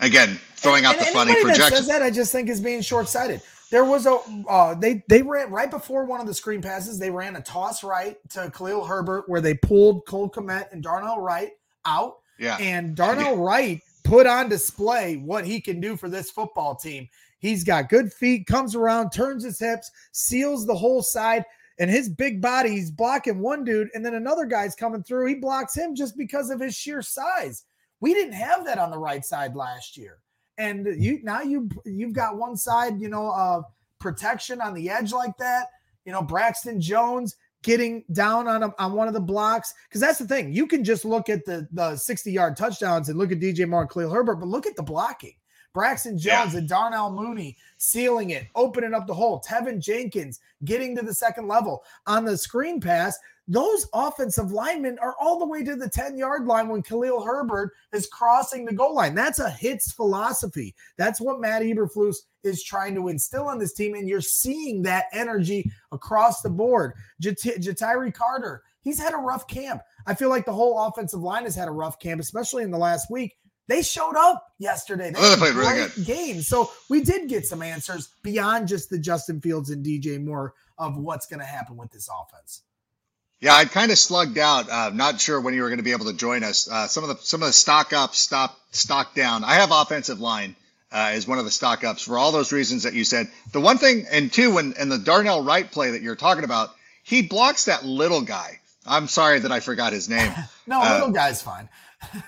again 0.00 0.38
throwing 0.56 0.84
out 0.84 0.96
and 0.96 1.06
the 1.06 1.10
funny 1.10 1.34
projections. 1.42 1.88
That 1.88 1.98
that 1.98 2.02
I 2.02 2.10
just 2.10 2.30
think 2.30 2.48
is 2.48 2.60
being 2.60 2.80
short 2.80 3.08
sighted. 3.08 3.42
There 3.70 3.84
was 3.84 4.06
a 4.06 4.20
uh, 4.48 4.74
they 4.74 5.02
they 5.08 5.22
ran 5.22 5.50
right 5.50 5.70
before 5.70 6.04
one 6.04 6.20
of 6.20 6.26
the 6.26 6.34
screen 6.34 6.62
passes. 6.62 6.98
They 6.98 7.10
ran 7.10 7.34
a 7.36 7.40
toss 7.40 7.82
right 7.82 8.18
to 8.30 8.50
Khalil 8.50 8.84
Herbert 8.84 9.28
where 9.28 9.40
they 9.40 9.54
pulled 9.54 10.06
Cole 10.06 10.30
Kmet 10.30 10.70
and 10.72 10.82
Darnell 10.82 11.20
Wright 11.20 11.50
out. 11.84 12.18
Yeah, 12.38 12.58
and 12.58 12.94
Darnell 12.94 13.36
yeah. 13.36 13.42
Wright 13.42 13.82
put 14.04 14.26
on 14.26 14.48
display 14.48 15.16
what 15.16 15.44
he 15.44 15.60
can 15.60 15.80
do 15.80 15.96
for 15.96 16.08
this 16.08 16.30
football 16.30 16.74
team. 16.74 17.08
He's 17.38 17.64
got 17.64 17.88
good 17.88 18.12
feet, 18.12 18.46
comes 18.46 18.76
around, 18.76 19.10
turns 19.10 19.42
his 19.42 19.58
hips, 19.58 19.90
seals 20.12 20.66
the 20.66 20.74
whole 20.74 21.02
side 21.02 21.44
and 21.78 21.90
his 21.90 22.08
big 22.08 22.40
body, 22.40 22.70
he's 22.70 22.90
blocking 22.90 23.38
one 23.40 23.64
dude, 23.64 23.88
and 23.94 24.04
then 24.04 24.14
another 24.14 24.44
guy's 24.44 24.74
coming 24.74 25.02
through. 25.02 25.26
He 25.26 25.34
blocks 25.36 25.76
him 25.76 25.94
just 25.94 26.16
because 26.16 26.50
of 26.50 26.60
his 26.60 26.74
sheer 26.74 27.02
size. 27.02 27.64
We 28.00 28.14
didn't 28.14 28.34
have 28.34 28.64
that 28.66 28.78
on 28.78 28.90
the 28.90 28.98
right 28.98 29.24
side 29.24 29.54
last 29.54 29.96
year, 29.96 30.18
and 30.58 30.86
you 31.00 31.20
now 31.22 31.42
you 31.42 31.68
you've 31.84 32.12
got 32.12 32.36
one 32.36 32.56
side, 32.56 33.00
you 33.00 33.08
know, 33.08 33.30
uh, 33.30 33.62
protection 34.00 34.60
on 34.60 34.74
the 34.74 34.90
edge 34.90 35.12
like 35.12 35.36
that. 35.38 35.68
You 36.04 36.12
know, 36.12 36.22
Braxton 36.22 36.80
Jones 36.80 37.36
getting 37.62 38.04
down 38.12 38.48
on 38.48 38.64
a, 38.64 38.74
on 38.78 38.92
one 38.92 39.06
of 39.06 39.14
the 39.14 39.20
blocks 39.20 39.72
because 39.88 40.00
that's 40.00 40.18
the 40.18 40.26
thing. 40.26 40.52
You 40.52 40.66
can 40.66 40.82
just 40.84 41.04
look 41.04 41.28
at 41.28 41.44
the 41.44 41.68
the 41.72 41.96
sixty 41.96 42.32
yard 42.32 42.56
touchdowns 42.56 43.08
and 43.08 43.18
look 43.18 43.32
at 43.32 43.40
DJ 43.40 43.68
Moore, 43.68 43.86
Khalil 43.86 44.10
Herbert, 44.10 44.36
but 44.36 44.48
look 44.48 44.66
at 44.66 44.76
the 44.76 44.82
blocking. 44.82 45.34
Braxton 45.72 46.18
Jones 46.18 46.52
yeah. 46.52 46.58
and 46.58 46.68
Darnell 46.68 47.10
Mooney 47.10 47.56
sealing 47.78 48.30
it, 48.30 48.46
opening 48.54 48.94
up 48.94 49.06
the 49.06 49.14
hole. 49.14 49.42
Teven 49.46 49.80
Jenkins 49.80 50.40
getting 50.64 50.94
to 50.96 51.02
the 51.02 51.14
second 51.14 51.48
level 51.48 51.82
on 52.06 52.24
the 52.24 52.36
screen 52.36 52.80
pass. 52.80 53.18
Those 53.48 53.88
offensive 53.92 54.52
linemen 54.52 54.98
are 55.00 55.16
all 55.20 55.38
the 55.38 55.46
way 55.46 55.64
to 55.64 55.74
the 55.74 55.88
10 55.88 56.16
yard 56.16 56.46
line 56.46 56.68
when 56.68 56.82
Khalil 56.82 57.22
Herbert 57.22 57.72
is 57.92 58.06
crossing 58.06 58.64
the 58.64 58.72
goal 58.72 58.94
line. 58.94 59.14
That's 59.14 59.40
a 59.40 59.50
hits 59.50 59.90
philosophy. 59.92 60.74
That's 60.96 61.20
what 61.20 61.40
Matt 61.40 61.62
Eberflus 61.62 62.16
is 62.44 62.62
trying 62.62 62.94
to 62.94 63.08
instill 63.08 63.48
on 63.48 63.58
this 63.58 63.72
team. 63.72 63.94
And 63.94 64.08
you're 64.08 64.20
seeing 64.20 64.82
that 64.82 65.06
energy 65.12 65.70
across 65.90 66.40
the 66.40 66.50
board. 66.50 66.92
Ja'Tyre 67.20 68.14
Carter, 68.14 68.62
he's 68.80 69.00
had 69.00 69.12
a 69.12 69.18
rough 69.18 69.48
camp. 69.48 69.82
I 70.06 70.14
feel 70.14 70.28
like 70.28 70.44
the 70.44 70.52
whole 70.52 70.78
offensive 70.86 71.20
line 71.20 71.44
has 71.44 71.56
had 71.56 71.68
a 71.68 71.72
rough 71.72 71.98
camp, 71.98 72.20
especially 72.20 72.62
in 72.62 72.70
the 72.70 72.78
last 72.78 73.10
week. 73.10 73.36
They 73.72 73.80
showed 73.80 74.16
up 74.18 74.52
yesterday. 74.58 75.12
They, 75.12 75.18
oh, 75.18 75.30
they 75.30 75.36
played 75.36 75.54
really 75.54 75.88
good 75.88 76.04
game. 76.04 76.42
So 76.42 76.70
we 76.90 77.00
did 77.02 77.30
get 77.30 77.46
some 77.46 77.62
answers 77.62 78.10
beyond 78.22 78.68
just 78.68 78.90
the 78.90 78.98
Justin 78.98 79.40
Fields 79.40 79.70
and 79.70 79.82
DJ 79.82 80.22
Moore 80.22 80.52
of 80.76 80.98
what's 80.98 81.24
going 81.24 81.40
to 81.40 81.46
happen 81.46 81.78
with 81.78 81.90
this 81.90 82.06
offense. 82.06 82.60
Yeah, 83.40 83.54
I 83.54 83.64
kind 83.64 83.90
of 83.90 83.96
slugged 83.96 84.36
out. 84.36 84.68
Uh, 84.68 84.90
not 84.92 85.22
sure 85.22 85.40
when 85.40 85.54
you 85.54 85.62
were 85.62 85.68
going 85.68 85.78
to 85.78 85.84
be 85.84 85.92
able 85.92 86.04
to 86.04 86.12
join 86.12 86.44
us. 86.44 86.70
Uh, 86.70 86.86
some 86.86 87.02
of 87.02 87.08
the 87.08 87.16
some 87.24 87.40
of 87.40 87.46
the 87.46 87.54
stock 87.54 87.94
up, 87.94 88.14
stop 88.14 88.60
stock 88.72 89.14
down. 89.14 89.42
I 89.42 89.54
have 89.54 89.70
offensive 89.72 90.20
line 90.20 90.54
uh, 90.92 91.12
as 91.14 91.26
one 91.26 91.38
of 91.38 91.46
the 91.46 91.50
stock 91.50 91.82
ups 91.82 92.02
for 92.02 92.18
all 92.18 92.30
those 92.30 92.52
reasons 92.52 92.82
that 92.82 92.92
you 92.92 93.04
said. 93.04 93.28
The 93.52 93.60
one 93.60 93.78
thing, 93.78 94.04
and 94.12 94.30
two, 94.30 94.52
when 94.52 94.74
and 94.78 94.92
the 94.92 94.98
Darnell 94.98 95.44
Wright 95.44 95.68
play 95.68 95.92
that 95.92 96.02
you're 96.02 96.14
talking 96.14 96.44
about, 96.44 96.74
he 97.04 97.22
blocks 97.22 97.64
that 97.64 97.86
little 97.86 98.20
guy. 98.20 98.60
I'm 98.84 99.08
sorry 99.08 99.38
that 99.38 99.50
I 99.50 99.60
forgot 99.60 99.94
his 99.94 100.10
name. 100.10 100.30
no, 100.66 100.80
little 100.80 101.08
uh, 101.08 101.12
guy's 101.12 101.40
fine 101.40 101.70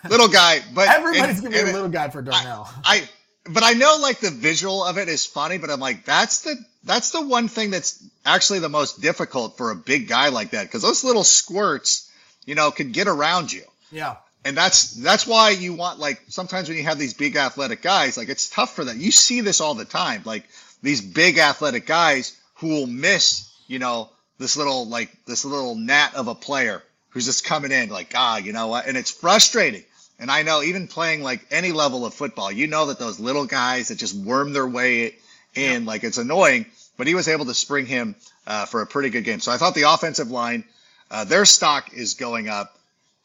little 0.08 0.28
guy, 0.28 0.60
but 0.72 0.88
everybody's 0.88 1.42
and, 1.42 1.52
gonna 1.52 1.64
be 1.64 1.70
a 1.70 1.72
little 1.72 1.88
guy 1.88 2.08
for 2.08 2.22
Darnell. 2.22 2.68
I, 2.84 2.96
I, 2.96 3.08
but 3.50 3.62
I 3.62 3.72
know 3.72 3.98
like 4.00 4.20
the 4.20 4.30
visual 4.30 4.84
of 4.84 4.98
it 4.98 5.08
is 5.08 5.26
funny, 5.26 5.58
but 5.58 5.70
I'm 5.70 5.80
like, 5.80 6.04
that's 6.04 6.42
the 6.42 6.56
that's 6.84 7.10
the 7.10 7.26
one 7.26 7.48
thing 7.48 7.70
that's 7.70 8.02
actually 8.24 8.60
the 8.60 8.68
most 8.68 9.00
difficult 9.00 9.56
for 9.56 9.70
a 9.70 9.76
big 9.76 10.08
guy 10.08 10.28
like 10.28 10.50
that 10.50 10.64
because 10.64 10.82
those 10.82 11.04
little 11.04 11.24
squirts, 11.24 12.10
you 12.44 12.54
know, 12.54 12.70
can 12.70 12.92
get 12.92 13.08
around 13.08 13.52
you. 13.52 13.62
Yeah. 13.90 14.16
And 14.44 14.56
that's 14.56 14.92
that's 14.92 15.26
why 15.26 15.50
you 15.50 15.74
want 15.74 15.98
like 15.98 16.22
sometimes 16.28 16.68
when 16.68 16.76
you 16.76 16.84
have 16.84 16.98
these 16.98 17.14
big 17.14 17.36
athletic 17.36 17.82
guys, 17.82 18.16
like 18.16 18.28
it's 18.28 18.48
tough 18.50 18.74
for 18.74 18.84
them. 18.84 19.00
You 19.00 19.10
see 19.10 19.40
this 19.40 19.60
all 19.60 19.74
the 19.74 19.84
time, 19.86 20.22
like 20.24 20.44
these 20.82 21.00
big 21.00 21.38
athletic 21.38 21.86
guys 21.86 22.38
who 22.56 22.68
will 22.68 22.86
miss, 22.86 23.50
you 23.66 23.78
know, 23.78 24.10
this 24.38 24.56
little 24.56 24.86
like 24.86 25.10
this 25.26 25.44
little 25.44 25.74
gnat 25.74 26.14
of 26.14 26.28
a 26.28 26.34
player 26.34 26.82
who's 27.14 27.26
just 27.26 27.44
coming 27.44 27.72
in 27.72 27.88
like, 27.88 28.12
ah, 28.14 28.36
you 28.36 28.52
know 28.52 28.66
what? 28.66 28.86
And 28.86 28.96
it's 28.96 29.10
frustrating. 29.10 29.84
And 30.18 30.30
I 30.30 30.42
know 30.42 30.62
even 30.62 30.88
playing 30.88 31.22
like 31.22 31.46
any 31.50 31.72
level 31.72 32.04
of 32.04 32.12
football, 32.12 32.52
you 32.52 32.66
know 32.66 32.86
that 32.86 32.98
those 32.98 33.18
little 33.18 33.46
guys 33.46 33.88
that 33.88 33.96
just 33.96 34.14
worm 34.14 34.52
their 34.52 34.66
way 34.66 35.16
in, 35.54 35.86
like 35.86 36.04
it's 36.04 36.18
annoying. 36.18 36.66
But 36.96 37.06
he 37.06 37.14
was 37.14 37.28
able 37.28 37.46
to 37.46 37.54
spring 37.54 37.86
him 37.86 38.16
uh, 38.46 38.66
for 38.66 38.82
a 38.82 38.86
pretty 38.86 39.10
good 39.10 39.24
game. 39.24 39.40
So 39.40 39.50
I 39.52 39.56
thought 39.56 39.74
the 39.74 39.90
offensive 39.92 40.30
line, 40.30 40.64
uh, 41.10 41.24
their 41.24 41.44
stock 41.44 41.94
is 41.94 42.14
going 42.14 42.48
up. 42.48 42.76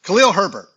Khalil 0.04 0.32
Herbert, 0.32 0.68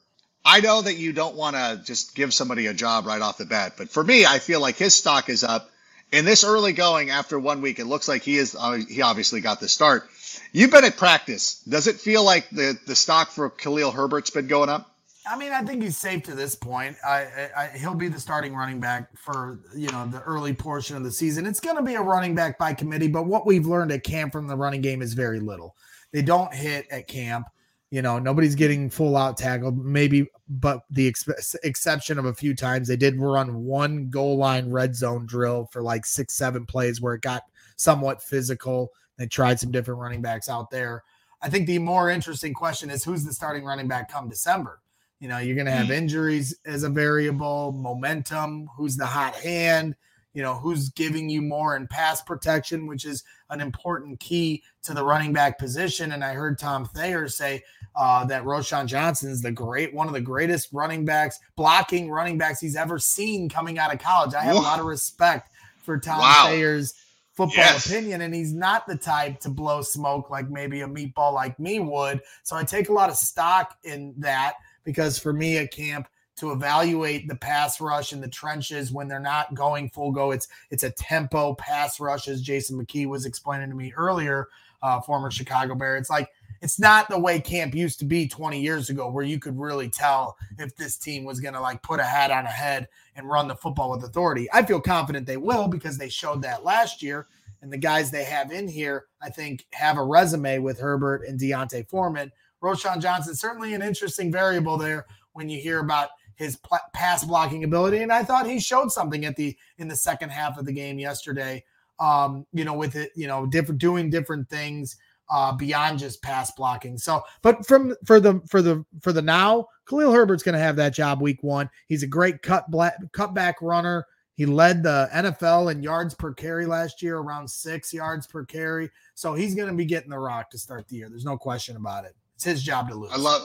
I 0.43 0.59
know 0.59 0.81
that 0.81 0.95
you 0.95 1.13
don't 1.13 1.35
want 1.35 1.55
to 1.55 1.81
just 1.83 2.15
give 2.15 2.33
somebody 2.33 2.67
a 2.67 2.73
job 2.73 3.05
right 3.05 3.21
off 3.21 3.37
the 3.37 3.45
bat, 3.45 3.73
but 3.77 3.89
for 3.89 4.03
me, 4.03 4.25
I 4.25 4.39
feel 4.39 4.59
like 4.59 4.75
his 4.75 4.95
stock 4.95 5.29
is 5.29 5.43
up. 5.43 5.69
In 6.11 6.25
this 6.25 6.43
early 6.43 6.73
going 6.73 7.09
after 7.09 7.39
one 7.39 7.61
week, 7.61 7.79
it 7.79 7.85
looks 7.85 8.07
like 8.07 8.21
he 8.21 8.37
is. 8.37 8.55
Uh, 8.59 8.73
he 8.87 9.01
obviously 9.01 9.41
got 9.41 9.59
the 9.59 9.69
start. 9.69 10.07
You've 10.51 10.71
been 10.71 10.85
at 10.85 10.97
practice. 10.97 11.59
Does 11.67 11.87
it 11.87 11.97
feel 11.97 12.23
like 12.23 12.49
the, 12.49 12.77
the 12.85 12.95
stock 12.95 13.29
for 13.29 13.49
Khalil 13.49 13.91
Herbert's 13.91 14.29
been 14.29 14.47
going 14.47 14.69
up? 14.69 14.89
I 15.25 15.37
mean, 15.37 15.53
I 15.53 15.61
think 15.61 15.81
he's 15.81 15.97
safe 15.97 16.23
to 16.23 16.35
this 16.35 16.53
point. 16.53 16.97
I, 17.05 17.49
I, 17.55 17.67
he'll 17.77 17.95
be 17.95 18.09
the 18.09 18.19
starting 18.19 18.53
running 18.53 18.81
back 18.81 19.17
for 19.17 19.59
you 19.75 19.89
know 19.89 20.05
the 20.05 20.21
early 20.21 20.53
portion 20.53 20.97
of 20.97 21.03
the 21.03 21.11
season. 21.11 21.45
It's 21.45 21.61
going 21.61 21.77
to 21.77 21.81
be 21.81 21.95
a 21.95 22.01
running 22.01 22.35
back 22.35 22.57
by 22.57 22.73
committee, 22.73 23.07
but 23.07 23.25
what 23.25 23.45
we've 23.45 23.65
learned 23.65 23.91
at 23.93 24.03
camp 24.03 24.33
from 24.33 24.47
the 24.47 24.57
running 24.57 24.81
game 24.81 25.01
is 25.01 25.13
very 25.13 25.39
little. 25.39 25.75
They 26.11 26.21
don't 26.21 26.53
hit 26.53 26.87
at 26.91 27.07
camp. 27.07 27.47
You 27.89 28.01
know, 28.01 28.19
nobody's 28.19 28.55
getting 28.55 28.89
full 28.89 29.15
out 29.15 29.37
tackled. 29.37 29.77
Maybe, 29.77 30.27
but 30.49 30.81
the 30.89 31.07
ex- 31.07 31.55
exception 31.63 32.19
of 32.19 32.25
a 32.25 32.33
few 32.33 32.55
times 32.55 32.87
they 32.87 32.97
did 32.97 33.19
run 33.19 33.63
one 33.63 34.09
goal 34.09 34.37
line 34.37 34.71
red 34.71 34.95
zone 34.95 35.25
drill 35.25 35.69
for 35.71 35.81
like 35.81 36.05
six, 36.05 36.33
seven 36.33 36.65
plays 36.65 36.99
where 36.99 37.13
it 37.13 37.21
got 37.21 37.43
somewhat 37.77 38.21
physical 38.21 38.89
they 39.17 39.27
tried 39.27 39.59
some 39.59 39.71
different 39.71 39.99
running 39.99 40.21
backs 40.21 40.49
out 40.49 40.69
there. 40.69 41.03
I 41.41 41.49
think 41.49 41.67
the 41.67 41.79
more 41.79 42.09
interesting 42.09 42.53
question 42.53 42.89
is 42.89 43.03
who's 43.03 43.25
the 43.25 43.33
starting 43.33 43.63
running 43.63 43.87
back 43.87 44.11
come 44.11 44.29
December? 44.29 44.79
You 45.19 45.27
know, 45.27 45.37
you're 45.37 45.55
going 45.55 45.67
to 45.67 45.71
have 45.71 45.87
mm. 45.87 45.95
injuries 45.95 46.57
as 46.65 46.83
a 46.83 46.89
variable, 46.89 47.71
momentum, 47.73 48.69
who's 48.75 48.97
the 48.97 49.05
hot 49.05 49.35
hand. 49.35 49.95
you 50.33 50.41
know, 50.41 50.55
who's 50.55 50.89
giving 50.89 51.29
you 51.29 51.41
more 51.41 51.75
in 51.75 51.87
pass 51.87 52.21
protection, 52.21 52.87
which 52.87 53.05
is 53.05 53.23
an 53.49 53.61
important 53.61 54.19
key 54.19 54.63
to 54.81 54.93
the 54.93 55.03
running 55.03 55.31
back 55.31 55.59
position. 55.59 56.13
And 56.13 56.23
I 56.23 56.33
heard 56.33 56.57
Tom 56.57 56.85
Thayer 56.85 57.27
say 57.27 57.63
uh, 57.95 58.25
that 58.25 58.43
Roschon 58.43 58.87
Johnson 58.87 59.29
is 59.29 59.41
the 59.41 59.51
great, 59.51 59.93
one 59.93 60.07
of 60.07 60.13
the 60.13 60.21
greatest 60.21 60.69
running 60.73 61.05
backs, 61.05 61.39
blocking 61.55 62.09
running 62.09 62.37
backs 62.39 62.59
he's 62.59 62.75
ever 62.75 62.97
seen 62.97 63.47
coming 63.47 63.77
out 63.77 63.93
of 63.93 63.99
college. 63.99 64.33
I 64.33 64.41
have 64.41 64.55
Whoa. 64.55 64.61
a 64.61 64.63
lot 64.63 64.79
of 64.79 64.85
respect 64.85 65.51
for 65.83 65.99
Tom 65.99 66.19
wow. 66.19 66.45
Thayer's 66.47 66.95
football 67.33 67.65
yes. 67.65 67.85
opinion, 67.85 68.21
and 68.21 68.33
he's 68.33 68.53
not 68.53 68.87
the 68.87 68.95
type 68.95 69.39
to 69.41 69.49
blow 69.49 69.81
smoke 69.81 70.29
like 70.29 70.49
maybe 70.49 70.81
a 70.81 70.87
meatball 70.87 71.33
like 71.33 71.59
me 71.59 71.79
would. 71.79 72.21
So 72.43 72.55
I 72.55 72.63
take 72.63 72.89
a 72.89 72.93
lot 72.93 73.09
of 73.09 73.15
stock 73.15 73.77
in 73.83 74.13
that 74.19 74.53
because 74.83 75.19
for 75.19 75.33
me 75.33 75.57
at 75.57 75.71
camp, 75.71 76.07
to 76.35 76.51
evaluate 76.51 77.27
the 77.27 77.35
pass 77.35 77.79
rush 77.79 78.11
in 78.11 78.19
the 78.19 78.27
trenches 78.27 78.91
when 78.91 79.07
they're 79.07 79.19
not 79.19 79.53
going 79.53 79.89
full 79.89 80.11
go. 80.11 80.31
It's 80.31 80.47
it's 80.71 80.83
a 80.83 80.89
tempo 80.89 81.53
pass 81.55 81.99
rush, 81.99 82.27
as 82.27 82.41
Jason 82.41 82.83
McKie 82.83 83.07
was 83.07 83.25
explaining 83.25 83.69
to 83.69 83.75
me 83.75 83.93
earlier, 83.95 84.47
uh, 84.81 84.99
former 85.01 85.29
Chicago 85.29 85.75
Bear. 85.75 85.95
It's 85.95 86.09
like 86.09 86.29
it's 86.63 86.79
not 86.79 87.09
the 87.09 87.19
way 87.19 87.41
camp 87.41 87.75
used 87.75 87.99
to 87.99 88.05
be 88.05 88.25
20 88.25 88.59
years 88.59 88.89
ago, 88.89 89.11
where 89.11 89.25
you 89.25 89.37
could 89.37 89.59
really 89.59 89.89
tell 89.89 90.37
if 90.57 90.73
this 90.77 90.97
team 90.97 91.25
was 91.25 91.41
going 91.41 91.53
to 91.53 91.59
like 91.59 91.83
put 91.83 91.99
a 91.99 92.05
hat 92.05 92.31
on 92.31 92.45
a 92.45 92.49
head 92.49 92.87
and 93.17 93.27
run 93.27 93.49
the 93.49 93.55
football 93.55 93.91
with 93.91 94.05
authority. 94.05 94.47
I 94.53 94.63
feel 94.63 94.79
confident 94.79 95.27
they 95.27 95.35
will 95.35 95.67
because 95.67 95.97
they 95.97 96.07
showed 96.07 96.41
that 96.43 96.63
last 96.63 97.03
year. 97.03 97.27
And 97.61 97.71
the 97.71 97.77
guys 97.77 98.09
they 98.09 98.23
have 98.23 98.53
in 98.53 98.69
here, 98.69 99.07
I 99.21 99.29
think, 99.29 99.65
have 99.73 99.97
a 99.97 100.03
resume 100.03 100.59
with 100.59 100.79
Herbert 100.79 101.25
and 101.27 101.37
D'Onta 101.37 101.85
Foreman. 101.89 102.31
Roschon 102.61 103.01
Johnson, 103.01 103.35
certainly 103.35 103.73
an 103.73 103.81
interesting 103.81 104.31
variable 104.31 104.77
there 104.77 105.05
when 105.33 105.49
you 105.49 105.59
hear 105.59 105.79
about 105.79 106.11
his 106.35 106.55
pl- 106.55 106.79
pass 106.93 107.25
blocking 107.25 107.65
ability, 107.65 107.99
and 107.99 108.11
I 108.11 108.23
thought 108.23 108.47
he 108.47 108.59
showed 108.59 108.89
something 108.89 109.25
at 109.25 109.35
the 109.35 109.55
in 109.79 109.89
the 109.89 109.95
second 109.95 110.29
half 110.29 110.57
of 110.57 110.65
the 110.65 110.71
game 110.71 110.97
yesterday. 110.97 111.63
Um, 111.99 112.45
you 112.53 112.63
know, 112.63 112.73
with 112.73 112.95
it, 112.95 113.11
you 113.15 113.27
know, 113.27 113.45
different 113.45 113.79
doing 113.79 114.09
different 114.09 114.49
things 114.49 114.97
uh, 115.33 115.51
beyond 115.51 115.97
just 115.97 116.21
pass 116.21 116.51
blocking. 116.51 116.97
So, 116.97 117.23
but 117.41 117.65
from 117.65 117.95
for 118.05 118.19
the 118.19 118.39
for 118.47 118.61
the 118.61 118.85
for 119.01 119.11
the 119.11 119.21
now, 119.21 119.67
Khalil 119.89 120.13
Herbert's 120.13 120.43
going 120.43 120.53
to 120.53 120.59
have 120.59 120.75
that 120.75 120.93
job 120.93 121.21
week 121.21 121.41
one. 121.41 121.69
He's 121.87 122.03
a 122.03 122.07
great 122.07 122.43
cut 122.43 122.69
black 122.69 122.97
cutback 123.11 123.55
runner. 123.61 124.05
He 124.35 124.45
led 124.45 124.83
the 124.83 125.09
NFL 125.13 125.71
in 125.71 125.83
yards 125.83 126.13
per 126.13 126.33
carry 126.33 126.65
last 126.65 127.01
year, 127.01 127.17
around 127.17 127.49
six 127.49 127.93
yards 127.93 128.27
per 128.27 128.45
carry. 128.45 128.89
So 129.15 129.33
he's 129.33 129.55
going 129.55 129.67
to 129.69 129.75
be 129.75 129.85
getting 129.85 130.09
the 130.09 130.17
rock 130.17 130.51
to 130.51 130.57
start 130.57 130.87
the 130.87 130.97
year. 130.97 131.09
There's 131.09 131.25
no 131.25 131.37
question 131.37 131.75
about 131.75 132.05
it. 132.05 132.15
It's 132.35 132.43
his 132.43 132.63
job 132.63 132.89
to 132.89 132.95
lose. 132.95 133.11
I 133.11 133.17
love 133.17 133.41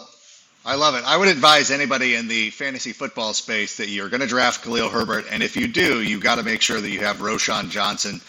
I 0.66 0.74
love 0.74 0.94
it. 0.94 1.04
I 1.06 1.16
would 1.16 1.28
advise 1.28 1.70
anybody 1.70 2.14
in 2.14 2.28
the 2.28 2.50
fantasy 2.50 2.92
football 2.92 3.32
space 3.32 3.78
that 3.78 3.88
you're 3.88 4.10
going 4.10 4.20
to 4.20 4.26
draft 4.26 4.62
Khalil 4.62 4.90
Herbert, 4.90 5.24
and 5.30 5.42
if 5.42 5.56
you 5.56 5.68
do, 5.68 6.02
you've 6.02 6.22
got 6.22 6.34
to 6.34 6.42
make 6.42 6.60
sure 6.60 6.78
that 6.78 6.90
you 6.90 7.00
have 7.00 7.18
Roschon 7.18 7.70
Johnson 7.70 8.20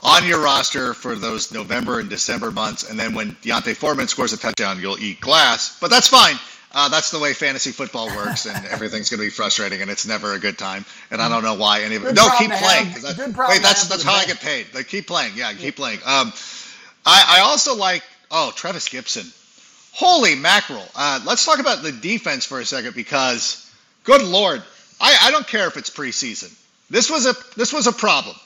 on 0.00 0.26
your 0.26 0.40
roster 0.40 0.94
for 0.94 1.14
those 1.14 1.52
November 1.52 1.98
and 1.98 2.08
December 2.08 2.50
months. 2.50 2.88
And 2.88 2.98
then 2.98 3.14
when 3.14 3.36
D'Onta 3.42 3.74
Foreman 3.74 4.08
scores 4.08 4.32
a 4.32 4.38
touchdown, 4.38 4.80
you'll 4.80 4.98
eat 4.98 5.20
glass. 5.20 5.78
But 5.80 5.90
that's 5.90 6.08
fine. 6.08 6.36
Uh, 6.72 6.88
that's 6.88 7.10
the 7.10 7.18
way 7.18 7.32
fantasy 7.32 7.70
football 7.70 8.06
works, 8.14 8.46
and 8.46 8.66
everything's 8.70 9.08
going 9.08 9.18
to 9.18 9.26
be 9.26 9.30
frustrating, 9.30 9.80
and 9.80 9.90
it's 9.90 10.06
never 10.06 10.34
a 10.34 10.38
good 10.38 10.58
time. 10.58 10.84
And 11.10 11.20
I 11.22 11.28
don't 11.28 11.42
know 11.42 11.54
why 11.54 11.80
any 11.82 11.96
of 11.96 12.04
it. 12.04 12.14
No, 12.14 12.28
keep 12.38 12.50
playing. 12.50 12.88
wait, 12.92 13.62
that's 13.62 13.88
that's 13.88 14.02
how 14.02 14.12
I 14.12 14.26
get 14.26 14.40
paid. 14.40 14.66
Like, 14.74 14.86
keep 14.86 15.06
playing. 15.06 15.32
Yeah, 15.34 15.52
keep 15.54 15.76
playing. 15.76 15.98
Um, 16.04 16.32
I, 17.06 17.38
I 17.38 17.40
also 17.40 17.74
like. 17.74 18.02
Oh, 18.30 18.52
Trevis 18.54 18.90
Gipson. 18.90 19.34
Holy 19.92 20.34
mackerel. 20.34 20.84
Uh, 20.94 21.20
let's 21.24 21.46
talk 21.46 21.60
about 21.60 21.82
the 21.82 21.92
defense 21.92 22.44
for 22.44 22.60
a 22.60 22.64
second 22.66 22.94
because, 22.94 23.72
good 24.04 24.22
lord, 24.22 24.62
I, 25.00 25.16
I 25.22 25.30
don't 25.30 25.46
care 25.46 25.66
if 25.66 25.78
it's 25.78 25.88
preseason. 25.88 26.54
This 26.90 27.10
was 27.10 27.26
a 27.26 27.34
this 27.56 27.72
was 27.72 27.86
a 27.86 27.92
problem. 27.92 28.36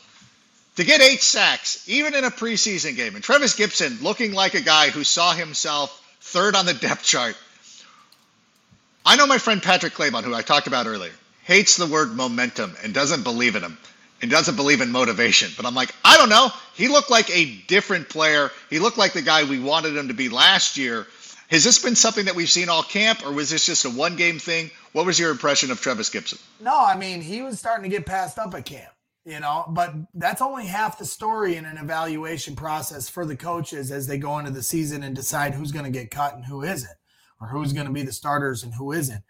To 0.77 0.85
get 0.85 1.03
eight 1.03 1.21
sacks, 1.21 1.87
even 1.89 2.15
in 2.15 2.25
a 2.25 2.31
preseason 2.31 2.97
game, 2.97 3.15
and 3.15 3.23
Trevis 3.23 3.57
Gipson 3.57 4.03
looking 4.03 4.33
like 4.33 4.55
a 4.55 4.61
guy 4.61 4.89
who 4.89 5.05
saw 5.05 5.35
himself 5.35 5.99
third 6.21 6.57
on 6.57 6.65
the 6.67 6.75
depth 6.89 7.05
chart. 7.05 7.37
I 9.05 9.17
know 9.17 9.27
my 9.27 9.39
friend 9.39 9.63
Patrick 9.63 9.93
Claybon, 9.95 10.23
who 10.25 10.35
I 10.35 10.43
talked 10.43 10.67
about 10.67 10.87
earlier, 10.87 11.13
hates 11.45 11.77
the 11.77 11.87
word 11.87 12.13
momentum 12.13 12.75
and 12.83 12.95
doesn't 12.95 13.25
believe 13.25 13.57
in 13.57 13.63
him 13.63 13.77
and 14.23 14.31
doesn't 14.31 14.57
believe 14.57 14.81
in 14.81 14.91
motivation. 14.93 15.51
But 15.57 15.67
I'm 15.67 15.75
like, 15.75 15.93
I 16.05 16.17
don't 16.17 16.29
know. 16.29 16.51
He 16.75 16.89
looked 16.89 17.11
like 17.11 17.29
a 17.31 17.57
different 17.67 18.09
player. 18.09 18.51
He 18.71 18.79
looked 18.79 18.97
like 18.97 19.13
the 19.13 19.23
guy 19.23 19.45
we 19.45 19.59
wanted 19.59 19.97
him 19.97 20.09
to 20.09 20.15
be 20.15 20.29
last 20.29 20.79
year. 20.79 21.07
Has 21.51 21.65
this 21.65 21.81
been 21.83 21.97
something 21.97 22.27
that 22.27 22.35
we've 22.35 22.49
seen 22.49 22.71
all 22.71 22.83
camp, 22.83 23.27
or 23.27 23.33
was 23.33 23.51
this 23.51 23.67
just 23.67 23.85
a 23.85 23.91
one 23.91 24.17
game 24.17 24.39
thing? 24.39 24.71
What 24.93 25.05
was 25.05 25.19
your 25.19 25.31
impression 25.31 25.71
of 25.71 25.81
Trevis 25.81 26.09
Gipson? 26.09 26.41
No, 26.61 26.79
I 26.79 26.97
mean, 26.97 27.21
he 27.21 27.43
was 27.43 27.59
starting 27.59 27.91
to 27.91 27.95
get 27.95 28.07
passed 28.07 28.39
up 28.39 28.55
at 28.55 28.65
camp, 28.65 28.91
you 29.25 29.39
know, 29.39 29.65
but 29.69 29.95
that's 30.15 30.43
only 30.43 30.67
half 30.67 30.99
the 30.99 31.05
story 31.05 31.57
in 31.57 31.65
an 31.65 31.79
evaluation 31.79 32.57
process 32.57 33.09
for 33.09 33.25
the 33.25 33.37
coaches 33.37 33.93
as 33.93 34.07
they 34.07 34.19
go 34.19 34.39
into 34.39 34.51
the 34.51 34.63
season 34.63 35.03
and 35.05 35.15
decide 35.15 35.55
who's 35.55 35.73
going 35.73 35.85
to 35.85 35.91
get 35.91 36.11
cut 36.11 36.35
and 36.35 36.45
who 36.45 36.63
isn't, 36.63 36.97
or 37.41 37.49
who's 37.49 37.73
going 37.73 37.87
to 37.87 37.93
be 37.93 38.03
the 38.03 38.13
starters 38.13 38.65
and 38.65 38.75
who 38.75 38.93
isn't. 38.93 39.23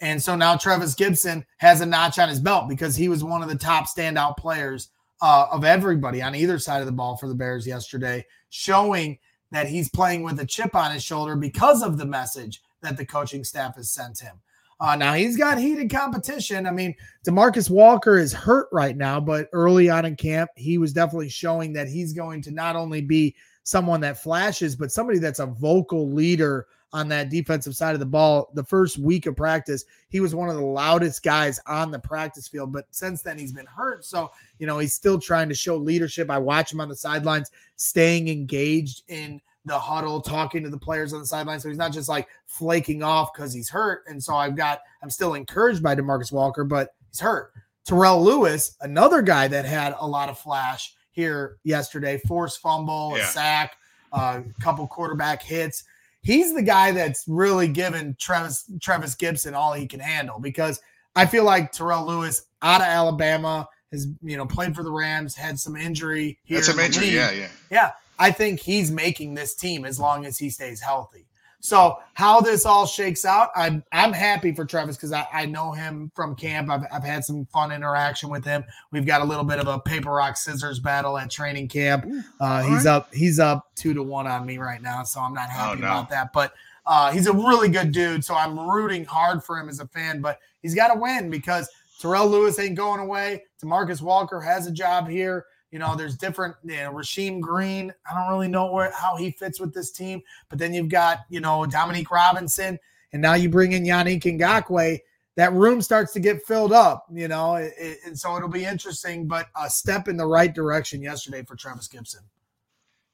And 0.00 0.22
so 0.22 0.34
now 0.34 0.56
Trevis 0.56 0.94
Gipson 0.94 1.44
has 1.58 1.80
a 1.80 1.86
notch 1.86 2.18
on 2.18 2.28
his 2.28 2.40
belt 2.40 2.68
because 2.68 2.96
he 2.96 3.08
was 3.08 3.24
one 3.24 3.42
of 3.42 3.48
the 3.48 3.58
top 3.58 3.86
standout 3.86 4.36
players 4.36 4.88
uh, 5.20 5.46
of 5.50 5.64
everybody 5.64 6.22
on 6.22 6.34
either 6.34 6.58
side 6.58 6.80
of 6.80 6.86
the 6.86 6.92
ball 6.92 7.16
for 7.16 7.28
the 7.28 7.34
Bears 7.34 7.66
yesterday, 7.66 8.24
showing 8.48 9.18
that 9.50 9.68
he's 9.68 9.90
playing 9.90 10.22
with 10.22 10.40
a 10.40 10.46
chip 10.46 10.74
on 10.74 10.92
his 10.92 11.02
shoulder 11.02 11.36
because 11.36 11.82
of 11.82 11.98
the 11.98 12.06
message 12.06 12.62
that 12.82 12.96
the 12.96 13.04
coaching 13.04 13.44
staff 13.44 13.76
has 13.76 13.90
sent 13.90 14.20
him. 14.20 14.40
Uh, 14.80 14.96
now 14.96 15.12
he's 15.12 15.36
got 15.36 15.58
heated 15.58 15.90
competition. 15.90 16.66
I 16.66 16.70
mean, 16.70 16.94
Demarcus 17.24 17.68
Walker 17.68 18.16
is 18.16 18.32
hurt 18.32 18.68
right 18.72 18.96
now, 18.96 19.20
but 19.20 19.48
early 19.52 19.90
on 19.90 20.06
in 20.06 20.16
camp, 20.16 20.50
he 20.56 20.78
was 20.78 20.94
definitely 20.94 21.28
showing 21.28 21.74
that 21.74 21.86
he's 21.86 22.14
going 22.14 22.40
to 22.42 22.50
not 22.50 22.76
only 22.76 23.02
be 23.02 23.36
someone 23.62 24.00
that 24.00 24.22
flashes, 24.22 24.74
but 24.74 24.90
somebody 24.90 25.18
that's 25.18 25.38
a 25.38 25.46
vocal 25.46 26.10
leader 26.10 26.66
on 26.92 27.08
that 27.08 27.28
defensive 27.28 27.76
side 27.76 27.94
of 27.94 28.00
the 28.00 28.06
ball. 28.06 28.50
The 28.54 28.64
first 28.64 28.98
week 28.98 29.26
of 29.26 29.36
practice, 29.36 29.84
he 30.08 30.20
was 30.20 30.34
one 30.34 30.48
of 30.48 30.56
the 30.56 30.64
loudest 30.64 31.22
guys 31.22 31.60
on 31.66 31.90
the 31.90 31.98
practice 31.98 32.48
field, 32.48 32.72
but 32.72 32.86
since 32.90 33.22
then 33.22 33.38
he's 33.38 33.52
been 33.52 33.66
hurt. 33.66 34.04
So, 34.04 34.30
you 34.58 34.66
know, 34.66 34.78
he's 34.78 34.94
still 34.94 35.20
trying 35.20 35.50
to 35.50 35.54
show 35.54 35.76
leadership. 35.76 36.30
I 36.30 36.38
watch 36.38 36.72
him 36.72 36.80
on 36.80 36.88
the 36.88 36.96
sidelines, 36.96 37.50
staying 37.76 38.28
engaged 38.28 39.02
in 39.08 39.40
the 39.64 39.78
huddle, 39.78 40.20
talking 40.20 40.62
to 40.62 40.70
the 40.70 40.78
players 40.78 41.12
on 41.12 41.20
the 41.20 41.26
sideline. 41.26 41.60
So 41.60 41.68
he's 41.68 41.78
not 41.78 41.92
just 41.92 42.08
like 42.08 42.28
flaking 42.46 43.02
off 43.02 43.32
because 43.32 43.52
he's 43.52 43.68
hurt. 43.68 44.04
And 44.06 44.22
so 44.22 44.34
I've 44.34 44.56
got, 44.56 44.80
I'm 45.02 45.10
still 45.10 45.34
encouraged 45.34 45.82
by 45.82 45.94
Demarcus 45.94 46.32
Walker, 46.32 46.64
but 46.64 46.94
he's 47.10 47.20
hurt. 47.20 47.52
Terrell 47.84 48.22
Lewis, 48.22 48.76
another 48.80 49.22
guy 49.22 49.48
that 49.48 49.64
had 49.64 49.94
a 49.98 50.06
lot 50.06 50.28
of 50.28 50.38
flash 50.38 50.94
here 51.10 51.58
yesterday, 51.64 52.20
forced 52.26 52.60
fumble, 52.60 53.14
yeah. 53.16 53.22
a 53.22 53.26
sack, 53.26 53.76
a 54.12 54.16
uh, 54.16 54.42
couple 54.60 54.86
quarterback 54.86 55.42
hits 55.42 55.84
he's 56.22 56.54
the 56.54 56.62
guy 56.62 56.92
that's 56.92 57.24
really 57.26 57.68
given 57.68 58.16
Trevis 58.18 58.70
Trevis 58.80 59.16
Gipson 59.16 59.54
all 59.54 59.72
he 59.72 59.86
can 59.86 60.00
handle 60.00 60.38
because 60.38 60.80
I 61.16 61.26
feel 61.26 61.44
like 61.44 61.72
Terrell 61.72 62.06
Lewis 62.06 62.46
out 62.62 62.80
of 62.80 62.86
Alabama 62.86 63.68
has 63.92 64.06
you 64.22 64.36
know 64.36 64.46
played 64.46 64.74
for 64.74 64.82
the 64.82 64.92
Rams, 64.92 65.34
had 65.34 65.58
some 65.58 65.76
injury 65.76 66.38
here. 66.44 66.58
That's 66.58 66.68
some 66.68 66.78
injury, 66.78 67.08
yeah, 67.08 67.30
yeah, 67.32 67.48
yeah. 67.70 67.92
I 68.20 68.30
think 68.30 68.60
he's 68.60 68.90
making 68.90 69.34
this 69.34 69.54
team 69.54 69.84
as 69.84 69.98
long 69.98 70.26
as 70.26 70.38
he 70.38 70.50
stays 70.50 70.80
healthy. 70.80 71.26
So 71.62 71.98
how 72.14 72.40
this 72.40 72.64
all 72.64 72.86
shakes 72.86 73.24
out, 73.24 73.50
I'm 73.54 73.84
I'm 73.92 74.12
happy 74.12 74.54
for 74.54 74.64
Trevis 74.64 74.96
because 74.96 75.12
I, 75.12 75.26
I 75.32 75.46
know 75.46 75.72
him 75.72 76.10
from 76.14 76.34
camp. 76.34 76.70
I've, 76.70 76.84
I've 76.90 77.04
had 77.04 77.24
some 77.24 77.44
fun 77.46 77.70
interaction 77.70 78.30
with 78.30 78.44
him. 78.44 78.64
We've 78.92 79.04
got 79.04 79.20
a 79.20 79.24
little 79.24 79.44
bit 79.44 79.58
of 79.58 79.68
a 79.68 79.78
paper 79.78 80.10
rock 80.10 80.36
scissors 80.36 80.78
battle 80.78 81.18
at 81.18 81.30
training 81.30 81.68
camp. 81.68 82.06
Uh, 82.40 82.62
he's 82.62 82.86
right. 82.86 82.96
up 82.96 83.14
he's 83.14 83.38
up 83.38 83.70
two 83.74 83.92
to 83.92 84.02
one 84.02 84.26
on 84.26 84.46
me 84.46 84.56
right 84.56 84.80
now, 84.80 85.02
so 85.02 85.20
I'm 85.20 85.34
not 85.34 85.48
oh, 85.48 85.52
happy 85.52 85.78
oh, 85.78 85.80
no. 85.80 85.86
about 85.86 86.10
that. 86.10 86.32
But 86.32 86.54
uh, 86.86 87.12
he's 87.12 87.26
a 87.26 87.32
really 87.32 87.68
good 87.68 87.92
dude, 87.92 88.24
so 88.24 88.34
I'm 88.34 88.58
rooting 88.58 89.04
hard 89.04 89.44
for 89.44 89.58
him 89.58 89.68
as 89.68 89.80
a 89.80 89.86
fan. 89.88 90.22
But 90.22 90.38
he's 90.62 90.74
got 90.74 90.92
to 90.94 90.98
win 90.98 91.28
because 91.28 91.68
Terrell 92.00 92.26
Lewis 92.26 92.58
ain't 92.58 92.76
going 92.76 93.00
away. 93.00 93.44
Demarcus 93.62 94.00
Walker 94.00 94.40
has 94.40 94.66
a 94.66 94.72
job 94.72 95.08
here. 95.08 95.44
You 95.70 95.78
know, 95.78 95.94
there's 95.94 96.16
different, 96.16 96.56
you 96.64 96.76
know, 96.76 96.92
Rasheem 96.92 97.40
Green. 97.40 97.92
I 98.10 98.14
don't 98.14 98.30
really 98.30 98.48
know 98.48 98.72
where 98.72 98.90
how 98.92 99.16
he 99.16 99.30
fits 99.30 99.60
with 99.60 99.72
this 99.72 99.90
team. 99.90 100.22
But 100.48 100.58
then 100.58 100.74
you've 100.74 100.88
got, 100.88 101.20
you 101.28 101.40
know, 101.40 101.64
Dominique 101.66 102.10
Robinson, 102.10 102.78
and 103.12 103.22
now 103.22 103.34
you 103.34 103.48
bring 103.48 103.72
in 103.72 103.84
Yannick 103.84 104.22
Ngakoue. 104.22 104.98
That 105.36 105.52
room 105.52 105.80
starts 105.80 106.12
to 106.14 106.20
get 106.20 106.44
filled 106.44 106.72
up, 106.72 107.06
you 107.10 107.28
know, 107.28 107.54
it, 107.54 107.72
it, 107.78 107.98
and 108.04 108.18
so 108.18 108.36
it'll 108.36 108.48
be 108.48 108.64
interesting, 108.64 109.26
but 109.26 109.46
a 109.58 109.70
step 109.70 110.08
in 110.08 110.16
the 110.16 110.26
right 110.26 110.52
direction 110.52 111.00
yesterday 111.00 111.44
for 111.44 111.54
Trevis 111.54 111.88
Gipson. 111.88 112.22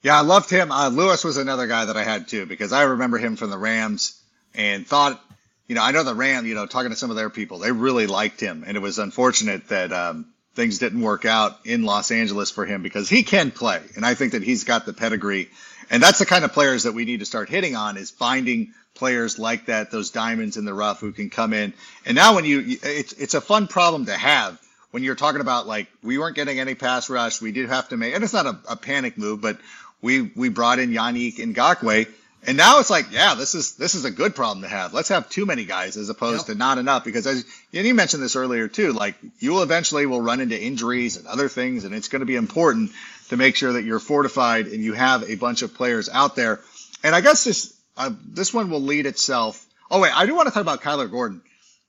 Yeah, 0.03 0.19
I 0.19 0.23
loved 0.23 0.51
him. 0.51 0.73
Uh, 0.73 0.89
Lewis 0.89 1.25
was 1.25 1.37
another 1.37 1.67
guy 1.67 1.85
that 1.85 1.97
I 1.97 2.03
had 2.03 2.27
too 2.27 2.47
because 2.47 2.73
I 2.73 2.85
remember 2.85 3.19
him 3.19 3.37
from 3.37 3.51
the 3.51 3.59
Rams 3.59 4.21
and 4.55 4.87
thought, 4.87 5.23
you 5.69 5.75
know, 5.75 5.83
I 5.83 5.91
know 5.91 6.05
the 6.05 6.15
Rams, 6.15 6.49
you 6.49 6.55
know, 6.55 6.67
talking 6.67 6.91
to 6.91 6.97
some 6.97 7.11
of 7.11 7.17
their 7.17 7.31
people, 7.31 7.59
they 7.59 7.71
really 7.71 8.07
liked 8.07 8.41
him, 8.41 8.65
and 8.67 8.77
it 8.77 8.81
was 8.81 8.99
unfortunate 8.99 9.69
that 9.69 9.93
um, 9.93 10.33
things 10.57 10.79
didn't 10.79 11.01
work 11.01 11.25
out 11.25 11.59
in 11.65 11.85
Los 11.85 12.11
Angeles 12.11 12.51
for 12.51 12.67
him 12.67 12.83
because 12.83 13.09
he 13.09 13.23
can 13.23 13.51
play. 13.51 13.81
And 13.95 14.05
I 14.05 14.15
think 14.15 14.33
that 14.33 14.43
he's 14.43 14.65
got 14.65 14.87
the 14.87 14.93
pedigree. 14.93 15.51
And 15.91 16.03
that's 16.03 16.19
the 16.19 16.27
kind 16.27 16.45
of 16.45 16.53
players 16.53 16.83
that 16.83 16.93
we 16.93 17.05
need 17.05 17.21
to 17.21 17.27
start 17.27 17.49
hitting 17.49 17.77
on 17.77 17.97
is 17.97 18.11
finding 18.11 18.73
players 18.95 19.39
like 19.39 19.67
that, 19.67 19.91
those 19.91 20.11
diamonds 20.11 20.57
in 20.57 20.65
the 20.65 20.75
rough 20.75 20.99
who 20.99 21.13
can 21.13 21.31
come 21.31 21.53
in. 21.53 21.75
And 22.05 22.17
now 22.17 22.35
when 22.35 22.45
you, 22.45 22.79
it's, 22.83 23.13
it's 23.13 23.35
a 23.35 23.41
fun 23.41 23.69
problem 23.69 24.07
to 24.07 24.15
have 24.15 24.61
when 24.91 25.03
you're 25.03 25.15
talking 25.15 25.43
about 25.43 25.67
like 25.67 25.89
we 26.03 26.17
weren't 26.17 26.37
getting 26.37 26.59
any 26.59 26.75
pass 26.75 27.11
rush, 27.11 27.43
we 27.43 27.53
did 27.53 27.69
have 27.69 27.91
to 27.91 27.99
make, 27.99 28.15
and 28.15 28.25
it's 28.25 28.33
not 28.33 28.47
a, 28.47 28.59
a 28.71 28.77
panic 28.77 29.19
move, 29.19 29.43
but 29.43 29.59
we 30.01 30.23
we 30.23 30.49
brought 30.49 30.79
in 30.79 30.91
Yannick 30.91 31.37
Ngakoue, 31.37 32.09
and 32.47 32.57
now 32.57 32.79
it's 32.79 32.91
like, 32.91 33.11
yeah, 33.11 33.35
this 33.35 33.55
is 33.55 33.75
this 33.75 33.95
is 33.97 34.05
a 34.05 34.11
good 34.11 34.37
problem 34.37 34.63
to 34.63 34.69
have. 34.69 34.95
Let's 34.95 35.09
have 35.09 35.29
too 35.29 35.47
many 35.47 35.65
guys 35.65 35.97
as 35.97 36.09
opposed 36.09 36.49
yep. 36.49 36.55
to 36.55 36.55
not 36.55 36.79
enough, 36.79 37.05
because 37.05 37.27
as 37.27 37.45
and 37.75 37.87
you 37.87 37.93
mentioned 37.93 38.23
this 38.23 38.37
earlier 38.37 38.69
too, 38.69 38.93
like 38.93 39.17
you 39.41 39.53
will 39.53 39.63
eventually 39.63 40.07
will 40.07 40.23
run 40.23 40.41
into 40.41 40.61
injuries 40.61 41.17
and 41.17 41.27
other 41.27 41.49
things, 41.49 41.85
and 41.85 41.95
it's 41.95 42.09
going 42.09 42.21
to 42.21 42.27
be 42.27 42.37
important 42.37 42.93
to 43.29 43.37
make 43.37 43.57
sure 43.57 43.73
that 43.73 43.83
you're 43.83 43.99
fortified 43.99 44.67
and 44.67 44.83
you 44.83 44.93
have 44.93 45.29
a 45.29 45.35
bunch 45.35 45.63
of 45.63 45.75
players 45.75 46.09
out 46.09 46.37
there. 46.37 46.61
And 47.03 47.15
I 47.15 47.21
guess 47.21 47.43
this 47.43 47.77
uh, 47.97 48.11
this 48.25 48.55
one 48.55 48.71
will 48.71 48.83
lead 48.83 49.07
itself. 49.07 49.67
Oh 49.91 50.01
wait, 50.01 50.17
I 50.17 50.27
do 50.27 50.35
want 50.35 50.47
to 50.47 50.55
talk 50.55 50.63
about 50.63 50.83
Kyler 50.83 51.11
Gordon. 51.11 51.43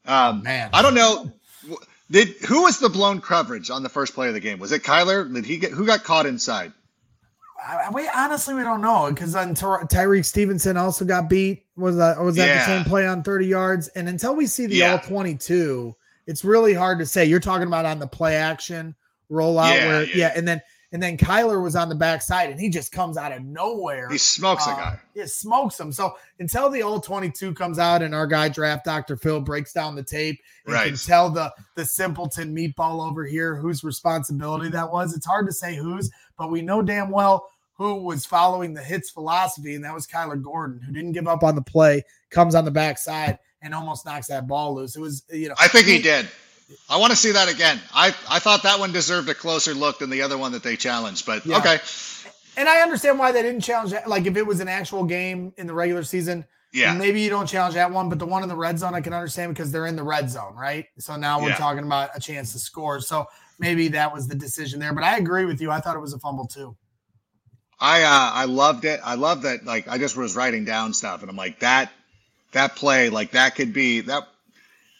Um, 0.05 0.39
oh, 0.39 0.43
man, 0.43 0.69
I 0.73 0.81
don't 0.81 0.95
know. 0.95 1.31
Did 2.09 2.29
who 2.47 2.63
was 2.63 2.79
the 2.79 2.89
blown 2.89 3.21
coverage 3.21 3.69
on 3.69 3.83
the 3.83 3.89
first 3.89 4.15
play 4.15 4.29
of 4.29 4.33
the 4.33 4.39
game? 4.39 4.57
Was 4.57 4.71
it 4.71 4.81
Kyler? 4.81 5.31
Did 5.31 5.45
he 5.45 5.57
get 5.57 5.71
who 5.71 5.85
got 5.85 6.03
caught 6.03 6.25
inside? 6.25 6.73
I, 7.65 7.89
we 7.91 8.07
honestly 8.15 8.53
we 8.53 8.63
don't 8.63 8.81
know 8.81 9.09
because 9.09 9.33
then 9.33 9.53
Ty- 9.53 9.83
Tyrique 9.83 10.25
Stevenson 10.25 10.77
also 10.77 11.05
got 11.05 11.29
beat. 11.29 11.65
Was 11.75 11.97
that 11.97 12.19
was 12.19 12.35
that 12.35 12.47
yeah. 12.47 12.59
the 12.59 12.65
same 12.65 12.83
play 12.85 13.07
on 13.07 13.23
thirty 13.23 13.47
yards? 13.47 13.87
And 13.89 14.07
until 14.07 14.35
we 14.35 14.47
see 14.47 14.65
the 14.65 14.75
yeah. 14.77 14.93
all 14.93 14.99
twenty 14.99 15.35
two, 15.35 15.95
it's 16.27 16.43
really 16.43 16.73
hard 16.73 16.99
to 16.99 17.05
say. 17.05 17.25
You're 17.25 17.39
talking 17.39 17.67
about 17.67 17.85
on 17.85 17.99
the 17.99 18.07
play 18.07 18.35
action 18.35 18.95
rollout 19.31 19.75
yeah, 19.75 19.87
where 19.87 20.03
yeah, 20.15 20.33
and 20.35 20.47
then 20.47 20.61
and 20.91 21.03
then 21.03 21.17
Kyler 21.17 21.61
was 21.61 21.75
on 21.75 21.89
the 21.89 21.95
backside 21.95 22.49
and 22.49 22.59
he 22.59 22.69
just 22.69 22.91
comes 22.91 23.17
out 23.17 23.31
of 23.31 23.43
nowhere. 23.43 24.09
He 24.09 24.17
smokes 24.17 24.67
uh, 24.67 24.71
a 24.71 24.73
guy. 24.73 24.99
He 25.13 25.27
smokes 25.27 25.79
him. 25.79 25.91
So 25.91 26.15
until 26.39 26.69
the 26.69 26.81
all 26.81 26.99
22 26.99 27.53
comes 27.53 27.77
out 27.77 28.01
and 28.01 28.15
our 28.15 28.25
guy 28.25 28.47
draft 28.47 28.85
Dr. 28.85 29.17
Phil 29.17 29.41
breaks 29.41 29.73
down 29.73 29.95
the 29.95 30.03
tape 30.03 30.39
and 30.65 30.73
right. 30.73 30.87
can 30.87 30.97
tell 30.97 31.29
the 31.29 31.53
the 31.75 31.85
simpleton 31.85 32.55
meatball 32.55 33.05
over 33.05 33.25
here 33.25 33.55
whose 33.55 33.83
responsibility 33.83 34.69
that 34.69 34.91
was. 34.91 35.15
It's 35.15 35.25
hard 35.25 35.47
to 35.47 35.53
say 35.53 35.75
whose, 35.75 36.09
but 36.37 36.51
we 36.51 36.61
know 36.61 36.81
damn 36.81 37.09
well 37.09 37.49
who 37.73 37.95
was 37.95 38.25
following 38.25 38.73
the 38.73 38.81
hits 38.81 39.11
philosophy, 39.11 39.75
and 39.75 39.83
that 39.83 39.93
was 39.93 40.07
Kyler 40.07 40.41
Gordon, 40.41 40.81
who 40.81 40.91
didn't 40.91 41.11
give 41.11 41.27
up 41.27 41.43
on 41.43 41.53
the 41.53 41.61
play, 41.61 42.03
comes 42.31 42.55
on 42.55 42.65
the 42.65 42.71
backside 42.71 43.37
and 43.61 43.73
almost 43.73 44.05
knocks 44.05 44.27
that 44.27 44.47
ball 44.47 44.75
loose. 44.75 44.95
It 44.95 44.99
was, 44.99 45.23
you 45.29 45.49
know, 45.49 45.55
I 45.59 45.67
think 45.67 45.85
he, 45.85 45.97
he 45.97 46.01
did. 46.01 46.27
I 46.89 46.97
want 46.97 47.11
to 47.11 47.17
see 47.17 47.31
that 47.31 47.49
again. 47.49 47.79
I, 47.93 48.07
I 48.29 48.39
thought 48.39 48.63
that 48.63 48.79
one 48.79 48.91
deserved 48.91 49.29
a 49.29 49.33
closer 49.33 49.73
look 49.73 49.99
than 49.99 50.09
the 50.09 50.21
other 50.21 50.37
one 50.37 50.51
that 50.51 50.63
they 50.63 50.75
challenged, 50.75 51.25
but 51.25 51.45
yeah. 51.45 51.57
okay. 51.57 51.79
And 52.57 52.67
I 52.67 52.81
understand 52.81 53.19
why 53.19 53.31
they 53.31 53.41
didn't 53.41 53.61
challenge 53.61 53.91
that. 53.91 54.09
Like 54.09 54.25
if 54.25 54.35
it 54.35 54.45
was 54.45 54.59
an 54.59 54.67
actual 54.67 55.03
game 55.03 55.53
in 55.57 55.67
the 55.67 55.73
regular 55.73 56.03
season, 56.03 56.45
yeah, 56.73 56.93
maybe 56.93 57.21
you 57.21 57.29
don't 57.29 57.47
challenge 57.47 57.75
that 57.75 57.91
one, 57.91 58.09
but 58.09 58.19
the 58.19 58.25
one 58.25 58.43
in 58.43 58.49
the 58.49 58.55
red 58.55 58.77
zone 58.79 58.93
I 58.93 59.01
can 59.01 59.13
understand 59.13 59.53
because 59.53 59.71
they're 59.71 59.85
in 59.85 59.95
the 59.95 60.03
red 60.03 60.29
zone, 60.29 60.55
right? 60.55 60.87
So 60.97 61.15
now 61.15 61.41
we're 61.41 61.49
yeah. 61.49 61.55
talking 61.55 61.83
about 61.83 62.09
a 62.15 62.19
chance 62.19 62.51
to 62.53 62.59
score. 62.59 62.99
So 62.99 63.27
maybe 63.59 63.89
that 63.89 64.13
was 64.13 64.27
the 64.27 64.35
decision 64.35 64.79
there. 64.79 64.93
But 64.93 65.03
I 65.03 65.17
agree 65.17 65.45
with 65.45 65.61
you. 65.61 65.71
I 65.71 65.79
thought 65.79 65.95
it 65.95 65.99
was 65.99 66.13
a 66.13 66.19
fumble 66.19 66.47
too. 66.47 66.75
I 67.79 68.03
uh, 68.03 68.31
I 68.33 68.45
loved 68.45 68.85
it. 68.85 68.99
I 69.03 69.15
love 69.15 69.43
that. 69.43 69.63
Like 69.63 69.87
I 69.87 69.97
just 69.97 70.17
was 70.17 70.35
writing 70.35 70.65
down 70.65 70.93
stuff, 70.93 71.21
and 71.21 71.29
I'm 71.29 71.37
like 71.37 71.59
that 71.59 71.91
that 72.51 72.75
play, 72.75 73.09
like 73.09 73.31
that 73.31 73.55
could 73.55 73.71
be 73.71 74.01
that 74.01 74.27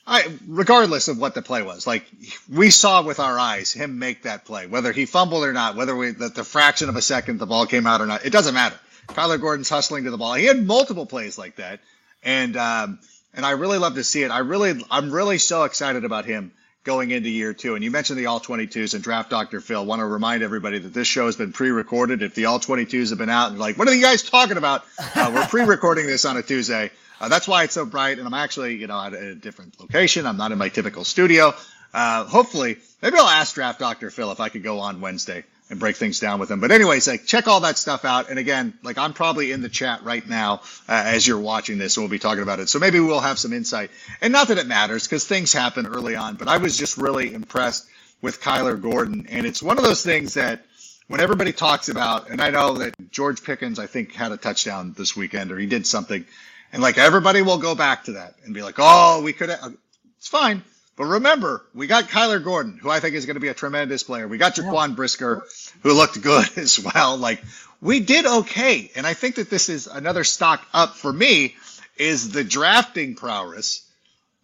I, 0.09 0.25
regardless 0.47 1.09
of 1.09 1.19
what 1.19 1.35
the 1.35 1.41
play 1.41 1.61
was, 1.61 1.85
like 1.85 2.05
we 2.49 2.69
saw 2.69 3.03
with 3.03 3.19
our 3.19 3.37
eyes 3.37 3.73
him 3.73 3.99
make 3.99 4.23
that 4.23 4.45
play, 4.45 4.65
whether 4.65 4.93
he 4.93 5.05
fumbled 5.05 5.43
or 5.43 5.51
not, 5.51 5.75
whether 5.75 5.95
we, 5.95 6.11
the, 6.11 6.29
the 6.29 6.45
fraction 6.45 6.87
of 6.87 6.95
a 6.95 7.01
second 7.01 7.39
the 7.39 7.45
ball 7.45 7.65
came 7.65 7.85
out 7.85 7.99
or 7.99 8.05
not, 8.05 8.25
it 8.25 8.31
doesn't 8.31 8.53
matter. 8.53 8.79
Kyler 9.07 9.39
Gordon's 9.39 9.69
hustling 9.69 10.05
to 10.05 10.11
the 10.11 10.17
ball. 10.17 10.33
He 10.33 10.45
had 10.45 10.65
multiple 10.65 11.05
plays 11.05 11.37
like 11.37 11.57
that, 11.57 11.81
and 12.23 12.55
um, 12.55 12.99
and 13.33 13.45
I 13.45 13.51
really 13.51 13.77
love 13.77 13.95
to 13.95 14.03
see 14.03 14.23
it. 14.23 14.31
I 14.31 14.39
really, 14.39 14.81
I'm 14.89 15.11
really 15.11 15.37
so 15.37 15.63
excited 15.63 16.05
about 16.05 16.25
him 16.25 16.51
going 16.83 17.11
into 17.11 17.29
year 17.29 17.53
two. 17.53 17.75
And 17.75 17.83
you 17.83 17.91
mentioned 17.91 18.17
the 18.17 18.27
all 18.27 18.39
22s 18.39 18.93
and 18.93 19.03
draft 19.03 19.29
Dr. 19.29 19.59
Phil. 19.59 19.85
Want 19.85 19.99
to 19.99 20.05
remind 20.05 20.41
everybody 20.41 20.79
that 20.79 20.93
this 20.93 21.07
show 21.07 21.25
has 21.25 21.35
been 21.35 21.51
pre-recorded. 21.51 22.23
If 22.23 22.33
the 22.33 22.45
all 22.45 22.59
22s 22.59 23.09
have 23.09 23.17
been 23.19 23.29
out 23.29 23.51
and 23.51 23.59
like, 23.59 23.77
what 23.77 23.87
are 23.89 23.93
you 23.93 24.01
guys 24.01 24.23
talking 24.23 24.57
about? 24.57 24.85
Uh, 25.13 25.31
we're 25.35 25.45
pre-recording 25.47 26.07
this 26.07 26.25
on 26.25 26.37
a 26.37 26.41
Tuesday. 26.41 26.89
Uh, 27.19 27.29
that's 27.29 27.47
why 27.47 27.63
it's 27.63 27.73
so 27.73 27.85
bright. 27.85 28.19
And 28.19 28.27
I'm 28.27 28.33
actually, 28.33 28.75
you 28.75 28.87
know, 28.87 29.01
at 29.01 29.13
a 29.13 29.35
different 29.35 29.79
location. 29.79 30.25
I'm 30.25 30.37
not 30.37 30.51
in 30.51 30.57
my 30.57 30.69
typical 30.69 31.03
studio. 31.03 31.53
Uh, 31.93 32.25
hopefully, 32.25 32.77
maybe 33.01 33.17
I'll 33.17 33.27
ask 33.27 33.55
Draft 33.55 33.79
Dr. 33.79 34.09
Phil 34.09 34.31
if 34.31 34.39
I 34.39 34.49
could 34.49 34.63
go 34.63 34.79
on 34.79 35.01
Wednesday 35.01 35.43
and 35.69 35.79
break 35.79 35.95
things 35.95 36.19
down 36.19 36.39
with 36.39 36.49
him. 36.49 36.59
But 36.59 36.71
anyways, 36.71 37.07
like 37.07 37.25
check 37.25 37.47
all 37.47 37.61
that 37.61 37.77
stuff 37.77 38.05
out. 38.05 38.29
And 38.29 38.39
again, 38.39 38.73
like 38.83 38.97
I'm 38.97 39.13
probably 39.13 39.51
in 39.51 39.61
the 39.61 39.69
chat 39.69 40.03
right 40.03 40.25
now 40.27 40.61
uh, 40.87 41.03
as 41.05 41.27
you're 41.27 41.39
watching 41.39 41.77
this, 41.77 41.97
and 41.97 42.03
we'll 42.03 42.11
be 42.11 42.19
talking 42.19 42.43
about 42.43 42.59
it. 42.59 42.69
So 42.69 42.79
maybe 42.79 42.99
we'll 42.99 43.19
have 43.19 43.39
some 43.39 43.53
insight. 43.53 43.91
And 44.21 44.31
not 44.31 44.47
that 44.49 44.57
it 44.57 44.67
matters 44.67 45.03
because 45.03 45.25
things 45.25 45.51
happen 45.51 45.85
early 45.85 46.15
on, 46.15 46.35
but 46.35 46.47
I 46.47 46.57
was 46.57 46.77
just 46.77 46.97
really 46.97 47.33
impressed 47.33 47.87
with 48.21 48.41
Kyler 48.41 48.81
Gordon. 48.81 49.27
And 49.29 49.45
it's 49.45 49.61
one 49.61 49.77
of 49.77 49.83
those 49.83 50.03
things 50.03 50.35
that 50.35 50.63
when 51.07 51.21
everybody 51.21 51.53
talks 51.53 51.89
about, 51.89 52.29
and 52.29 52.41
I 52.41 52.49
know 52.49 52.73
that 52.75 52.93
George 53.11 53.43
Pickens, 53.43 53.79
I 53.79 53.87
think, 53.87 54.13
had 54.13 54.31
a 54.31 54.37
touchdown 54.37 54.93
this 54.97 55.15
weekend 55.15 55.51
or 55.51 55.57
he 55.57 55.65
did 55.65 55.85
something. 55.87 56.25
And 56.73 56.81
like 56.81 56.97
everybody 56.97 57.41
will 57.41 57.57
go 57.57 57.75
back 57.75 58.05
to 58.05 58.13
that 58.13 58.35
and 58.43 58.53
be 58.53 58.61
like, 58.61 58.75
oh, 58.77 59.21
we 59.23 59.33
could 59.33 59.49
have, 59.49 59.75
it's 60.17 60.27
fine. 60.27 60.63
But 60.95 61.05
remember, 61.05 61.63
we 61.75 61.85
got 61.85 62.05
Kyler 62.05 62.43
Gordon, 62.43 62.79
who 62.81 62.89
I 62.89 62.99
think 62.99 63.15
is 63.15 63.27
going 63.27 63.35
to 63.35 63.39
be 63.39 63.49
a 63.49 63.53
tremendous 63.53 64.03
player. 64.03 64.27
We 64.27 64.39
got 64.39 64.55
Jaquan 64.55 64.95
Brisker, 64.95 65.45
who 65.83 65.93
looked 65.93 66.19
good 66.21 66.49
as 66.57 66.79
well. 66.79 67.17
Like 67.17 67.41
we 67.81 67.99
did 67.99 68.25
okay. 68.25 68.91
And 68.95 69.05
I 69.05 69.13
think 69.13 69.35
that 69.35 69.49
this 69.49 69.69
is 69.69 69.87
another 69.87 70.23
stock 70.23 70.65
up 70.73 70.95
for 70.95 71.13
me 71.13 71.55
is 71.97 72.31
the 72.31 72.43
drafting 72.43 73.15
prowess 73.15 73.87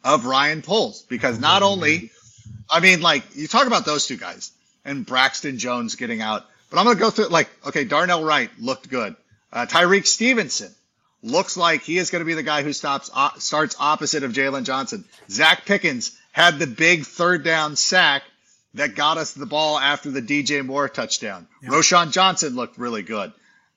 of 0.04 0.26
Ryan 0.26 0.62
Poles. 0.62 1.02
Because 1.02 1.40
not 1.40 1.64
only, 1.64 2.12
I 2.70 2.80
mean, 2.80 3.02
like 3.02 3.24
you 3.36 3.48
talk 3.48 3.66
about 3.66 3.86
those 3.86 4.06
two 4.06 4.18
guys 4.18 4.52
and 4.86 5.06
Braxton 5.06 5.58
Jones 5.58 5.96
getting 5.96 6.22
out, 6.22 6.46
but 6.70 6.78
I'm 6.78 6.86
going 6.86 6.98
to 6.98 7.02
go 7.02 7.10
through 7.10 7.28
like, 7.28 7.50
okay, 7.68 7.84
Darnell 7.84 8.24
Wright 8.24 8.50
looked 8.60 8.90
good. 8.90 9.16
Uh, 9.52 9.66
Tyrique 9.66 10.08
Stevenson 10.08 10.74
looks 11.24 11.58
like 11.58 11.82
he 11.82 11.98
is 11.98 12.12
going 12.12 12.20
to 12.20 12.26
be 12.26 12.34
the 12.34 12.44
guy 12.44 12.62
who 12.62 12.74
stops 12.74 13.10
uh, 13.14 13.32
starts 13.38 13.76
opposite 13.80 14.24
of 14.24 14.34
Jaylon 14.34 14.64
Johnson. 14.66 15.06
Zacch 15.30 15.66
Pickens 15.66 16.16
had 16.32 16.60
the 16.60 16.68
big 16.68 17.06
third 17.06 17.44
down 17.44 17.76
sack 17.76 18.24
that 18.76 18.96
got 18.96 19.18
us 19.18 19.34
the 19.34 19.46
ball 19.46 19.80
after 19.80 20.12
the 20.12 20.22
DJ 20.22 20.66
Moore 20.66 20.90
touchdown. 20.90 21.48
Yep. 21.62 21.72
Roschon 21.72 22.12
Johnson 22.12 22.56
looked 22.56 22.78
really 22.78 23.04
good. 23.04 23.32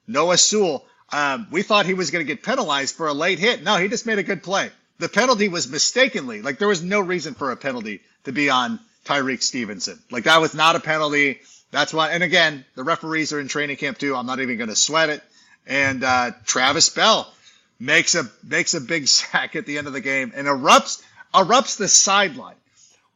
Noah 0.07 0.39
Sewell, 0.39 0.85
um, 1.13 1.47
we 1.51 1.63
thought 1.63 1.87
he 1.87 1.95
was 1.95 2.11
going 2.11 2.25
to 2.27 2.33
get 2.33 2.43
penalized 2.43 2.95
for 2.95 3.07
a 3.07 3.13
late 3.13 3.39
hit. 3.39 3.63
No, 3.63 3.77
he 3.77 3.89
just 3.89 4.07
made 4.07 4.19
a 4.19 4.23
good 4.23 4.43
play. 4.43 4.71
The 4.99 5.09
penalty 5.09 5.49
was 5.49 5.69
mistakenly, 5.69 6.41
like 6.43 6.59
there 6.59 6.69
was 6.69 6.83
no 6.83 7.01
reason 7.01 7.35
for 7.35 7.53
a 7.53 7.57
penalty 7.57 8.01
to 8.25 8.33
be 8.33 8.49
on 8.49 8.81
Tyrique 9.05 9.43
Stevenson. 9.43 9.99
Like 10.11 10.25
that 10.25 10.41
was 10.41 10.55
not 10.55 10.77
a 10.77 10.81
penalty. 10.81 11.41
That's 11.71 11.93
why, 11.93 12.11
and 12.11 12.23
again, 12.23 12.65
the 12.75 12.85
referees 12.85 13.33
are 13.33 13.41
in 13.41 13.49
training 13.49 13.77
camp 13.77 13.99
too. 13.99 14.17
I'm 14.17 14.27
not 14.27 14.41
even 14.41 14.57
going 14.57 14.71
to 14.71 14.77
sweat 14.77 15.11
it. 15.11 15.23
And 15.67 16.03
uh, 16.03 16.31
Travis 16.47 16.89
Bell, 16.89 17.31
makes 17.79 18.15
a 18.15 18.29
makes 18.43 18.75
a 18.75 18.81
big 18.81 19.09
sack 19.09 19.57
at 19.57 19.67
the 19.67 19.79
end 19.79 19.87
of 19.87 19.93
the 19.93 20.01
game 20.01 20.33
and 20.35 20.47
erupts 20.47 21.03
erupts 21.35 21.77
the 21.77 21.89
sideline, 21.89 22.57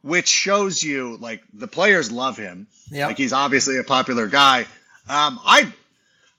which 0.01 0.27
shows 0.27 0.83
you 0.83 1.17
like 1.17 1.43
the 1.53 1.67
players 1.67 2.11
love 2.11 2.37
him. 2.37 2.67
Yeah, 2.89 3.07
like 3.07 3.17
he's 3.17 3.33
obviously 3.33 3.77
a 3.77 3.83
popular 3.83 4.27
guy. 4.27 4.61
Um, 5.07 5.39
I 5.45 5.71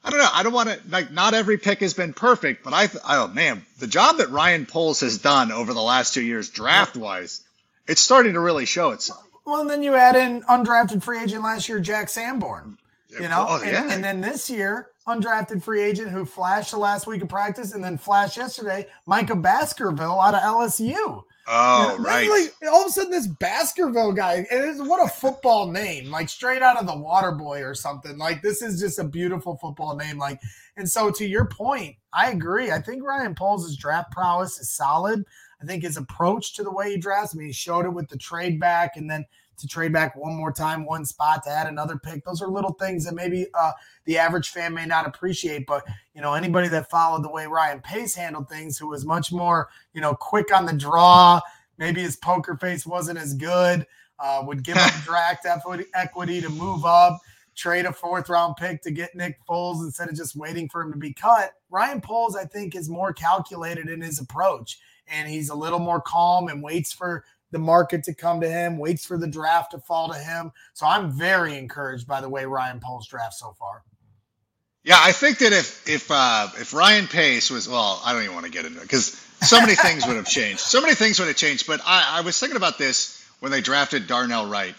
I 0.04 0.10
don't 0.10 0.18
know. 0.18 0.30
I 0.32 0.42
don't 0.42 0.52
want 0.52 0.68
to 0.68 0.80
like 0.88 1.10
not 1.10 1.34
every 1.34 1.58
pick 1.58 1.80
has 1.80 1.94
been 1.94 2.12
perfect, 2.12 2.64
but 2.64 2.72
I 2.72 2.88
oh 3.08 3.28
man, 3.28 3.64
the 3.78 3.86
job 3.86 4.18
that 4.18 4.30
Ryan 4.30 4.66
Poles 4.66 5.00
has 5.00 5.18
done 5.18 5.52
over 5.52 5.72
the 5.72 5.82
last 5.82 6.14
two 6.14 6.22
years 6.22 6.48
draft 6.50 6.96
wise, 6.96 7.42
it's 7.86 8.00
starting 8.00 8.34
to 8.34 8.40
really 8.40 8.66
show 8.66 8.90
itself. 8.90 9.24
Well, 9.44 9.60
and 9.60 9.70
then 9.70 9.82
you 9.82 9.94
add 9.94 10.14
in 10.14 10.42
undrafted 10.42 11.02
free 11.02 11.20
agent 11.20 11.42
last 11.42 11.68
year, 11.68 11.80
Jack 11.80 12.08
Sanborn. 12.08 12.78
You 13.10 13.28
know, 13.28 13.44
oh, 13.46 13.62
yeah. 13.62 13.82
and, 13.82 13.92
and 13.92 14.04
then 14.04 14.20
this 14.22 14.48
year 14.48 14.88
undrafted 15.07 15.62
free 15.62 15.82
agent 15.82 16.11
who 16.11 16.24
flashed 16.24 16.70
the 16.70 16.78
last 16.78 17.07
week 17.07 17.22
of 17.22 17.28
practice 17.28 17.74
and 17.74 17.82
then 17.82 17.98
flashed 17.98 18.36
yesterday, 18.36 18.86
Micah 19.07 19.36
Baskerville 19.36 20.20
out 20.20 20.34
of 20.34 20.42
LSU. 20.42 21.24
Oh, 21.48 21.96
right. 21.98 22.28
Like, 22.30 22.55
all 22.70 22.82
of 22.82 22.86
a 22.86 22.90
sudden, 22.90 23.11
this 23.11 23.26
Baskerville 23.26 24.12
guy, 24.12 24.46
and 24.50 24.88
what 24.88 25.05
a 25.05 25.09
football 25.09 25.70
name, 25.70 26.09
like 26.11 26.28
straight 26.28 26.62
out 26.62 26.78
of 26.78 26.86
the 26.86 26.96
Water 26.96 27.32
Boy 27.32 27.62
or 27.62 27.74
something. 27.74 28.16
Like, 28.16 28.42
this 28.42 28.62
is 28.62 28.80
just 28.80 29.00
a 29.00 29.05
beautiful 29.05 29.57
football 29.57 29.96
name. 29.96 30.18
Like, 30.18 30.40
and 30.76 30.88
so 30.88 31.11
to 31.11 31.26
your 31.26 31.46
point, 31.46 31.96
I 32.12 32.30
agree. 32.30 32.70
I 32.70 32.80
think 32.80 33.03
Ryan 33.03 33.34
Poles' 33.34 33.76
draft 33.76 34.12
prowess 34.12 34.61
is 34.61 34.70
solid. 34.70 35.24
I 35.61 35.64
think 35.64 35.82
his 35.82 35.96
approach 35.96 36.55
to 36.55 36.62
the 36.62 36.72
way 36.72 36.92
he 36.92 36.96
drafts, 36.96 37.34
I 37.34 37.38
mean, 37.38 37.48
he 37.48 37.53
showed 37.53 37.86
it 37.86 37.92
with 37.92 38.09
the 38.09 38.18
trade 38.18 38.61
back 38.61 38.96
and 38.96 39.11
then 39.11 39.24
to 39.62 39.66
trade 39.68 39.92
back 39.92 40.14
one 40.14 40.34
more 40.34 40.52
time, 40.52 40.84
one 40.84 41.04
spot 41.04 41.42
to 41.44 41.50
add 41.50 41.66
another 41.66 41.96
pick. 41.98 42.24
Those 42.24 42.42
are 42.42 42.48
little 42.48 42.74
things 42.74 43.04
that 43.04 43.14
maybe 43.14 43.46
uh, 43.54 43.72
the 44.04 44.18
average 44.18 44.50
fan 44.50 44.74
may 44.74 44.84
not 44.84 45.06
appreciate. 45.06 45.66
But 45.66 45.84
you 46.14 46.20
know, 46.20 46.34
anybody 46.34 46.68
that 46.68 46.90
followed 46.90 47.24
the 47.24 47.30
way 47.30 47.46
Ryan 47.46 47.80
Pace 47.80 48.14
handled 48.14 48.48
things, 48.48 48.78
who 48.78 48.88
was 48.88 49.04
much 49.04 49.32
more 49.32 49.68
you 49.94 50.00
know 50.00 50.14
quick 50.14 50.54
on 50.54 50.66
the 50.66 50.72
draw, 50.72 51.40
maybe 51.78 52.02
his 52.02 52.16
poker 52.16 52.56
face 52.56 52.86
wasn't 52.86 53.18
as 53.18 53.34
good, 53.34 53.86
uh, 54.18 54.42
would 54.46 54.62
give 54.62 54.76
up 54.76 54.92
draft 55.04 55.46
equity 55.94 56.40
to 56.40 56.48
move 56.50 56.84
up. 56.84 57.18
Trade 57.54 57.84
a 57.84 57.92
fourth 57.92 58.28
round 58.28 58.56
pick 58.56 58.82
to 58.82 58.90
get 58.90 59.14
Nick 59.14 59.38
Foles 59.48 59.82
instead 59.82 60.08
of 60.08 60.14
just 60.14 60.36
waiting 60.36 60.68
for 60.68 60.80
him 60.82 60.92
to 60.92 60.98
be 60.98 61.12
cut. 61.12 61.52
Ryan 61.70 62.00
Poles, 62.00 62.34
I 62.34 62.44
think, 62.44 62.74
is 62.74 62.88
more 62.88 63.12
calculated 63.12 63.88
in 63.88 64.00
his 64.00 64.20
approach 64.20 64.78
and 65.06 65.28
he's 65.28 65.50
a 65.50 65.54
little 65.54 65.78
more 65.78 66.00
calm 66.00 66.48
and 66.48 66.62
waits 66.62 66.92
for 66.92 67.24
the 67.53 67.59
market 67.59 68.03
to 68.05 68.14
come 68.14 68.40
to 68.40 68.50
him, 68.50 68.78
waits 68.78 69.07
for 69.07 69.16
the 69.16 69.28
draft 69.28 69.70
to 69.70 69.78
fall 69.78 70.12
to 70.12 70.18
him. 70.18 70.50
So 70.74 70.86
I'm 70.86 71.12
very 71.12 71.57
encouraged 71.57 72.09
by 72.09 72.20
the 72.20 72.28
way 72.28 72.44
Ryan 72.44 72.80
Poles 72.80 73.07
draft 73.07 73.34
so 73.34 73.55
far. 73.59 73.82
Yeah, 74.84 74.98
I 74.98 75.12
think 75.12 75.38
that 75.38 75.53
if 75.53 75.88
if 75.88 76.11
uh, 76.11 76.48
if 76.59 76.74
Ryan 76.74 77.07
Pace 77.07 77.50
was 77.50 77.68
well, 77.68 78.03
I 78.05 78.12
don't 78.12 78.22
even 78.22 78.34
want 78.34 78.46
to 78.46 78.53
get 78.53 78.64
into 78.64 78.80
it 78.80 78.82
because 78.82 79.14
so 79.40 79.61
many 79.61 79.76
things 79.76 80.07
would 80.07 80.16
have 80.16 80.26
changed. 80.26 80.59
So 80.59 80.80
many 80.80 80.94
things 80.94 81.20
would 81.20 81.28
have 81.28 81.36
changed. 81.36 81.68
But 81.68 81.80
I, 81.86 82.18
I 82.18 82.20
was 82.22 82.38
thinking 82.38 82.57
about 82.57 82.78
this 82.78 83.24
when 83.38 83.53
they 83.53 83.61
drafted 83.61 84.09
Darnell 84.09 84.46
Wright. 84.46 84.74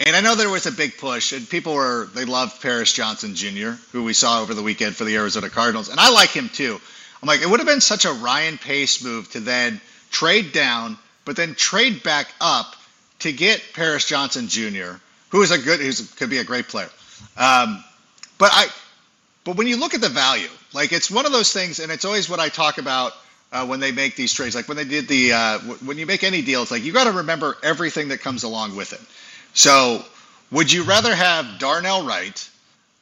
And 0.00 0.16
I 0.16 0.22
know 0.22 0.34
there 0.34 0.50
was 0.50 0.66
a 0.66 0.72
big 0.72 0.96
push, 0.96 1.32
and 1.32 1.48
people 1.48 1.74
were 1.74 2.06
they 2.14 2.24
loved 2.24 2.60
Paris 2.62 2.92
Johnson 2.92 3.34
Jr., 3.34 3.72
who 3.92 4.02
we 4.02 4.12
saw 4.12 4.40
over 4.40 4.52
the 4.52 4.62
weekend 4.62 4.96
for 4.96 5.04
the 5.04 5.16
Arizona 5.16 5.50
Cardinals, 5.50 5.88
and 5.88 6.00
I 6.00 6.10
like 6.10 6.30
him 6.30 6.48
too. 6.48 6.80
I'm 7.22 7.28
like, 7.28 7.42
it 7.42 7.48
would 7.48 7.60
have 7.60 7.66
been 7.66 7.80
such 7.80 8.04
a 8.04 8.12
Ryan 8.12 8.58
Pace 8.58 9.04
move 9.04 9.30
to 9.32 9.40
then 9.40 9.80
trade 10.10 10.52
down, 10.52 10.98
but 11.24 11.36
then 11.36 11.54
trade 11.54 12.02
back 12.02 12.28
up 12.40 12.76
to 13.20 13.32
get 13.32 13.62
Paris 13.74 14.04
Johnson 14.04 14.48
Jr., 14.48 14.96
who 15.30 15.42
is 15.42 15.50
a 15.50 15.58
good, 15.58 15.80
who 15.80 15.92
could 16.16 16.30
be 16.30 16.38
a 16.38 16.44
great 16.44 16.68
player. 16.68 16.90
Um, 17.36 17.82
but 18.38 18.50
I, 18.52 18.66
but 19.44 19.56
when 19.56 19.66
you 19.66 19.78
look 19.78 19.94
at 19.94 20.00
the 20.00 20.08
value, 20.08 20.48
like 20.72 20.92
it's 20.92 21.10
one 21.10 21.26
of 21.26 21.32
those 21.32 21.52
things, 21.52 21.80
and 21.80 21.90
it's 21.90 22.04
always 22.04 22.28
what 22.28 22.40
I 22.40 22.48
talk 22.48 22.78
about 22.78 23.12
uh, 23.52 23.66
when 23.66 23.80
they 23.80 23.92
make 23.92 24.16
these 24.16 24.32
trades. 24.32 24.54
Like 24.54 24.68
when 24.68 24.76
they 24.76 24.84
did 24.84 25.08
the, 25.08 25.32
uh, 25.32 25.58
when 25.84 25.96
you 25.98 26.06
make 26.06 26.24
any 26.24 26.42
deal, 26.42 26.62
it's 26.62 26.70
like 26.70 26.84
you 26.84 26.92
got 26.92 27.04
to 27.04 27.12
remember 27.12 27.56
everything 27.62 28.08
that 28.08 28.20
comes 28.20 28.42
along 28.42 28.76
with 28.76 28.92
it. 28.92 29.00
So, 29.54 30.04
would 30.50 30.70
you 30.70 30.82
rather 30.82 31.14
have 31.14 31.58
Darnell 31.58 32.06
Wright 32.06 32.50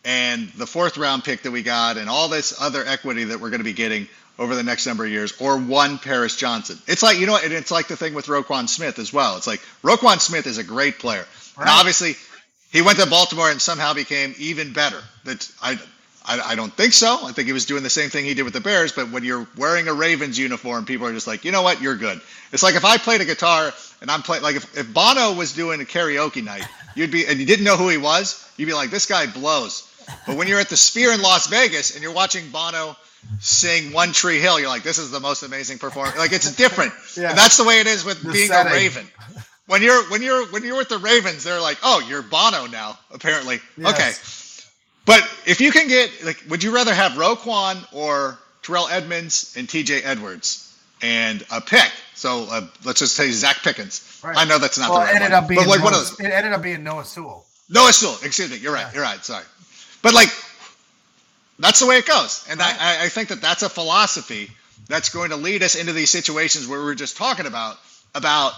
and 0.05 0.49
the 0.51 0.67
fourth 0.67 0.97
round 0.97 1.25
pick 1.25 1.43
that 1.43 1.51
we 1.51 1.63
got 1.63 1.97
and 1.97 2.09
all 2.09 2.29
this 2.29 2.61
other 2.61 2.85
equity 2.87 3.25
that 3.25 3.41
we're 3.41 3.51
going 3.51 3.61
to 3.61 3.65
be 3.65 3.73
getting 3.73 4.09
over 4.43 4.55
the 4.55 4.63
next 4.63 4.87
number 4.87 5.05
of 5.05 5.11
years, 5.11 5.41
or 5.41 5.57
one 5.59 5.99
Paris 5.99 6.37
Johnson? 6.37 6.79
It's 6.87 7.03
like, 7.03 7.19
you 7.19 7.27
know 7.27 7.33
what? 7.33 7.45
It's 7.45 7.71
like 7.71 7.89
the 7.89 7.97
thing 7.97 8.15
with 8.15 8.27
Roquan 8.27 8.69
Smith 8.69 8.99
as 8.99 9.13
well. 9.13 9.37
It's 9.37 9.47
like 9.47 9.61
Roquan 9.83 10.21
Smith 10.21 10.47
is 10.47 10.59
a 10.59 10.65
great 10.65 10.99
player. 10.99 11.25
Right. 11.57 11.63
And 11.63 11.69
obviously, 11.71 12.17
he 12.73 12.83
went 12.83 12.99
to 12.99 13.07
Baltimore 13.07 13.51
and 13.51 13.61
somehow 13.61 13.95
became 13.95 14.35
even 14.39 14.73
better. 14.73 15.01
That 15.25 15.49
I, 15.63 15.79
I, 16.25 16.41
I, 16.41 16.55
don't 16.55 16.73
think 16.73 16.93
so. 16.93 17.19
I 17.23 17.33
think 17.33 17.47
he 17.47 17.53
was 17.53 17.67
doing 17.67 17.83
the 17.83 17.91
same 17.91 18.11
thing 18.11 18.25
he 18.25 18.35
did 18.35 18.45
with 18.45 18.55
the 18.55 18.61
Bears. 18.61 18.93
But 18.93 19.11
when 19.11 19.25
you're 19.25 19.47
wearing 19.57 19.89
a 19.89 19.93
Ravens 19.93 20.39
uniform, 20.39 20.85
people 20.85 21.07
are 21.07 21.13
just 21.13 21.27
like, 21.27 21.45
you 21.45 21.53
know 21.53 21.63
what, 21.63 21.81
you're 21.81 21.97
good. 21.97 22.21
It's 22.53 22.63
like 22.63 22.75
if 22.75 22.85
I 22.85 22.97
played 22.97 23.21
a 23.21 23.25
guitar 23.25 23.73
and 24.01 24.11
I'm 24.11 24.23
playing, 24.23 24.43
like 24.43 24.57
if, 24.57 24.77
if 24.77 24.93
Bono 24.93 25.35
was 25.35 25.53
doing 25.53 25.81
a 25.81 25.85
karaoke 25.85 26.43
night, 26.43 26.67
you'd 26.95 27.11
be, 27.11 27.27
and 27.27 27.39
you 27.39 27.47
didn't 27.47 27.65
know 27.65 27.77
who 27.77 27.89
he 27.89 27.99
was, 27.99 28.51
you'd 28.57 28.67
be 28.67 28.75
like, 28.75 28.91
this 28.91 29.07
guy 29.07 29.27
blows. 29.27 29.89
But 30.27 30.37
when 30.37 30.49
you're 30.49 30.61
at 30.61 30.69
the 30.69 30.77
Sphere 30.77 31.13
in 31.13 31.23
Las 31.23 31.47
Vegas 31.49 31.95
and 31.95 32.03
you're 32.03 32.13
watching 32.13 32.49
Bono 32.51 32.97
sing 33.41 33.93
One 33.93 34.13
Tree 34.13 34.41
Hill, 34.41 34.59
you're 34.61 34.69
like, 34.69 34.83
this 34.83 34.99
is 34.99 35.11
the 35.11 35.21
most 35.21 35.43
amazing 35.43 35.79
performance. 35.79 36.17
Like 36.17 36.33
it's 36.33 36.55
different. 36.55 36.93
yeah. 37.17 37.31
And 37.31 37.39
that's 37.39 37.57
the 37.57 37.65
way 37.65 37.81
it 37.81 37.87
is 37.87 38.05
with 38.05 38.23
the 38.23 38.33
being 38.33 38.49
setting. 38.49 38.73
a 38.73 38.75
Raven. 38.75 39.07
When 39.67 39.83
you're 39.83 40.03
when 40.11 40.23
you're 40.23 40.47
when 40.47 40.65
you're 40.65 40.77
with 40.77 40.89
the 40.89 40.99
Ravens, 40.99 41.45
they're 41.45 41.61
like, 41.61 41.79
oh, 41.83 42.05
you're 42.09 42.23
Bono 42.23 42.67
now, 42.67 42.99
apparently. 43.13 43.61
Yes. 43.77 43.93
Okay. 43.95 44.33
But 45.05 45.29
if 45.47 45.61
you 45.61 45.73
can 45.73 45.89
get 45.89 46.11
like, 46.25 46.43
would 46.49 46.63
you 46.63 46.75
rather 46.75 46.95
have 46.95 47.13
Roquan 47.13 47.85
or 47.93 48.39
Terrell 48.63 48.89
Edmunds 48.89 49.55
and 49.57 49.69
T.J. 49.69 50.03
Edwards 50.03 50.77
and 51.01 51.45
a 51.51 51.61
pick? 51.61 51.91
So 52.15 52.47
uh, 52.51 52.67
let's 52.85 53.01
just 53.01 53.17
say 53.17 53.29
Zacch 53.29 53.65
Pickens. 53.65 54.21
Right. 54.23 54.37
I 54.37 54.45
know 54.45 54.59
that's 54.59 54.79
not 54.79 54.91
well, 54.91 55.01
the 55.01 55.07
right 55.07 55.15
ended 55.17 55.33
one, 55.33 55.43
up 55.43 55.49
being 55.49 55.61
but 55.61 55.69
like 55.69 55.79
Noah, 55.81 55.85
one 55.85 55.95
of 55.95 56.01
those. 56.01 56.21
It 56.21 56.31
ended 56.31 56.53
up 56.53 56.63
being 56.63 56.85
Noah 56.85 57.05
Sewell. 57.05 57.47
Noah 57.69 57.93
Sewell. 57.93 58.17
Excuse 58.23 58.51
me. 58.51 58.59
You're 58.59 58.73
right. 58.73 58.87
Yeah. 58.87 58.95
You're 58.95 59.03
right. 59.03 59.25
Sorry. 59.25 59.45
But 60.03 60.15
like, 60.15 60.29
that's 61.59 61.81
the 61.81 61.87
way 61.87 61.97
it 61.97 62.07
goes, 62.07 62.47
and 62.51 62.59
right. 62.61 62.77
I, 62.79 63.05
I 63.05 63.09
think 63.09 63.29
that 63.29 63.41
that's 63.41 63.63
a 63.63 63.69
philosophy 63.69 64.51
that's 64.89 65.11
going 65.11 65.31
to 65.31 65.37
lead 65.37 65.63
us 65.63 65.75
into 65.75 65.93
these 65.93 66.11
situations 66.11 66.67
where 66.67 66.83
we 66.83 66.91
are 66.91 66.95
just 66.95 67.17
talking 67.17 67.47
about 67.47 67.77
about 68.15 68.53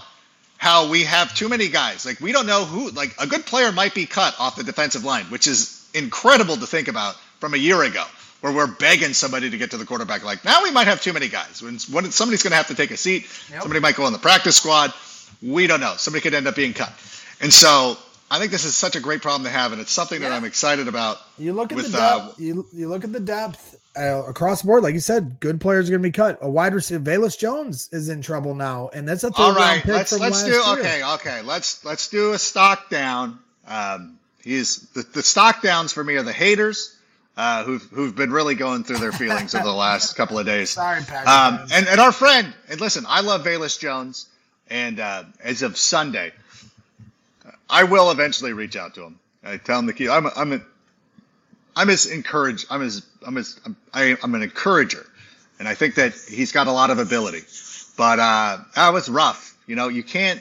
how 0.57 0.89
we 0.89 1.05
have 1.05 1.35
too 1.35 1.49
many 1.49 1.69
guys. 1.69 2.07
Like 2.07 2.21
we 2.21 2.33
don't 2.33 2.47
know 2.47 2.65
who. 2.65 2.91
Like 2.91 3.15
a 3.21 3.27
good 3.27 3.45
player 3.47 3.73
might 3.73 3.95
be 3.95 4.07
cut 4.07 4.35
off 4.39 4.57
the 4.57 4.65
defensive 4.65 5.05
line, 5.05 5.27
which 5.27 5.47
is 5.47 5.89
incredible 5.95 6.57
to 6.57 6.67
think 6.67 6.89
about 6.89 7.15
from 7.41 7.55
a 7.55 7.59
year 7.59 7.83
ago 7.83 8.05
where 8.41 8.53
we're 8.53 8.67
begging 8.67 9.15
somebody 9.15 9.49
to 9.49 9.57
get 9.57 9.71
to 9.71 9.79
the 9.79 9.87
quarterback. 9.87 10.23
Like 10.23 10.45
now 10.45 10.63
we 10.63 10.71
might 10.71 10.87
have 10.87 11.01
too 11.01 11.13
many 11.13 11.29
guys. 11.29 11.63
When, 11.63 11.79
when 11.91 12.11
somebody's 12.11 12.43
going 12.43 12.51
to 12.51 12.57
have 12.57 12.67
to 12.69 12.75
take 12.75 12.91
a 12.91 12.97
seat, 12.97 13.23
yep. 13.51 13.63
somebody 13.63 13.81
might 13.81 13.97
go 13.97 14.05
on 14.05 14.13
the 14.13 14.19
practice 14.19 14.57
squad. 14.57 14.93
We 15.41 15.67
don't 15.67 15.81
know. 15.81 15.95
Somebody 15.97 16.23
could 16.23 16.35
end 16.35 16.47
up 16.47 16.55
being 16.55 16.75
cut. 16.75 16.93
And 17.41 17.53
so 17.53 17.97
I 18.35 18.39
think 18.39 18.51
this 18.51 18.65
is 18.65 18.75
such 18.75 18.97
a 18.97 19.01
great 19.01 19.23
problem 19.23 19.45
to 19.45 19.51
have, 19.51 19.73
and 19.73 19.81
it's 19.81 19.93
something 19.93 20.21
yeah. 20.21 20.31
that 20.31 20.35
I'm 20.35 20.45
excited 20.45 20.89
about. 20.89 21.19
You 21.39 21.53
look 21.53 21.71
at 21.71 21.77
with, 21.77 21.93
the 21.93 21.99
depth. 21.99 22.29
Uh, 22.31 22.33
you, 22.39 22.67
you 22.73 22.89
look 22.89 23.05
at 23.05 23.13
the 23.13 23.21
depth 23.21 23.77
uh, 23.97 24.25
across 24.25 24.63
the 24.63 24.67
board. 24.67 24.83
Like 24.83 24.95
you 24.95 25.01
said, 25.01 25.39
good 25.39 25.61
players 25.61 25.89
are 25.89 25.93
going 25.93 26.03
to 26.03 26.09
be 26.09 26.13
cut. 26.13 26.39
A 26.43 26.51
wide 26.51 26.75
receiver, 26.75 27.03
Velus 27.03 27.39
Jones, 27.39 27.89
is 27.93 28.09
in 28.09 28.23
trouble 28.23 28.57
now, 28.57 28.91
and 28.93 29.07
that's 29.07 29.23
a 29.23 29.31
third 29.31 29.41
all 29.41 29.55
right. 29.55 29.87
let's 29.87 30.19
let's 30.19 30.43
do 30.43 30.51
year. 30.51 30.63
okay, 30.79 31.05
okay. 31.15 31.43
Let's 31.43 31.85
let's 31.85 32.09
do 32.09 32.33
a 32.33 32.39
stock 32.39 32.91
down. 32.91 33.39
Um, 33.69 34.19
He's 34.43 34.81
the, 34.91 35.03
the 35.03 35.23
stock 35.23 35.63
downs 35.63 35.93
for 35.93 36.05
me 36.05 36.17
are 36.17 36.23
the 36.23 36.33
haters 36.33 36.95
uh, 37.37 37.65
who've 37.65 37.83
who've 37.85 38.15
been 38.15 38.31
really 38.31 38.55
going 38.55 38.85
through 38.85 38.99
their 38.99 39.13
feelings 39.13 39.55
over 39.55 39.65
the 39.65 39.73
last 39.73 40.17
couple 40.17 40.39
of 40.39 40.45
days. 40.45 40.71
Sorry, 40.71 41.01
Patrick. 41.03 41.29
Um, 41.29 41.67
and 41.73 41.87
and 41.89 42.01
our 42.01 42.13
friend, 42.13 42.53
and 42.69 42.81
listen, 42.81 43.07
I 43.09 43.23
love 43.23 43.45
Velus 43.45 43.79
Jones, 43.79 44.29
and 44.69 45.01
uh, 45.01 45.25
as 45.43 45.63
of 45.63 45.79
Sunday, 45.79 46.33
I 47.75 47.85
will 47.85 48.11
eventually 48.11 48.53
reach 48.53 48.77
out 48.77 48.95
to 48.95 49.03
him. 49.03 49.19
I 49.43 49.57
tell 49.59 49.79
him 49.79 49.87
the 49.87 49.93
key. 49.93 50.09
I'm 50.09 50.27
a, 50.27 50.33
I'm 50.37 50.53
a, 50.53 50.61
I'm 51.77 51.91
as 51.91 52.07
encouraged. 52.07 52.67
I'm 52.71 52.83
as 52.83 53.05
I'm 53.27 53.37
as 53.37 53.61
I'm, 53.65 53.77
I, 53.93 54.17
I'm 54.23 54.35
an 54.35 54.43
encourager, 54.43 55.05
and 55.59 55.69
I 55.69 55.75
think 55.75 55.97
that 55.97 56.15
he's 56.15 56.53
got 56.53 56.67
a 56.67 56.73
lot 56.73 56.91
of 56.91 56.99
ability. 56.99 57.43
But 57.97 58.19
uh, 58.19 58.59
that 58.75 58.93
was 58.93 59.09
rough. 59.09 59.57
You 59.67 59.77
know, 59.77 59.89
you 59.89 60.03
can't 60.03 60.41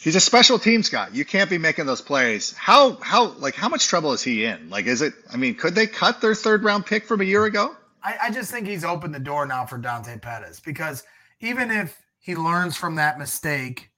He's 0.00 0.16
a 0.16 0.20
special 0.20 0.58
teams 0.58 0.88
guy. 0.88 1.08
You 1.12 1.26
can't 1.26 1.50
be 1.50 1.58
making 1.58 1.84
those 1.84 2.00
plays. 2.00 2.54
How 2.54 2.94
how 3.02 3.32
like 3.32 3.54
how 3.54 3.68
much 3.68 3.86
trouble 3.86 4.14
is 4.14 4.22
he 4.22 4.46
in? 4.46 4.70
Like, 4.70 4.86
is 4.86 5.02
it? 5.02 5.12
I 5.30 5.36
mean, 5.36 5.54
could 5.54 5.74
they 5.74 5.86
cut 5.86 6.22
their 6.22 6.34
third 6.34 6.64
round 6.64 6.86
pick 6.86 7.04
from 7.04 7.20
a 7.20 7.24
year 7.24 7.44
ago? 7.44 7.76
I, 8.02 8.16
I 8.22 8.30
just 8.30 8.50
think 8.50 8.66
he's 8.66 8.82
opened 8.82 9.14
the 9.14 9.20
door 9.20 9.44
now 9.44 9.66
for 9.66 9.76
Dante 9.76 10.18
Pettis 10.18 10.58
because 10.58 11.04
even 11.40 11.70
if 11.70 12.00
he 12.18 12.34
learns 12.34 12.78
from 12.78 12.94
that 12.94 13.18
mistake 13.18 13.90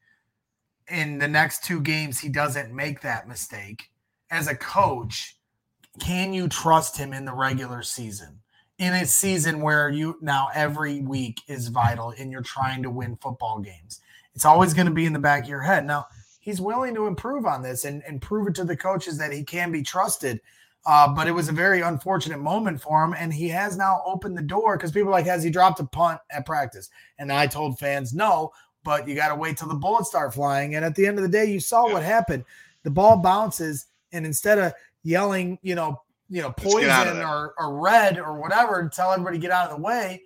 in 0.93 1.19
the 1.19 1.29
next 1.29 1.65
two 1.65 1.81
games, 1.81 2.21
he 2.21 2.29
doesn't 2.29 2.73
make 2.73 3.01
that 3.01 3.27
mistake. 3.27 3.91
As 4.31 4.47
a 4.47 4.55
coach, 4.55 5.37
can 5.99 6.33
you 6.33 6.49
trust 6.49 6.97
him 6.97 7.13
in 7.13 7.25
the 7.25 7.35
regular 7.35 7.83
season? 7.83 8.39
In 8.79 8.95
a 8.95 9.07
season 9.07 9.61
where 9.61 9.91
you 9.91 10.19
now 10.21 10.49
every 10.55 11.01
week 11.01 11.41
is 11.49 11.69
vital 11.69 12.15
and 12.19 12.31
you're 12.31 12.43
trying 12.43 12.83
to 12.83 12.91
win 12.91 13.17
football 13.17 13.59
games 13.61 14.01
it's 14.35 14.45
always 14.45 14.75
going 14.75 14.87
to 14.87 14.93
be 14.93 15.07
in 15.07 15.13
the 15.13 15.19
back 15.19 15.45
of 15.45 15.49
your 15.49 15.63
head. 15.63 15.85
Now, 15.85 16.07
he's 16.41 16.61
willing 16.61 16.95
to 16.95 17.07
improve 17.07 17.47
on 17.47 17.63
this 17.63 17.85
and, 17.85 18.03
and 18.07 18.21
prove 18.21 18.49
it 18.49 18.55
to 18.57 18.65
the 18.65 18.77
coaches 18.77 19.19
that 19.19 19.33
he 19.33 19.45
can 19.45 19.71
be 19.71 19.83
trusted. 19.83 20.41
Uh, 20.85 21.07
but 21.15 21.29
it 21.29 21.33
was 21.33 21.49
a 21.49 21.53
very 21.53 21.81
unfortunate 21.81 22.41
moment 22.41 22.81
for 22.81 23.05
him. 23.05 23.15
And 23.17 23.33
he 23.33 23.49
has 23.49 23.77
now 23.77 24.03
opened 24.05 24.37
the 24.37 24.43
door 24.43 24.77
because 24.77 24.91
people 24.91 25.13
like, 25.13 25.27
has 25.27 25.45
he 25.45 25.51
dropped 25.51 25.79
a 25.79 25.85
punt 25.85 26.21
at 26.31 26.45
practice? 26.45 26.91
And 27.19 27.33
I 27.33 27.47
told 27.47 27.79
fans, 27.79 28.13
no, 28.13 28.51
but 28.85 29.07
you 29.07 29.15
got 29.15 29.29
to 29.29 29.35
wait 29.35 29.57
till 29.57 29.69
the 29.69 29.75
bullets 29.75 30.09
start 30.09 30.35
flying. 30.35 30.75
And 30.75 30.85
at 30.85 30.95
the 30.95 31.07
end 31.07 31.19
of 31.19 31.23
the 31.23 31.29
day, 31.29 31.47
you 31.47 31.61
saw 31.61 31.91
what 31.91 32.03
happened. 32.03 32.45
The 32.83 32.91
ball 32.91 33.17
bounces, 33.17 33.87
and 34.13 34.27
instead 34.27 34.59
of 34.59 34.73
yelling, 35.03 35.59
you 35.63 35.75
know, 35.75 36.03
you 36.29 36.43
know, 36.43 36.51
poison 36.51 37.19
or, 37.19 37.55
or 37.59 37.79
red 37.79 38.19
or 38.19 38.41
whatever, 38.41 38.81
and 38.81 38.91
tell 38.91 39.13
everybody 39.13 39.39
get 39.39 39.51
out 39.51 39.71
of 39.71 39.77
the 39.77 39.83
way, 39.83 40.23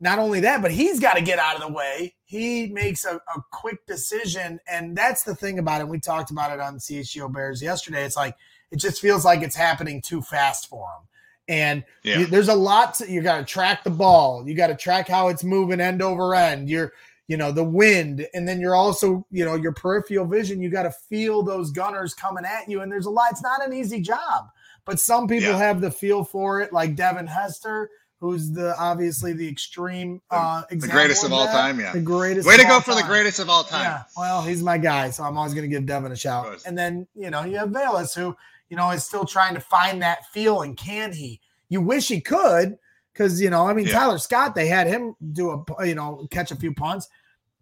not 0.00 0.18
only 0.18 0.40
that, 0.40 0.60
but 0.60 0.70
he's 0.70 1.00
got 1.00 1.14
to 1.14 1.22
get 1.22 1.38
out 1.38 1.56
of 1.56 1.62
the 1.62 1.72
way. 1.72 2.14
He 2.24 2.66
makes 2.66 3.04
a, 3.04 3.16
a, 3.16 3.42
quick 3.52 3.86
decision. 3.86 4.58
And 4.68 4.96
that's 4.96 5.22
the 5.22 5.34
thing 5.34 5.58
about 5.58 5.80
it. 5.80 5.88
We 5.88 6.00
talked 6.00 6.30
about 6.30 6.52
it 6.52 6.60
on 6.60 6.78
CHGO 6.78 7.32
Bears 7.32 7.62
yesterday. 7.62 8.04
It's 8.04 8.16
like, 8.16 8.36
it 8.70 8.76
just 8.76 9.00
feels 9.00 9.24
like 9.24 9.42
it's 9.42 9.56
happening 9.56 10.02
too 10.02 10.20
fast 10.20 10.68
for 10.68 10.86
him. 10.86 11.08
And 11.48 11.84
yeah. 12.02 12.18
you, 12.18 12.26
there's 12.26 12.48
a 12.48 12.54
lot 12.54 12.94
to, 12.94 13.10
you 13.10 13.22
got 13.22 13.38
to 13.38 13.44
track 13.44 13.84
the 13.84 13.90
ball. 13.90 14.46
You 14.46 14.54
got 14.54 14.66
to 14.66 14.74
track 14.74 15.08
how 15.08 15.28
it's 15.28 15.44
moving 15.44 15.80
end 15.80 16.02
over 16.02 16.34
end. 16.34 16.68
You're, 16.68 16.92
you 17.28 17.36
know, 17.36 17.52
the 17.52 17.64
wind. 17.64 18.26
And 18.34 18.46
then 18.46 18.60
you're 18.60 18.76
also, 18.76 19.26
you 19.30 19.44
know, 19.44 19.54
your 19.54 19.72
peripheral 19.72 20.26
vision. 20.26 20.60
You 20.60 20.70
got 20.70 20.84
to 20.84 20.90
feel 20.90 21.42
those 21.42 21.70
gunners 21.70 22.14
coming 22.14 22.44
at 22.44 22.68
you. 22.68 22.80
And 22.82 22.90
there's 22.90 23.06
a 23.06 23.10
lot, 23.10 23.32
it's 23.32 23.42
not 23.42 23.66
an 23.66 23.72
easy 23.72 24.00
job, 24.00 24.46
but 24.84 25.00
some 25.00 25.26
people 25.26 25.50
yeah. 25.50 25.58
have 25.58 25.80
the 25.80 25.90
feel 25.90 26.24
for 26.24 26.60
it, 26.60 26.72
like 26.72 26.94
Devin 26.94 27.26
Hester 27.26 27.90
who's 28.20 28.52
the 28.52 28.74
obviously 28.78 29.32
the 29.32 29.46
extreme 29.46 30.20
uh 30.30 30.62
the 30.70 30.88
greatest 30.88 31.22
of, 31.24 31.32
of 31.32 31.38
all 31.38 31.46
time 31.46 31.78
yeah 31.78 31.92
the 31.92 32.00
greatest 32.00 32.48
way 32.48 32.56
to 32.56 32.64
go 32.64 32.80
for 32.80 32.92
time. 32.92 33.02
the 33.02 33.06
greatest 33.06 33.38
of 33.38 33.50
all 33.50 33.62
time 33.62 33.82
yeah 33.82 34.02
well 34.16 34.42
he's 34.42 34.62
my 34.62 34.78
guy 34.78 35.10
so 35.10 35.22
i'm 35.22 35.36
always 35.36 35.52
going 35.52 35.68
to 35.68 35.74
give 35.74 35.84
devin 35.86 36.12
a 36.12 36.16
shout 36.16 36.62
and 36.64 36.78
then 36.78 37.06
you 37.14 37.30
know 37.30 37.44
you 37.44 37.58
have 37.58 37.68
Velus 37.68 38.14
who 38.14 38.34
you 38.70 38.76
know 38.76 38.90
is 38.90 39.04
still 39.04 39.24
trying 39.24 39.54
to 39.54 39.60
find 39.60 40.02
that 40.02 40.26
feel 40.32 40.62
and 40.62 40.76
can 40.76 41.12
he 41.12 41.40
you 41.68 41.80
wish 41.80 42.08
he 42.08 42.20
could 42.20 42.78
because 43.16 43.40
you 43.40 43.50
know 43.50 43.66
i 43.66 43.72
mean 43.72 43.86
yeah. 43.86 43.92
tyler 43.92 44.18
scott 44.18 44.54
they 44.54 44.66
had 44.66 44.86
him 44.86 45.14
do 45.32 45.64
a 45.78 45.86
you 45.86 45.94
know 45.94 46.26
catch 46.30 46.50
a 46.50 46.56
few 46.56 46.74
punts 46.74 47.08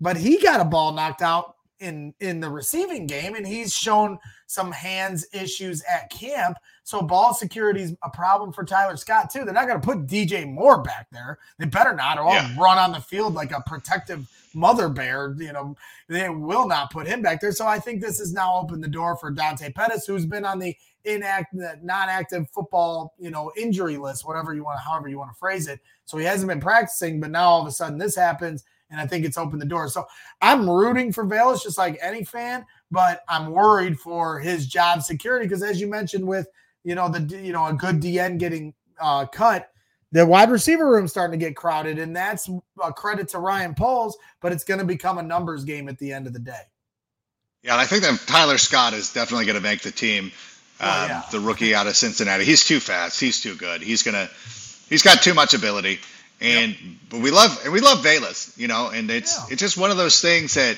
but 0.00 0.16
he 0.16 0.38
got 0.38 0.60
a 0.60 0.64
ball 0.64 0.92
knocked 0.92 1.22
out 1.22 1.54
in 1.80 2.14
in 2.20 2.40
the 2.40 2.48
receiving 2.48 3.06
game, 3.06 3.34
and 3.34 3.46
he's 3.46 3.72
shown 3.72 4.18
some 4.46 4.72
hands 4.72 5.26
issues 5.32 5.82
at 5.90 6.10
camp. 6.10 6.56
So 6.82 7.02
ball 7.02 7.34
security 7.34 7.82
is 7.82 7.94
a 8.02 8.10
problem 8.10 8.52
for 8.52 8.64
Tyler 8.64 8.96
Scott 8.96 9.30
too. 9.30 9.44
They're 9.44 9.54
not 9.54 9.66
going 9.66 9.80
to 9.80 9.86
put 9.86 10.06
DJ 10.06 10.50
Moore 10.50 10.82
back 10.82 11.08
there. 11.12 11.38
They 11.58 11.66
better 11.66 11.94
not, 11.94 12.18
or 12.18 12.32
yeah. 12.32 12.54
run 12.58 12.78
on 12.78 12.92
the 12.92 13.00
field 13.00 13.34
like 13.34 13.52
a 13.52 13.62
protective 13.66 14.28
mother 14.54 14.88
bear. 14.88 15.34
You 15.38 15.52
know, 15.52 15.76
they 16.08 16.28
will 16.28 16.66
not 16.66 16.90
put 16.92 17.06
him 17.06 17.22
back 17.22 17.40
there. 17.40 17.52
So 17.52 17.66
I 17.66 17.78
think 17.78 18.00
this 18.00 18.18
has 18.18 18.32
now 18.32 18.56
opened 18.56 18.82
the 18.82 18.88
door 18.88 19.16
for 19.16 19.30
Dante 19.30 19.72
Pettis, 19.72 20.06
who's 20.06 20.26
been 20.26 20.44
on 20.44 20.58
the 20.58 20.76
inactive, 21.04 21.82
non-active 21.82 22.48
football, 22.50 23.14
you 23.18 23.30
know, 23.30 23.52
injury 23.56 23.96
list, 23.96 24.26
whatever 24.26 24.54
you 24.54 24.64
want, 24.64 24.80
however 24.80 25.08
you 25.08 25.18
want 25.18 25.30
to 25.30 25.38
phrase 25.38 25.68
it. 25.68 25.80
So 26.04 26.18
he 26.18 26.24
hasn't 26.24 26.48
been 26.48 26.60
practicing, 26.60 27.20
but 27.20 27.30
now 27.30 27.48
all 27.48 27.62
of 27.62 27.66
a 27.66 27.72
sudden 27.72 27.98
this 27.98 28.16
happens, 28.16 28.64
and 28.90 29.00
I 29.00 29.06
think 29.06 29.24
it's 29.24 29.38
opened 29.38 29.62
the 29.62 29.66
door. 29.66 29.88
So 29.88 30.04
I'm 30.40 30.68
rooting 30.68 31.12
for 31.12 31.24
Velus 31.24 31.62
just 31.62 31.78
like 31.78 31.98
any 32.00 32.24
fan, 32.24 32.64
but 32.90 33.22
I'm 33.28 33.50
worried 33.50 33.98
for 33.98 34.38
his 34.38 34.66
job 34.66 35.02
security 35.02 35.46
because, 35.46 35.62
as 35.62 35.80
you 35.80 35.88
mentioned, 35.88 36.26
with 36.26 36.48
you 36.84 36.94
know 36.94 37.08
the 37.08 37.20
you 37.36 37.52
know 37.52 37.66
a 37.66 37.72
good 37.72 38.00
DN 38.00 38.38
getting 38.38 38.74
uh, 39.00 39.26
cut, 39.26 39.70
the 40.12 40.24
wide 40.24 40.50
receiver 40.50 40.88
room 40.88 41.08
starting 41.08 41.38
to 41.38 41.44
get 41.44 41.56
crowded, 41.56 41.98
and 41.98 42.14
that's 42.14 42.48
a 42.82 42.92
credit 42.92 43.28
to 43.28 43.38
Ryan 43.38 43.74
Poles, 43.74 44.16
but 44.40 44.52
it's 44.52 44.64
going 44.64 44.80
to 44.80 44.86
become 44.86 45.18
a 45.18 45.22
numbers 45.22 45.64
game 45.64 45.88
at 45.88 45.98
the 45.98 46.12
end 46.12 46.26
of 46.26 46.32
the 46.32 46.38
day. 46.38 46.62
Yeah, 47.64 47.72
and 47.72 47.80
I 47.80 47.86
think 47.86 48.02
that 48.02 48.20
Tyler 48.26 48.58
Scott 48.58 48.92
is 48.92 49.12
definitely 49.12 49.46
going 49.46 49.56
to 49.56 49.62
make 49.62 49.80
the 49.80 49.90
team. 49.90 50.30
Oh, 50.80 51.02
um, 51.02 51.08
yeah. 51.08 51.22
The 51.30 51.40
rookie 51.40 51.74
out 51.74 51.86
of 51.86 51.96
Cincinnati, 51.96 52.44
he's 52.44 52.64
too 52.64 52.80
fast. 52.80 53.20
He's 53.20 53.40
too 53.40 53.54
good. 53.54 53.82
He's 53.82 54.02
gonna, 54.02 54.28
he's 54.88 55.02
got 55.02 55.22
too 55.22 55.34
much 55.34 55.54
ability. 55.54 56.00
And 56.40 56.72
yep. 56.72 56.78
but 57.10 57.20
we 57.20 57.30
love 57.30 57.58
and 57.64 57.72
we 57.72 57.80
love 57.80 58.04
Velus, 58.04 58.58
you 58.58 58.66
know, 58.68 58.90
and 58.90 59.10
it's 59.10 59.38
yeah. 59.38 59.46
it's 59.52 59.60
just 59.60 59.76
one 59.76 59.90
of 59.90 59.96
those 59.96 60.20
things 60.20 60.54
that 60.54 60.76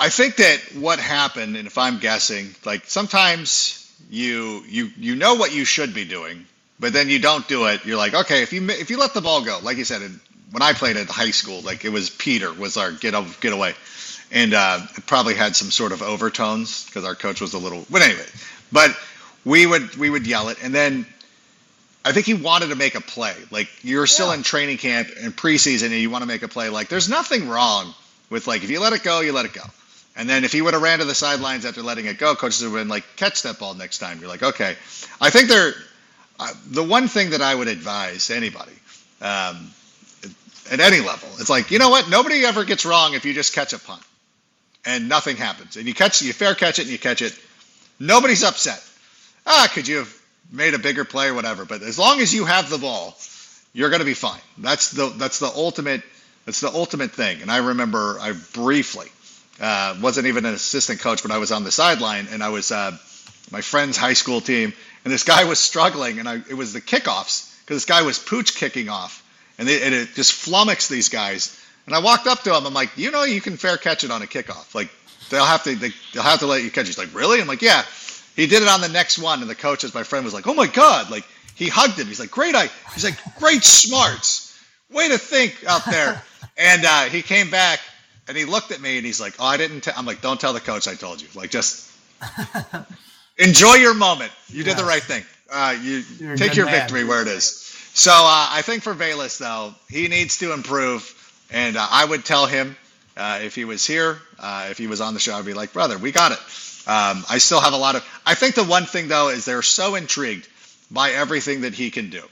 I 0.00 0.08
think 0.08 0.36
that 0.36 0.58
what 0.78 0.98
happened, 0.98 1.56
and 1.56 1.66
if 1.66 1.78
I'm 1.78 1.98
guessing, 1.98 2.54
like 2.64 2.84
sometimes 2.86 3.80
you 4.10 4.62
you 4.68 4.90
you 4.98 5.14
know 5.14 5.34
what 5.34 5.54
you 5.54 5.64
should 5.64 5.94
be 5.94 6.04
doing, 6.04 6.46
but 6.80 6.92
then 6.92 7.08
you 7.08 7.18
don't 7.18 7.46
do 7.46 7.66
it. 7.66 7.84
You're 7.84 7.96
like, 7.96 8.14
okay, 8.14 8.42
if 8.42 8.52
you 8.52 8.68
if 8.70 8.90
you 8.90 8.98
let 8.98 9.14
the 9.14 9.20
ball 9.20 9.44
go, 9.44 9.58
like 9.62 9.76
you 9.76 9.84
said, 9.84 10.02
when 10.50 10.62
I 10.62 10.72
played 10.72 10.96
at 10.96 11.08
high 11.08 11.30
school, 11.30 11.60
like 11.60 11.84
it 11.84 11.90
was 11.90 12.10
Peter 12.10 12.52
was 12.52 12.76
our 12.76 12.92
get 12.92 13.14
get 13.40 13.52
away, 13.52 13.74
and 14.32 14.52
uh, 14.52 14.80
it 14.96 15.06
probably 15.06 15.34
had 15.34 15.54
some 15.54 15.70
sort 15.70 15.92
of 15.92 16.02
overtones 16.02 16.86
because 16.86 17.04
our 17.04 17.14
coach 17.14 17.40
was 17.40 17.54
a 17.54 17.58
little. 17.58 17.86
But 17.90 18.02
anyway, 18.02 18.26
but 18.74 18.94
we 19.44 19.64
would 19.64 19.94
we 19.96 20.10
would 20.10 20.26
yell 20.26 20.48
it, 20.48 20.58
and 20.62 20.74
then 20.74 21.06
I 22.04 22.12
think 22.12 22.26
he 22.26 22.34
wanted 22.34 22.68
to 22.68 22.74
make 22.74 22.96
a 22.96 23.00
play. 23.00 23.34
Like 23.50 23.68
you're 23.82 24.06
still 24.06 24.28
yeah. 24.28 24.34
in 24.34 24.42
training 24.42 24.78
camp 24.78 25.08
and 25.22 25.34
preseason, 25.34 25.84
and 25.84 25.94
you 25.94 26.10
want 26.10 26.22
to 26.22 26.28
make 26.28 26.42
a 26.42 26.48
play. 26.48 26.68
Like 26.68 26.88
there's 26.88 27.08
nothing 27.08 27.48
wrong 27.48 27.94
with 28.28 28.46
like 28.46 28.64
if 28.64 28.70
you 28.70 28.80
let 28.80 28.92
it 28.92 29.02
go, 29.02 29.20
you 29.20 29.32
let 29.32 29.46
it 29.46 29.52
go. 29.54 29.62
And 30.16 30.28
then 30.28 30.44
if 30.44 30.52
he 30.52 30.60
would 30.60 30.74
have 30.74 30.82
ran 30.82 30.98
to 30.98 31.04
the 31.04 31.14
sidelines 31.14 31.64
after 31.64 31.82
letting 31.82 32.06
it 32.06 32.18
go, 32.18 32.34
coaches 32.34 32.62
would 32.62 32.68
have 32.68 32.78
been 32.78 32.88
like, 32.88 33.04
catch 33.16 33.42
that 33.42 33.58
ball 33.58 33.74
next 33.74 33.98
time. 33.98 34.20
You're 34.20 34.28
like, 34.28 34.44
okay. 34.44 34.76
I 35.20 35.30
think 35.30 35.48
they're 35.48 35.72
uh, 36.38 36.52
the 36.70 36.84
one 36.84 37.08
thing 37.08 37.30
that 37.30 37.42
I 37.42 37.54
would 37.54 37.68
advise 37.68 38.30
anybody 38.30 38.72
um, 39.20 39.70
at 40.70 40.80
any 40.80 41.00
level. 41.00 41.28
It's 41.38 41.50
like 41.50 41.70
you 41.70 41.78
know 41.78 41.90
what? 41.90 42.10
Nobody 42.10 42.44
ever 42.44 42.64
gets 42.64 42.84
wrong 42.84 43.14
if 43.14 43.24
you 43.24 43.34
just 43.34 43.54
catch 43.54 43.72
a 43.72 43.78
punt 43.78 44.02
and 44.84 45.08
nothing 45.08 45.36
happens, 45.36 45.76
and 45.76 45.86
you 45.86 45.94
catch, 45.94 46.20
you 46.22 46.32
fair 46.32 46.54
catch 46.54 46.78
it, 46.78 46.82
and 46.82 46.90
you 46.90 46.98
catch 46.98 47.22
it. 47.22 47.38
Nobody's 48.04 48.44
upset. 48.44 48.82
Ah, 49.46 49.68
could 49.72 49.88
you 49.88 49.98
have 49.98 50.14
made 50.52 50.74
a 50.74 50.78
bigger 50.78 51.04
play 51.04 51.28
or 51.28 51.34
whatever. 51.34 51.64
But 51.64 51.82
as 51.82 51.98
long 51.98 52.20
as 52.20 52.34
you 52.34 52.44
have 52.44 52.68
the 52.68 52.78
ball, 52.78 53.16
you're 53.72 53.88
going 53.88 54.00
to 54.00 54.06
be 54.06 54.14
fine. 54.14 54.40
That's 54.58 54.90
the 54.90 55.08
that's 55.08 55.38
the 55.38 55.50
ultimate 55.54 56.02
that's 56.44 56.60
the 56.60 56.70
ultimate 56.70 57.12
thing. 57.12 57.40
And 57.42 57.50
I 57.50 57.58
remember 57.58 58.18
I 58.20 58.32
briefly 58.52 59.08
uh, 59.60 59.96
wasn't 60.02 60.26
even 60.26 60.44
an 60.44 60.54
assistant 60.54 61.00
coach, 61.00 61.22
but 61.22 61.30
I 61.30 61.38
was 61.38 61.50
on 61.50 61.64
the 61.64 61.72
sideline 61.72 62.28
and 62.30 62.42
I 62.42 62.50
was 62.50 62.70
uh, 62.70 62.96
my 63.50 63.62
friend's 63.62 63.96
high 63.96 64.12
school 64.12 64.40
team, 64.40 64.72
and 65.04 65.12
this 65.12 65.24
guy 65.24 65.44
was 65.44 65.58
struggling, 65.58 66.18
and 66.18 66.28
I, 66.28 66.36
it 66.48 66.54
was 66.54 66.72
the 66.72 66.80
kickoffs 66.80 67.52
because 67.60 67.76
this 67.76 67.84
guy 67.84 68.02
was 68.02 68.18
pooch 68.18 68.54
kicking 68.54 68.88
off, 68.88 69.22
and, 69.58 69.68
they, 69.68 69.82
and 69.82 69.94
it 69.94 70.14
just 70.14 70.32
flummoxed 70.32 70.90
these 70.90 71.08
guys. 71.08 71.58
And 71.86 71.94
I 71.94 71.98
walked 71.98 72.26
up 72.26 72.42
to 72.44 72.56
him. 72.56 72.66
I'm 72.66 72.72
like, 72.72 72.96
you 72.96 73.10
know, 73.10 73.24
you 73.24 73.42
can 73.42 73.58
fair 73.58 73.76
catch 73.76 74.04
it 74.04 74.10
on 74.10 74.22
a 74.22 74.26
kickoff. 74.26 74.74
Like 74.74 74.90
they'll 75.30 75.44
have 75.44 75.62
to 75.64 75.74
they, 75.74 75.92
will 76.14 76.22
have 76.22 76.40
to 76.40 76.46
let 76.46 76.62
you 76.62 76.70
catch. 76.70 76.86
He's 76.86 76.98
like, 76.98 77.14
really? 77.14 77.40
I'm 77.40 77.46
like, 77.46 77.62
yeah. 77.62 77.84
He 78.36 78.46
did 78.46 78.62
it 78.62 78.68
on 78.68 78.80
the 78.80 78.88
next 78.88 79.18
one, 79.18 79.40
and 79.40 79.48
the 79.50 79.54
coach, 79.54 79.84
as 79.84 79.94
my 79.94 80.02
friend, 80.02 80.24
was 80.24 80.34
like, 80.34 80.46
"Oh 80.46 80.54
my 80.54 80.66
god!" 80.66 81.10
Like 81.10 81.24
he 81.54 81.68
hugged 81.68 81.98
him. 81.98 82.08
He's 82.08 82.18
like, 82.18 82.30
"Great 82.30 82.54
I. 82.54 82.68
He's 82.92 83.04
like, 83.04 83.16
"Great 83.38 83.62
smarts. 83.62 84.58
Way 84.90 85.08
to 85.08 85.18
think 85.18 85.64
out 85.68 85.84
there." 85.84 86.20
and 86.56 86.84
uh, 86.84 87.02
he 87.04 87.22
came 87.22 87.50
back 87.50 87.80
and 88.26 88.36
he 88.36 88.44
looked 88.44 88.72
at 88.72 88.80
me 88.80 88.96
and 88.96 89.06
he's 89.06 89.20
like, 89.20 89.34
"Oh, 89.38 89.44
I 89.44 89.56
didn't." 89.56 89.82
T-. 89.82 89.92
I'm 89.96 90.06
like, 90.06 90.20
"Don't 90.20 90.40
tell 90.40 90.52
the 90.52 90.60
coach 90.60 90.88
I 90.88 90.94
told 90.94 91.22
you. 91.22 91.28
Like, 91.34 91.50
just 91.50 91.90
enjoy 93.38 93.74
your 93.74 93.94
moment. 93.94 94.32
You 94.48 94.64
did 94.64 94.76
the 94.76 94.84
right 94.84 95.02
thing. 95.02 95.24
Uh, 95.50 95.76
you 95.80 96.02
You're 96.18 96.36
take 96.36 96.56
your 96.56 96.66
man. 96.66 96.80
victory 96.80 97.04
where 97.04 97.22
it 97.22 97.28
is." 97.28 97.60
So 97.94 98.10
uh, 98.10 98.48
I 98.50 98.62
think 98.62 98.82
for 98.82 98.94
Velus 98.94 99.38
though, 99.38 99.74
he 99.88 100.08
needs 100.08 100.38
to 100.38 100.52
improve, 100.52 101.14
and 101.52 101.76
uh, 101.76 101.86
I 101.88 102.04
would 102.04 102.24
tell 102.24 102.46
him 102.46 102.76
uh, 103.16 103.40
if 103.42 103.54
he 103.54 103.64
was 103.64 103.86
here, 103.86 104.18
uh, 104.38 104.68
if 104.70 104.78
he 104.78 104.86
was 104.86 105.00
on 105.00 105.14
the 105.14 105.20
show, 105.20 105.34
I'd 105.34 105.44
be 105.44 105.54
like, 105.54 105.72
"Brother, 105.72 105.98
we 105.98 106.12
got 106.12 106.32
it." 106.32 106.38
Um, 106.86 107.24
I 107.30 107.38
still 107.38 107.60
have 107.60 107.72
a 107.72 107.76
lot 107.76 107.94
of. 107.94 108.04
I 108.26 108.34
think 108.34 108.54
the 108.54 108.64
one 108.64 108.84
thing 108.84 109.08
though 109.08 109.28
is 109.28 109.44
they're 109.44 109.62
so 109.62 109.94
intrigued 109.94 110.48
by 110.90 111.10
everything 111.10 111.62
that 111.62 111.74
he 111.74 111.90
can 111.90 112.10
do, 112.10 112.22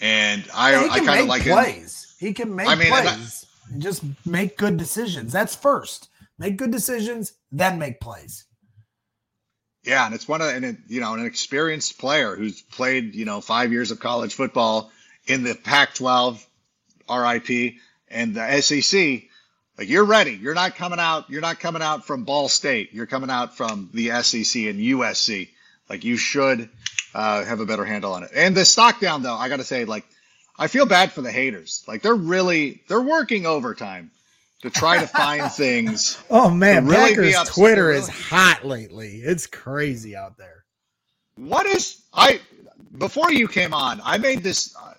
and 0.00 0.44
I 0.54 0.72
yeah, 0.72 0.88
I 0.90 1.00
kind 1.00 1.20
of 1.20 1.26
like 1.26 1.42
plays. 1.42 2.14
It. 2.18 2.26
He 2.26 2.32
can 2.32 2.54
make 2.54 2.68
I 2.68 2.74
mean, 2.74 2.88
plays. 2.88 3.46
I, 3.74 3.78
just 3.78 4.02
make 4.26 4.56
good 4.56 4.76
decisions. 4.76 5.32
That's 5.32 5.54
first. 5.54 6.08
Make 6.38 6.56
good 6.56 6.70
decisions, 6.70 7.34
then 7.52 7.78
make 7.78 8.00
plays. 8.00 8.46
Yeah, 9.84 10.06
and 10.06 10.14
it's 10.14 10.28
one 10.28 10.40
of 10.40 10.48
and 10.48 10.64
it, 10.64 10.76
you 10.88 11.00
know 11.00 11.14
an 11.14 11.24
experienced 11.24 11.98
player 11.98 12.36
who's 12.36 12.62
played 12.62 13.14
you 13.14 13.24
know 13.24 13.40
five 13.40 13.72
years 13.72 13.90
of 13.90 14.00
college 14.00 14.34
football 14.34 14.90
in 15.26 15.42
the 15.42 15.54
Pac-12, 15.54 16.44
RIP, 17.08 17.74
and 18.08 18.34
the 18.34 18.60
SEC 18.60 19.29
like 19.80 19.88
you're 19.88 20.04
ready. 20.04 20.32
You're 20.32 20.54
not 20.54 20.76
coming 20.76 21.00
out. 21.00 21.30
You're 21.30 21.40
not 21.40 21.58
coming 21.58 21.80
out 21.80 22.04
from 22.06 22.24
Ball 22.24 22.50
State. 22.50 22.92
You're 22.92 23.06
coming 23.06 23.30
out 23.30 23.56
from 23.56 23.88
the 23.94 24.10
SEC 24.22 24.66
and 24.66 24.78
USC. 24.78 25.48
Like 25.88 26.04
you 26.04 26.18
should 26.18 26.68
uh, 27.14 27.44
have 27.44 27.60
a 27.60 27.66
better 27.66 27.86
handle 27.86 28.12
on 28.12 28.22
it. 28.22 28.30
And 28.34 28.54
the 28.54 28.66
stock 28.66 29.00
down 29.00 29.22
though, 29.22 29.34
I 29.34 29.48
got 29.48 29.56
to 29.56 29.64
say, 29.64 29.86
like 29.86 30.04
I 30.58 30.66
feel 30.66 30.84
bad 30.84 31.12
for 31.12 31.22
the 31.22 31.32
haters. 31.32 31.82
Like 31.88 32.02
they're 32.02 32.14
really 32.14 32.82
they're 32.88 33.00
working 33.00 33.46
overtime 33.46 34.10
to 34.60 34.68
try 34.68 35.00
to 35.00 35.06
find 35.06 35.50
things. 35.52 36.22
oh 36.30 36.50
man, 36.50 36.86
really 36.86 37.14
Packers 37.32 37.48
Twitter 37.48 37.86
really. 37.86 38.00
is 38.00 38.08
hot 38.08 38.66
lately. 38.66 39.22
It's 39.24 39.46
crazy 39.46 40.14
out 40.14 40.36
there. 40.36 40.64
What 41.36 41.64
is 41.64 42.02
I 42.12 42.38
before 42.98 43.32
you 43.32 43.48
came 43.48 43.72
on? 43.72 44.02
I 44.04 44.18
made 44.18 44.42
this. 44.42 44.76
Uh, 44.76 44.92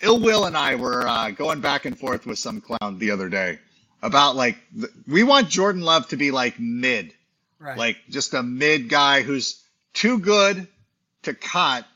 Ill 0.00 0.20
Will 0.20 0.44
and 0.44 0.56
I 0.56 0.76
were 0.76 1.08
uh, 1.08 1.32
going 1.32 1.60
back 1.60 1.84
and 1.84 1.98
forth 1.98 2.24
with 2.24 2.38
some 2.38 2.60
clown 2.60 2.98
the 3.00 3.10
other 3.10 3.28
day 3.28 3.58
about 4.02 4.36
like 4.36 4.56
we 5.06 5.22
want 5.22 5.48
Jordan 5.48 5.82
Love 5.82 6.08
to 6.08 6.16
be 6.16 6.30
like 6.30 6.58
mid, 6.58 7.12
right. 7.58 7.76
like 7.76 7.96
just 8.08 8.34
a 8.34 8.42
mid 8.42 8.88
guy 8.88 9.22
who's 9.22 9.62
too 9.94 10.18
good 10.18 10.66
to 11.22 11.34
cut, 11.34 11.86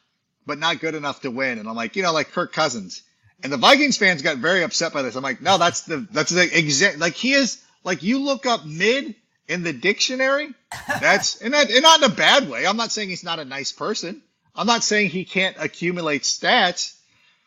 but 0.47 0.59
not 0.59 0.81
good 0.81 0.95
enough 0.95 1.21
to 1.23 1.31
win. 1.31 1.59
And 1.59 1.69
I'm 1.69 1.77
like, 1.77 1.97
you 1.97 2.03
know, 2.03 2.13
like 2.13 2.33
Kirk 2.33 2.53
Cousins. 2.53 3.03
And 3.43 3.53
the 3.53 3.57
Vikings 3.57 3.97
fans 3.97 4.23
got 4.23 4.37
very 4.39 4.63
upset 4.63 4.93
by 4.93 5.03
this. 5.03 5.17
I'm 5.17 5.23
like, 5.23 5.43
no, 5.43 5.59
that's 5.59 5.83
the 5.83 6.07
that's 6.11 6.31
the 6.31 6.43
exact 6.57 6.99
like 6.99 7.15
he 7.15 7.33
is 7.33 7.63
like 7.85 8.03
you 8.03 8.21
look 8.21 8.47
up 8.47 8.65
mid 8.65 9.15
in 9.49 9.63
the 9.63 9.73
dictionary. 9.73 10.55
That's 11.01 11.37
and 11.43 11.55
that 11.55 11.71
and 11.71 11.83
not 11.83 12.03
in 12.03 12.11
a 12.11 12.15
bad 12.15 12.49
way. 12.49 12.67
I'm 12.67 12.77
not 12.77 12.93
saying 12.93 13.09
he's 13.09 13.25
not 13.25 13.39
a 13.39 13.45
nice 13.45 13.73
person. 13.73 14.23
I'm 14.55 14.67
not 14.67 14.85
saying 14.85 15.11
he 15.11 15.25
can't 15.25 15.57
accumulate 15.59 16.23
stats. 16.23 16.97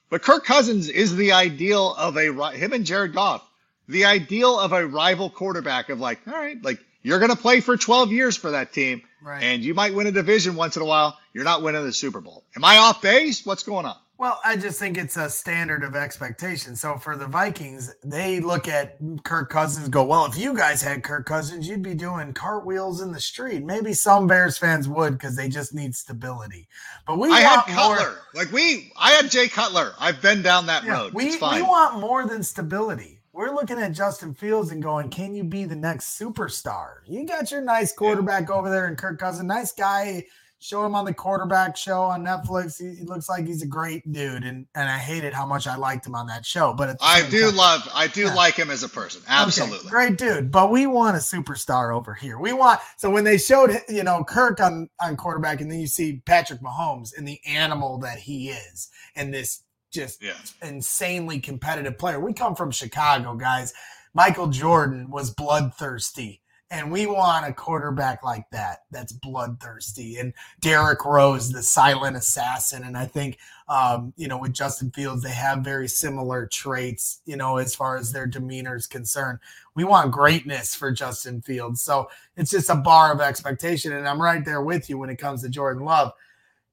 But 0.10 0.22
Kirk 0.22 0.46
Cousins 0.46 0.88
is 0.88 1.16
the 1.16 1.32
ideal 1.32 1.94
of 1.94 2.18
a 2.18 2.52
him 2.52 2.74
and 2.74 2.86
Jared 2.86 3.14
Goff 3.14 3.44
the 3.88 4.06
ideal 4.06 4.60
of 4.60 4.72
a 4.74 4.86
rival 4.86 5.30
quarterback 5.30 5.90
of 5.90 6.00
like, 6.00 6.20
all 6.28 6.34
right, 6.34 6.62
like 6.64 6.80
you're 7.04 7.20
going 7.20 7.32
to 7.32 7.38
play 7.38 7.62
for 7.62 7.78
12 7.78 8.12
years 8.12 8.36
for 8.36 8.52
that 8.52 8.74
team 8.74 9.02
right. 9.22 9.44
and 9.44 9.64
you 9.64 9.74
might 9.74 9.94
win 9.94 10.08
a 10.08 10.12
division 10.12 10.56
once 10.56 10.76
in 10.76 10.82
a 10.82 10.86
while. 10.86 11.18
You're 11.34 11.44
not 11.44 11.62
winning 11.62 11.84
the 11.84 11.94
Super 11.94 12.22
Bowl. 12.22 12.44
Am 12.56 12.64
I 12.64 12.78
off 12.78 13.02
base? 13.02 13.46
What's 13.46 13.64
going 13.64 13.86
on? 13.86 13.96
Well, 14.18 14.40
I 14.46 14.56
just 14.56 14.80
think 14.80 14.98
it's 14.98 15.18
a 15.18 15.30
standard 15.30 15.84
of 15.84 15.94
expectation. 15.94 16.78
So 16.78 16.98
for 16.98 17.18
the 17.18 17.28
Vikings, 17.28 17.94
they 18.02 18.40
look 18.40 18.66
at 18.66 18.98
Kirk 19.24 19.50
Cousins, 19.50 19.90
go, 19.90 20.06
well, 20.06 20.26
if 20.26 20.38
you 20.38 20.56
guys 20.56 20.82
had 20.82 21.04
Kirk 21.04 21.26
Cousins, 21.26 21.68
you'd 21.68 21.82
be 21.82 21.96
doing 21.96 22.32
cartwheels 22.32 23.02
in 23.02 23.12
the 23.12 23.20
street. 23.20 23.66
Maybe 23.66 23.92
some 23.92 24.26
Bears 24.26 24.58
fans 24.58 24.88
would 24.88 25.14
because 25.14 25.36
they 25.36 25.50
just 25.50 25.76
need 25.76 25.96
stability. 25.96 26.70
But 27.06 27.20
we 27.20 27.30
I 27.30 27.42
had 27.42 27.64
Cutler. 27.64 27.96
More, 27.98 28.18
like 28.34 28.54
we, 28.54 28.94
I 28.96 29.12
had 29.12 29.30
Jay 29.30 29.50
Cutler. 29.50 29.92
I've 30.00 30.22
been 30.22 30.42
down 30.42 30.68
that 30.68 30.86
yeah, 30.86 30.94
road. 30.94 31.14
We, 31.14 31.32
we 31.36 31.62
want 31.62 32.00
more 32.00 32.26
than 32.26 32.42
stability. 32.42 33.15
We're 33.36 33.54
looking 33.54 33.80
at 33.80 33.92
Justin 33.92 34.34
Fields 34.34 34.72
and 34.72 34.82
going, 34.82 35.10
can 35.10 35.36
you 35.36 35.44
be 35.44 35.66
the 35.66 35.76
next 35.76 36.18
superstar? 36.18 37.00
You 37.06 37.26
got 37.26 37.52
your 37.52 37.60
nice 37.60 37.92
quarterback 37.92 38.50
over 38.50 38.70
there 38.70 38.88
in 38.88 38.96
Kirk 38.96 39.20
Cousins, 39.20 39.46
nice 39.46 39.74
guy, 39.74 40.24
show 40.60 40.86
him 40.86 40.96
on 40.96 41.04
the 41.04 41.14
quarterback 41.14 41.76
show 41.76 42.02
on 42.04 42.24
Netflix. 42.24 42.80
He, 42.80 42.98
he, 42.98 43.04
looks 43.04 43.28
like 43.28 43.46
he's 43.46 43.62
a 43.62 43.68
great 43.68 44.10
dude, 44.10 44.46
and 44.46 44.66
and 44.74 44.90
I 44.90 44.98
hated 44.98 45.34
how 45.34 45.46
much 45.46 45.68
I 45.68 45.76
liked 45.76 46.08
him 46.08 46.16
on 46.16 46.28
that 46.28 46.46
show. 46.46 46.74
But 46.74 46.96
I 47.02 47.28
do 47.30 47.48
time, 47.48 47.58
love, 47.58 47.90
I 47.94 48.08
do 48.08 48.22
yeah. 48.22 48.34
like 48.34 48.56
him 48.56 48.72
as 48.72 48.84
a 48.84 48.90
person. 48.90 49.22
Absolutely, 49.28 49.80
okay, 49.80 49.90
great 49.90 50.18
dude. 50.18 50.50
But 50.50 50.72
we 50.72 50.88
want 50.88 51.18
a 51.18 51.20
superstar 51.20 51.94
over 51.94 52.14
here. 52.14 52.40
We 52.40 52.54
want 52.54 52.80
so 52.96 53.10
when 53.10 53.26
they 53.26 53.38
showed 53.38 53.82
you 53.90 54.04
know 54.04 54.24
Kirk 54.24 54.62
on 54.62 54.90
on 55.02 55.18
quarterback, 55.18 55.60
and 55.60 55.70
then 55.70 55.82
you 55.82 55.88
see 55.88 56.22
Patrick 56.26 56.62
Mahomes 56.62 57.12
and 57.18 57.28
the 57.28 57.42
animal 57.46 57.98
that 57.98 58.18
he 58.18 58.52
is, 58.52 58.88
and 59.14 59.34
this 59.34 59.62
just 59.96 60.22
yeah. 60.22 60.34
insanely 60.62 61.40
competitive 61.40 61.98
player. 61.98 62.20
We 62.20 62.34
come 62.34 62.56
from 62.56 62.72
Chicago, 62.72 63.36
guys. 63.36 63.74
Michael 64.14 64.48
Jordan 64.48 65.10
was 65.10 65.32
bloodthirsty 65.32 66.42
and 66.72 66.92
we 66.92 67.06
want 67.06 67.48
a 67.48 67.54
quarterback 67.54 68.24
like 68.24 68.50
that 68.52 68.80
that's 68.90 69.14
bloodthirsty. 69.14 70.18
And 70.18 70.34
Derrick 70.62 71.06
Rose, 71.06 71.52
the 71.52 71.62
silent 71.62 72.18
assassin. 72.18 72.84
And 72.84 72.98
I 72.98 73.06
think, 73.06 73.38
um, 73.70 74.14
you 74.18 74.28
know, 74.28 74.40
with 74.40 74.54
Justin 74.54 74.90
Fields, 74.92 75.22
they 75.22 75.32
have 75.32 75.60
very 75.60 75.88
similar 75.88 76.48
traits, 76.48 77.22
you 77.26 77.38
know, 77.38 77.58
as 77.58 77.76
far 77.76 77.98
as 77.98 78.12
their 78.12 78.26
demeanor 78.26 78.76
is 78.76 78.88
concerned. 78.88 79.40
We 79.76 79.84
want 79.84 80.12
greatness 80.12 80.74
for 80.74 80.92
Justin 80.92 81.42
Fields. 81.42 81.82
So 81.84 82.10
it's 82.36 82.52
just 82.52 82.70
a 82.70 82.76
bar 82.76 83.14
of 83.14 83.22
expectation. 83.22 83.94
And 83.94 84.08
I'm 84.08 84.22
right 84.22 84.44
there 84.44 84.62
with 84.62 84.90
you 84.90 84.98
when 84.98 85.10
it 85.10 85.18
comes 85.18 85.44
to 85.44 85.50
Jordan 85.50 85.86
Love. 85.86 86.14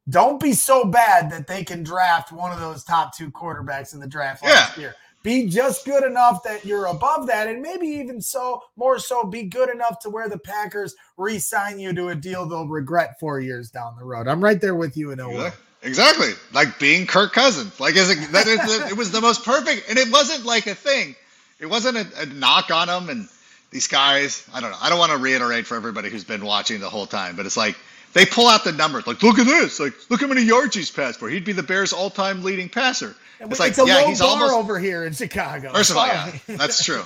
Don't 0.09 0.41
be 0.41 0.53
so 0.53 0.85
bad 0.85 1.31
that 1.31 1.47
they 1.47 1.63
can 1.63 1.83
draft 1.83 2.33
one 2.33 2.53
of 2.53 2.59
those 2.59 2.83
top 2.83 3.17
two 3.17 3.31
quarterbacks 3.31 3.95
in 3.95 4.01
the 4.01 4.07
draft 4.07 4.45
last 4.45 4.77
year 4.77 4.97
be 5.23 5.47
just 5.47 5.85
good 5.85 6.05
enough 6.05 6.43
that 6.43 6.65
you're 6.65 6.87
above 6.87 7.27
that, 7.29 7.49
and 7.49 7.63
maybe 7.63 7.87
even 7.87 8.21
so, 8.21 8.63
more 8.77 8.99
so, 8.99 9.25
be 9.25 9.45
good 9.45 9.71
enough 9.71 10.01
to 10.01 10.11
where 10.11 10.29
the 10.29 10.39
Packers 10.39 10.95
re-sign 11.17 11.79
you 11.79 11.93
to 11.93 12.09
a 12.09 12.15
deal 12.15 12.47
they'll 12.47 12.67
regret 12.67 13.19
four 13.21 13.41
years 13.41 13.71
down 13.71 13.97
the 13.99 14.05
road. 14.05 14.27
I'm 14.27 14.43
right 14.43 14.61
there 14.61 14.75
with 14.75 14.97
you 14.97 15.13
in 15.13 15.21
a 15.21 15.29
way. 15.29 15.51
Exactly, 15.83 16.31
like 16.53 16.79
being 16.79 17.07
Kirk 17.07 17.33
Cousins. 17.33 17.81
Like, 17.81 17.97
is 17.97 18.11
it, 18.11 18.33
that 18.33 18.47
is 18.47 18.91
it 18.91 18.97
was 18.97 19.11
the 19.11 19.21
most 19.21 19.45
perfect, 19.45 19.89
and 19.89 19.99
it 19.99 20.11
wasn't 20.13 20.45
like 20.45 20.67
a 20.67 20.75
thing. 20.75 21.17
It 21.59 21.67
wasn't 21.67 21.97
a, 21.99 22.23
a 22.23 22.27
knock 22.27 22.71
on 22.71 22.89
them, 22.89 23.09
and 23.09 23.29
these 23.71 23.89
guys. 23.89 24.49
I 24.53 24.61
don't 24.61 24.71
know. 24.71 24.77
I 24.81 24.91
don't 24.91 24.99
want 24.99 25.13
to 25.13 25.19
reiterate 25.19 25.67
for 25.67 25.77
everybody 25.77 26.09
who's 26.09 26.25
been 26.25 26.45
watching 26.45 26.81
the 26.81 26.89
whole 26.89 27.07
time, 27.07 27.37
but 27.37 27.47
it's 27.47 27.57
like 27.57 27.77
they 28.13 28.27
pull 28.27 28.49
out 28.49 28.65
the 28.65 28.73
numbers. 28.73 29.07
Like, 29.07 29.23
look 29.23 29.39
at 29.39 29.47
this. 29.47 29.81
Like, 29.81 29.95
look 30.11 30.21
how 30.21 30.27
many 30.27 30.43
yards 30.43 30.75
he's 30.75 30.91
passed 30.91 31.19
for. 31.19 31.29
He'd 31.29 31.45
be 31.45 31.53
the 31.53 31.63
Bears' 31.63 31.93
all-time 31.93 32.43
leading 32.43 32.69
passer. 32.69 33.15
It's, 33.41 33.59
like, 33.59 33.77
a 33.77 33.85
yeah, 33.87 33.97
low 33.97 34.09
he's 34.09 34.21
bar 34.21 34.31
almost 34.31 34.55
over 34.55 34.79
here 34.79 35.05
in 35.05 35.13
Chicago. 35.13 35.73
First 35.73 35.91
of 35.91 35.97
all, 35.97 36.07
yeah, 36.07 36.33
that's 36.47 36.85
true. 36.85 37.03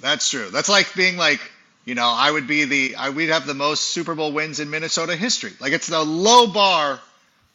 That's 0.00 0.28
true. 0.28 0.50
That's 0.50 0.68
like 0.68 0.94
being 0.94 1.16
like, 1.16 1.40
you 1.84 1.94
know, 1.94 2.06
I 2.06 2.30
would 2.30 2.46
be 2.46 2.64
the, 2.64 2.96
I 2.96 3.10
we'd 3.10 3.28
have 3.28 3.46
the 3.46 3.54
most 3.54 3.80
Super 3.80 4.14
Bowl 4.14 4.32
wins 4.32 4.60
in 4.60 4.70
Minnesota 4.70 5.16
history. 5.16 5.52
Like 5.60 5.72
it's 5.72 5.86
the 5.86 6.02
low 6.04 6.46
bar 6.48 7.00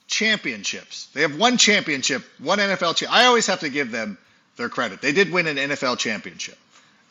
championships. 0.08 1.08
They 1.14 1.22
have 1.22 1.38
one 1.38 1.58
championship, 1.58 2.24
one 2.40 2.60
NFL. 2.60 2.96
Cha- 2.96 3.12
I 3.12 3.26
always 3.26 3.48
have 3.48 3.60
to 3.62 3.70
give 3.70 3.92
them 3.92 4.18
their 4.56 4.70
credit. 4.70 5.02
They 5.02 5.12
did 5.12 5.32
win 5.32 5.48
an 5.48 5.58
NFL 5.58 5.98
championship. 5.98 6.58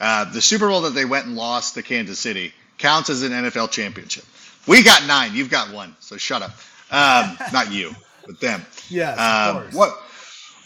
Uh, 0.00 0.24
the 0.24 0.42
Super 0.42 0.68
Bowl 0.68 0.82
that 0.82 0.94
they 0.94 1.04
went 1.04 1.26
and 1.26 1.36
lost 1.36 1.74
to 1.74 1.82
Kansas 1.82 2.18
City 2.18 2.52
counts 2.78 3.08
as 3.08 3.22
an 3.22 3.32
NFL 3.32 3.70
championship. 3.70 4.24
We 4.66 4.82
got 4.82 5.06
nine. 5.06 5.34
You've 5.34 5.50
got 5.50 5.72
one. 5.72 5.94
So 6.00 6.16
shut 6.16 6.42
up. 6.42 6.52
Um, 6.90 7.38
not 7.52 7.72
you, 7.72 7.94
but 8.26 8.40
them. 8.40 8.62
Yes. 8.88 9.18
Um, 9.18 9.64
what? 9.72 9.96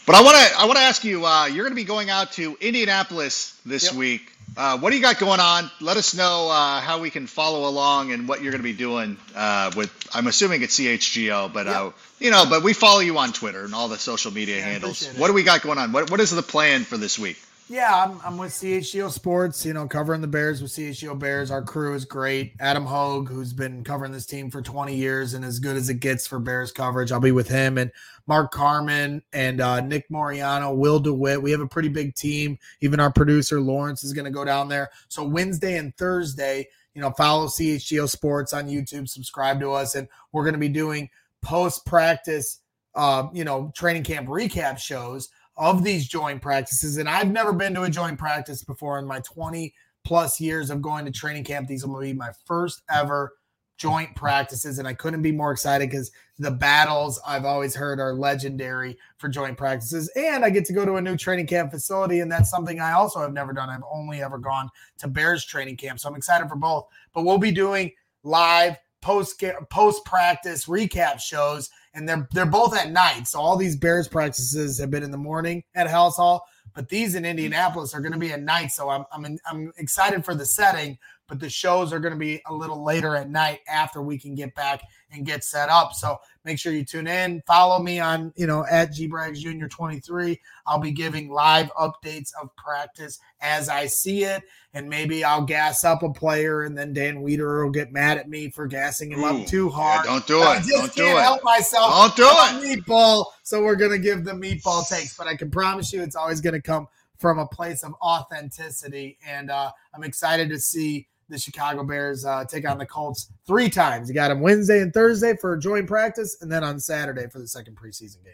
But 0.05 0.15
I 0.15 0.23
want 0.23 0.37
to 0.37 0.59
I 0.59 0.65
want 0.65 0.77
to 0.77 0.83
ask 0.83 1.03
you. 1.03 1.25
Uh, 1.25 1.45
you're 1.45 1.63
going 1.63 1.71
to 1.71 1.75
be 1.75 1.83
going 1.83 2.09
out 2.09 2.31
to 2.33 2.57
Indianapolis 2.59 3.59
this 3.65 3.85
yep. 3.85 3.95
week. 3.95 4.31
Uh, 4.57 4.77
what 4.79 4.89
do 4.89 4.97
you 4.97 5.01
got 5.01 5.17
going 5.17 5.39
on? 5.39 5.71
Let 5.79 5.95
us 5.95 6.13
know 6.13 6.49
uh, 6.49 6.81
how 6.81 6.99
we 6.99 7.09
can 7.09 7.25
follow 7.25 7.69
along 7.69 8.11
and 8.11 8.27
what 8.27 8.41
you're 8.41 8.51
going 8.51 8.61
to 8.61 8.67
be 8.67 8.73
doing 8.73 9.15
uh, 9.33 9.71
with. 9.75 9.93
I'm 10.13 10.27
assuming 10.27 10.61
it's 10.61 10.77
CHGO, 10.77 11.53
but 11.53 11.67
yep. 11.67 11.75
Uh, 11.75 11.91
you 12.19 12.31
know, 12.31 12.45
but 12.49 12.63
we 12.63 12.73
follow 12.73 12.99
you 12.99 13.17
on 13.17 13.31
Twitter 13.31 13.63
and 13.63 13.73
all 13.73 13.87
the 13.87 13.97
social 13.97 14.31
media 14.31 14.57
yeah, 14.57 14.63
handles. 14.63 15.07
What 15.15 15.27
do 15.27 15.33
we 15.33 15.43
got 15.43 15.61
going 15.61 15.77
on? 15.77 15.93
What 15.93 16.11
What 16.11 16.19
is 16.19 16.31
the 16.31 16.43
plan 16.43 16.83
for 16.83 16.97
this 16.97 17.17
week? 17.17 17.37
Yeah, 17.71 18.03
I'm, 18.03 18.19
I'm 18.25 18.37
with 18.37 18.51
CHGO 18.51 19.09
Sports, 19.09 19.65
you 19.65 19.71
know, 19.71 19.87
covering 19.87 20.19
the 20.19 20.27
Bears 20.27 20.61
with 20.61 20.71
CHGO 20.71 21.17
Bears. 21.17 21.51
Our 21.51 21.61
crew 21.61 21.95
is 21.95 22.03
great. 22.03 22.53
Adam 22.59 22.85
Hoge, 22.85 23.29
who's 23.29 23.53
been 23.53 23.81
covering 23.85 24.11
this 24.11 24.25
team 24.25 24.51
for 24.51 24.61
20 24.61 24.93
years 24.93 25.35
and 25.35 25.45
as 25.45 25.57
good 25.57 25.77
as 25.77 25.87
it 25.87 26.01
gets 26.01 26.27
for 26.27 26.37
Bears 26.37 26.73
coverage. 26.73 27.13
I'll 27.13 27.21
be 27.21 27.31
with 27.31 27.47
him 27.47 27.77
and 27.77 27.89
Mark 28.27 28.51
Carman 28.51 29.23
and 29.31 29.61
uh, 29.61 29.79
Nick 29.79 30.09
Moriano, 30.09 30.75
Will 30.75 30.99
DeWitt. 30.99 31.41
We 31.41 31.49
have 31.51 31.61
a 31.61 31.67
pretty 31.67 31.87
big 31.87 32.13
team. 32.13 32.59
Even 32.81 32.99
our 32.99 33.09
producer, 33.09 33.61
Lawrence, 33.61 34.03
is 34.03 34.11
going 34.11 34.25
to 34.25 34.31
go 34.31 34.43
down 34.43 34.67
there. 34.67 34.89
So 35.07 35.23
Wednesday 35.23 35.77
and 35.77 35.95
Thursday, 35.95 36.67
you 36.93 37.01
know, 37.01 37.11
follow 37.11 37.47
CHGO 37.47 38.09
Sports 38.09 38.51
on 38.51 38.67
YouTube, 38.67 39.07
subscribe 39.07 39.61
to 39.61 39.71
us, 39.71 39.95
and 39.95 40.09
we're 40.33 40.43
going 40.43 40.55
to 40.55 40.59
be 40.59 40.67
doing 40.67 41.09
post 41.41 41.85
practice, 41.85 42.59
uh, 42.95 43.29
you 43.31 43.45
know, 43.45 43.71
training 43.73 44.03
camp 44.03 44.27
recap 44.27 44.77
shows 44.77 45.29
of 45.57 45.83
these 45.83 46.07
joint 46.07 46.41
practices. 46.41 46.97
And 46.97 47.09
I've 47.09 47.31
never 47.31 47.53
been 47.53 47.73
to 47.75 47.83
a 47.83 47.89
joint 47.89 48.17
practice 48.17 48.63
before 48.63 48.99
in 48.99 49.05
my 49.05 49.19
20 49.19 49.73
plus 50.03 50.39
years 50.39 50.69
of 50.69 50.81
going 50.81 51.05
to 51.05 51.11
training 51.11 51.43
camp. 51.43 51.67
These 51.67 51.85
will 51.85 51.99
be 51.99 52.13
my 52.13 52.31
first 52.45 52.81
ever 52.89 53.33
joint 53.77 54.15
practices. 54.15 54.77
And 54.77 54.87
I 54.87 54.93
couldn't 54.93 55.23
be 55.23 55.31
more 55.31 55.51
excited 55.51 55.89
because 55.89 56.11
the 56.37 56.51
battles 56.51 57.19
I've 57.25 57.45
always 57.45 57.75
heard 57.75 57.99
are 57.99 58.13
legendary 58.13 58.95
for 59.17 59.27
joint 59.27 59.57
practices. 59.57 60.11
And 60.15 60.45
I 60.45 60.51
get 60.51 60.65
to 60.65 60.73
go 60.73 60.85
to 60.85 60.95
a 60.95 61.01
new 61.01 61.17
training 61.17 61.47
camp 61.47 61.71
facility. 61.71 62.19
And 62.19 62.31
that's 62.31 62.49
something 62.49 62.79
I 62.79 62.91
also 62.91 63.21
have 63.21 63.33
never 63.33 63.53
done. 63.53 63.69
I've 63.69 63.81
only 63.91 64.21
ever 64.21 64.37
gone 64.37 64.69
to 64.99 65.07
Bears 65.07 65.45
training 65.45 65.77
camp. 65.77 65.99
So 65.99 66.09
I'm 66.09 66.15
excited 66.15 66.47
for 66.47 66.55
both. 66.55 66.87
But 67.13 67.23
we'll 67.23 67.39
be 67.39 67.51
doing 67.51 67.91
live 68.23 68.77
post 69.01 69.43
post 69.71 70.05
practice 70.05 70.65
recap 70.65 71.19
shows, 71.19 71.69
and 71.93 72.07
they're 72.07 72.27
they're 72.31 72.45
both 72.45 72.75
at 72.75 72.91
night. 72.91 73.27
So 73.27 73.39
all 73.39 73.57
these 73.57 73.75
Bears 73.75 74.07
practices 74.07 74.79
have 74.79 74.91
been 74.91 75.03
in 75.03 75.11
the 75.11 75.17
morning 75.17 75.63
at 75.75 75.87
Halas 75.87 76.13
Hall, 76.15 76.45
but 76.73 76.89
these 76.89 77.15
in 77.15 77.25
Indianapolis 77.25 77.93
are 77.93 78.01
going 78.01 78.13
to 78.13 78.17
be 78.17 78.31
at 78.31 78.41
night. 78.41 78.71
So 78.71 78.89
I'm 78.89 79.05
I'm 79.11 79.37
I'm 79.45 79.71
excited 79.77 80.23
for 80.23 80.35
the 80.35 80.45
setting, 80.45 80.97
but 81.27 81.39
the 81.39 81.49
shows 81.49 81.93
are 81.93 81.99
going 81.99 82.13
to 82.13 82.19
be 82.19 82.41
a 82.47 82.53
little 82.53 82.83
later 82.83 83.15
at 83.15 83.29
night 83.29 83.59
after 83.67 84.01
we 84.01 84.17
can 84.17 84.35
get 84.35 84.53
back 84.55 84.81
and 85.11 85.25
get 85.25 85.43
set 85.43 85.69
up. 85.69 85.93
So 85.93 86.17
make 86.45 86.59
sure 86.59 86.73
you 86.73 86.85
tune 86.85 87.07
in. 87.07 87.41
Follow 87.45 87.81
me 87.81 87.99
on, 87.99 88.33
you 88.35 88.47
know, 88.47 88.65
at 88.69 88.93
G 88.93 89.07
Braggs 89.07 89.39
Junior 89.39 89.67
23. 89.67 90.39
I'll 90.65 90.79
be 90.79 90.91
giving 90.91 91.29
live 91.29 91.71
updates 91.73 92.31
of 92.41 92.55
practice 92.55 93.19
as 93.41 93.69
I 93.69 93.85
see 93.87 94.23
it. 94.23 94.43
And 94.73 94.89
maybe 94.89 95.23
I'll 95.23 95.43
gas 95.43 95.83
up 95.83 96.01
a 96.01 96.11
player 96.11 96.63
and 96.63 96.77
then 96.77 96.93
Dan 96.93 97.17
Wiederer 97.23 97.65
will 97.65 97.71
get 97.71 97.91
mad 97.91 98.17
at 98.17 98.29
me 98.29 98.49
for 98.49 98.67
gassing 98.67 99.11
him 99.11 99.19
Ooh, 99.19 99.41
up 99.41 99.47
too 99.47 99.69
hard. 99.69 100.05
Yeah, 100.05 100.11
don't 100.11 100.27
do 100.27 100.39
it. 100.39 100.45
I 100.45 100.57
just 100.57 100.69
don't 100.69 100.81
can't 100.81 100.95
do 100.95 101.21
help 101.21 101.43
myself. 101.43 102.15
Don't 102.15 102.15
do 102.15 102.67
it. 102.67 102.79
Meatball. 102.85 103.25
So 103.43 103.61
we're 103.63 103.75
gonna 103.75 103.97
give 103.97 104.23
the 104.23 104.31
meatball 104.31 104.87
takes, 104.87 105.15
but 105.17 105.27
I 105.27 105.35
can 105.35 105.51
promise 105.51 105.91
you 105.91 106.01
it's 106.01 106.15
always 106.15 106.39
gonna 106.39 106.61
come 106.61 106.87
from 107.17 107.37
a 107.37 107.45
place 107.45 107.83
of 107.83 107.93
authenticity. 108.01 109.17
And 109.27 109.51
uh, 109.51 109.71
I'm 109.93 110.03
excited 110.03 110.49
to 110.49 110.59
see 110.59 111.07
the 111.31 111.39
Chicago 111.39 111.83
Bears 111.83 112.25
uh, 112.25 112.45
take 112.45 112.69
on 112.69 112.77
the 112.77 112.85
Colts 112.85 113.31
three 113.47 113.69
times. 113.69 114.07
You 114.07 114.13
got 114.13 114.27
them 114.27 114.41
Wednesday 114.41 114.81
and 114.81 114.93
Thursday 114.93 115.35
for 115.35 115.57
joint 115.57 115.87
practice, 115.87 116.37
and 116.41 116.51
then 116.51 116.63
on 116.63 116.79
Saturday 116.79 117.27
for 117.27 117.39
the 117.39 117.47
second 117.47 117.77
preseason 117.77 118.23
game. 118.23 118.33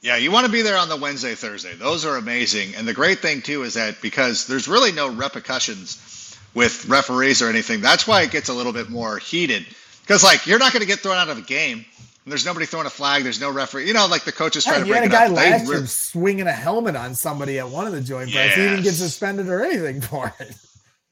Yeah, 0.00 0.16
you 0.16 0.30
want 0.30 0.44
to 0.44 0.52
be 0.52 0.60
there 0.60 0.76
on 0.76 0.90
the 0.90 0.96
Wednesday, 0.96 1.34
Thursday. 1.34 1.74
Those 1.74 2.04
are 2.04 2.16
amazing. 2.16 2.74
And 2.76 2.86
the 2.86 2.92
great 2.92 3.20
thing, 3.20 3.40
too, 3.40 3.62
is 3.62 3.74
that 3.74 4.02
because 4.02 4.46
there's 4.46 4.68
really 4.68 4.92
no 4.92 5.08
repercussions 5.08 6.38
with 6.52 6.86
referees 6.88 7.40
or 7.40 7.48
anything, 7.48 7.80
that's 7.80 8.06
why 8.06 8.20
it 8.22 8.30
gets 8.30 8.50
a 8.50 8.52
little 8.52 8.74
bit 8.74 8.90
more 8.90 9.16
heated. 9.16 9.66
Because, 10.02 10.22
like, 10.22 10.46
you're 10.46 10.58
not 10.58 10.74
going 10.74 10.82
to 10.82 10.86
get 10.86 10.98
thrown 10.98 11.16
out 11.16 11.30
of 11.30 11.38
a 11.38 11.40
game. 11.40 11.86
There's 12.26 12.46
nobody 12.46 12.64
throwing 12.64 12.86
a 12.86 12.90
flag. 12.90 13.22
There's 13.22 13.40
no 13.40 13.50
referee. 13.50 13.86
You 13.86 13.92
know, 13.92 14.06
like 14.06 14.24
the 14.24 14.32
coaches 14.32 14.64
trying 14.64 14.86
yeah, 14.86 15.00
to 15.00 15.08
break 15.08 15.12
had 15.12 15.30
a 15.30 15.34
guy 15.34 15.34
last 15.34 15.66
year 15.66 15.86
swinging 15.86 16.46
a 16.46 16.52
helmet 16.52 16.96
on 16.96 17.14
somebody 17.14 17.58
at 17.58 17.68
one 17.68 17.86
of 17.86 17.92
the 17.92 18.00
joint 18.00 18.30
yes. 18.30 18.36
practices. 18.36 18.62
He 18.62 18.70
didn't 18.70 18.84
get 18.84 18.94
suspended 18.94 19.48
or 19.48 19.62
anything 19.62 20.00
for 20.00 20.34
it. 20.40 20.54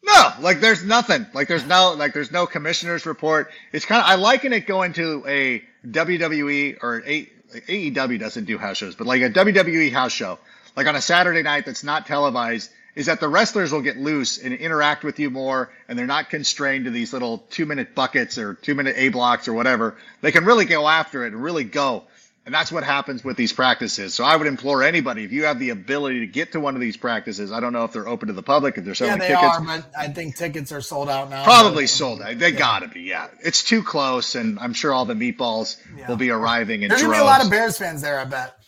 No, 0.03 0.33
like 0.41 0.61
there's 0.61 0.85
nothing. 0.85 1.27
Like 1.33 1.49
there's 1.49 1.67
no 1.67 1.95
like 1.97 2.13
there's 2.13 2.33
no 2.33 2.47
commissioner's 2.47 3.07
report. 3.07 3.51
It's 3.73 3.85
kind 3.85 4.01
of 4.01 4.09
I 4.09 4.17
liken 4.17 4.53
it 4.53 4.67
going 4.67 4.95
to 4.95 5.25
a 5.27 5.63
WWE 5.87 6.79
or 6.83 7.03
a 7.07 7.31
AEW 7.53 8.19
doesn't 8.19 8.45
do 8.45 8.59
house 8.59 8.79
shows, 8.79 8.95
but 8.95 9.07
like 9.07 9.23
a 9.23 9.31
WWE 9.31 9.93
house 9.93 10.13
show, 10.13 10.39
like 10.75 10.87
on 10.87 10.97
a 10.97 11.03
Saturday 11.03 11.43
night 11.43 11.67
that's 11.67 11.85
not 11.85 12.07
televised, 12.07 12.71
is 12.95 13.07
that 13.07 13.21
the 13.21 13.29
wrestlers 13.29 13.73
will 13.73 13.83
get 13.83 13.97
loose 13.97 14.39
and 14.39 14.53
interact 14.53 15.05
with 15.05 15.19
you 15.19 15.31
more, 15.31 15.71
and 15.89 15.99
they're 15.99 16.07
not 16.07 16.31
constrained 16.31 16.87
to 16.87 16.91
these 16.91 17.13
little 17.13 17.39
two 17.51 17.67
minute 17.67 17.95
buckets 17.95 18.39
or 18.39 18.55
two 18.55 18.75
minute 18.75 18.95
A 18.99 19.09
blocks 19.09 19.49
or 19.49 19.53
whatever. 19.53 19.97
They 20.21 20.33
can 20.33 20.45
really 20.45 20.65
go 20.65 20.89
after 20.89 21.25
it 21.25 21.33
and 21.33 21.43
really 21.43 21.65
go. 21.65 22.05
And 22.45 22.53
that's 22.53 22.73
what 22.73 22.83
happens 22.83 23.23
with 23.23 23.37
these 23.37 23.53
practices. 23.53 24.15
So 24.15 24.25
I 24.25 24.35
would 24.35 24.49
implore 24.49 24.83
anybody, 24.83 25.23
if 25.23 25.31
you 25.31 25.45
have 25.45 25.61
the 25.61 25.71
ability 25.71 26.21
to 26.21 26.27
get 26.27 26.53
to 26.53 26.61
one 26.61 26.75
of 26.75 26.81
these 26.81 26.97
practices, 26.97 27.53
I 27.53 27.61
don't 27.61 27.73
know 27.73 27.85
if 27.85 27.93
they're 27.93 28.09
open 28.09 28.27
to 28.27 28.33
the 28.35 28.43
public, 28.43 28.77
if 28.77 28.85
they're 28.85 28.97
selling 28.97 29.21
yeah, 29.21 29.29
they 29.29 29.35
tickets. 29.35 29.59
Are, 29.59 29.65
but 29.65 29.91
I 29.97 30.09
think 30.09 30.37
tickets 30.37 30.73
are 30.73 30.81
sold 30.81 31.09
out 31.09 31.31
now. 31.31 31.45
Probably 31.45 31.87
sold 31.87 32.21
out. 32.21 32.37
They 32.39 32.51
yeah. 32.51 32.59
gotta 32.59 32.89
be, 32.89 33.03
yeah. 33.03 33.29
It's 33.45 33.63
too 33.63 33.85
close, 33.85 34.35
and 34.35 34.59
I'm 34.59 34.73
sure 34.73 34.93
all 34.93 35.05
the 35.05 35.15
meatballs 35.15 35.77
yeah. 35.97 36.09
will 36.09 36.17
be 36.17 36.31
arriving 36.31 36.83
in 36.83 36.89
There's 36.89 37.03
droves. 37.03 37.19
gonna 37.19 37.25
be 37.25 37.29
a 37.29 37.33
lot 37.33 37.45
of 37.45 37.51
Bears 37.51 37.79
fans 37.79 38.03
there, 38.03 38.19
I 38.19 38.25
bet. 38.25 38.59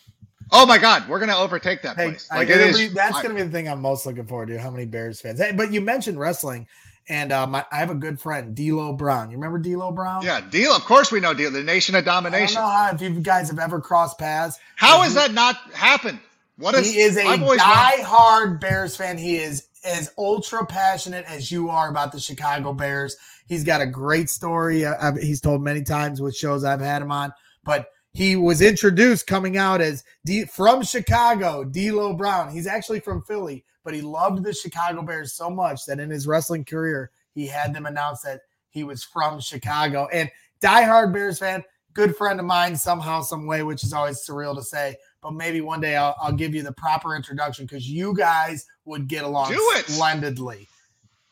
Oh 0.52 0.66
my 0.66 0.78
God, 0.78 1.08
we're 1.08 1.18
gonna 1.18 1.36
overtake 1.36 1.82
that 1.82 1.96
hey, 1.96 2.10
place. 2.10 2.28
Like 2.30 2.50
it 2.50 2.60
is. 2.60 2.94
That's 2.94 3.16
I, 3.16 3.22
gonna 3.22 3.34
be 3.34 3.42
the 3.42 3.50
thing 3.50 3.68
I'm 3.68 3.80
most 3.80 4.06
looking 4.06 4.26
forward 4.26 4.48
to. 4.48 4.58
How 4.60 4.70
many 4.70 4.86
Bears 4.86 5.20
fans? 5.20 5.40
Hey, 5.40 5.50
but 5.50 5.72
you 5.72 5.80
mentioned 5.80 6.20
wrestling, 6.20 6.68
And 7.08 7.32
uh, 7.32 7.46
my, 7.46 7.64
I 7.70 7.76
have 7.76 7.90
a 7.90 7.94
good 7.94 8.18
friend, 8.18 8.54
D'Lo 8.54 8.94
Brown. 8.94 9.30
You 9.30 9.36
remember 9.36 9.58
D'Lo 9.58 9.92
Brown? 9.92 10.22
Yeah, 10.24 10.40
D'Lo. 10.40 10.74
Of 10.74 10.84
course, 10.84 11.12
we 11.12 11.20
know 11.20 11.34
D'Lo. 11.34 11.50
The 11.50 11.62
Nation 11.62 11.94
of 11.94 12.04
Domination. 12.04 12.56
I 12.56 12.60
don't 12.60 12.70
know 12.70 12.76
how, 12.76 12.90
if 12.94 13.16
you 13.16 13.20
guys 13.20 13.50
have 13.50 13.58
ever 13.58 13.80
crossed 13.80 14.18
paths. 14.18 14.58
How 14.76 15.02
has 15.02 15.14
that 15.14 15.32
not 15.32 15.56
happened? 15.74 16.18
What 16.56 16.74
is? 16.74 16.92
He 16.92 17.00
is 17.00 17.16
a 17.16 17.24
die-hard 17.24 18.60
Bears 18.60 18.96
fan. 18.96 19.18
He 19.18 19.36
is 19.36 19.68
as 19.84 20.12
ultra 20.16 20.64
passionate 20.64 21.26
as 21.28 21.50
you 21.50 21.68
are 21.68 21.90
about 21.90 22.12
the 22.12 22.20
Chicago 22.20 22.72
Bears. 22.72 23.16
He's 23.46 23.64
got 23.64 23.82
a 23.82 23.86
great 23.86 24.30
story. 24.30 24.86
I've, 24.86 25.16
he's 25.16 25.42
told 25.42 25.62
many 25.62 25.82
times 25.82 26.22
with 26.22 26.34
shows 26.34 26.64
I've 26.64 26.80
had 26.80 27.02
him 27.02 27.12
on, 27.12 27.34
but 27.64 27.88
he 28.12 28.36
was 28.36 28.62
introduced 28.62 29.26
coming 29.26 29.58
out 29.58 29.82
as 29.82 30.04
D, 30.24 30.44
from 30.44 30.82
Chicago, 30.82 31.64
D'Lo 31.64 32.14
Brown. 32.14 32.50
He's 32.50 32.66
actually 32.66 33.00
from 33.00 33.22
Philly, 33.22 33.64
but 33.84 33.94
he 33.94 34.00
loved 34.00 34.42
the 34.42 34.52
Chicago 34.52 35.02
Bears 35.02 35.32
so 35.34 35.48
much 35.50 35.84
that 35.86 36.00
in 36.00 36.10
his 36.10 36.26
wrestling 36.26 36.64
career, 36.64 37.10
he 37.34 37.46
had 37.46 37.74
them 37.74 37.86
announce 37.86 38.22
that 38.22 38.40
he 38.70 38.82
was 38.82 39.04
from 39.04 39.38
Chicago. 39.38 40.08
And 40.12 40.30
diehard 40.60 41.12
Bears 41.12 41.38
fan, 41.38 41.62
good 41.92 42.16
friend 42.16 42.40
of 42.40 42.46
mine 42.46 42.76
somehow, 42.76 43.20
some 43.20 43.46
way, 43.46 43.62
which 43.62 43.84
is 43.84 43.92
always 43.92 44.26
surreal 44.26 44.56
to 44.56 44.62
say. 44.62 44.96
But 45.22 45.34
maybe 45.34 45.60
one 45.60 45.80
day 45.80 45.96
I'll, 45.96 46.16
I'll 46.20 46.32
give 46.32 46.54
you 46.54 46.62
the 46.62 46.72
proper 46.72 47.14
introduction 47.14 47.66
because 47.66 47.88
you 47.88 48.14
guys 48.14 48.66
would 48.84 49.06
get 49.06 49.24
along 49.24 49.52
Do 49.52 49.72
it. 49.76 49.86
splendidly. 49.86 50.68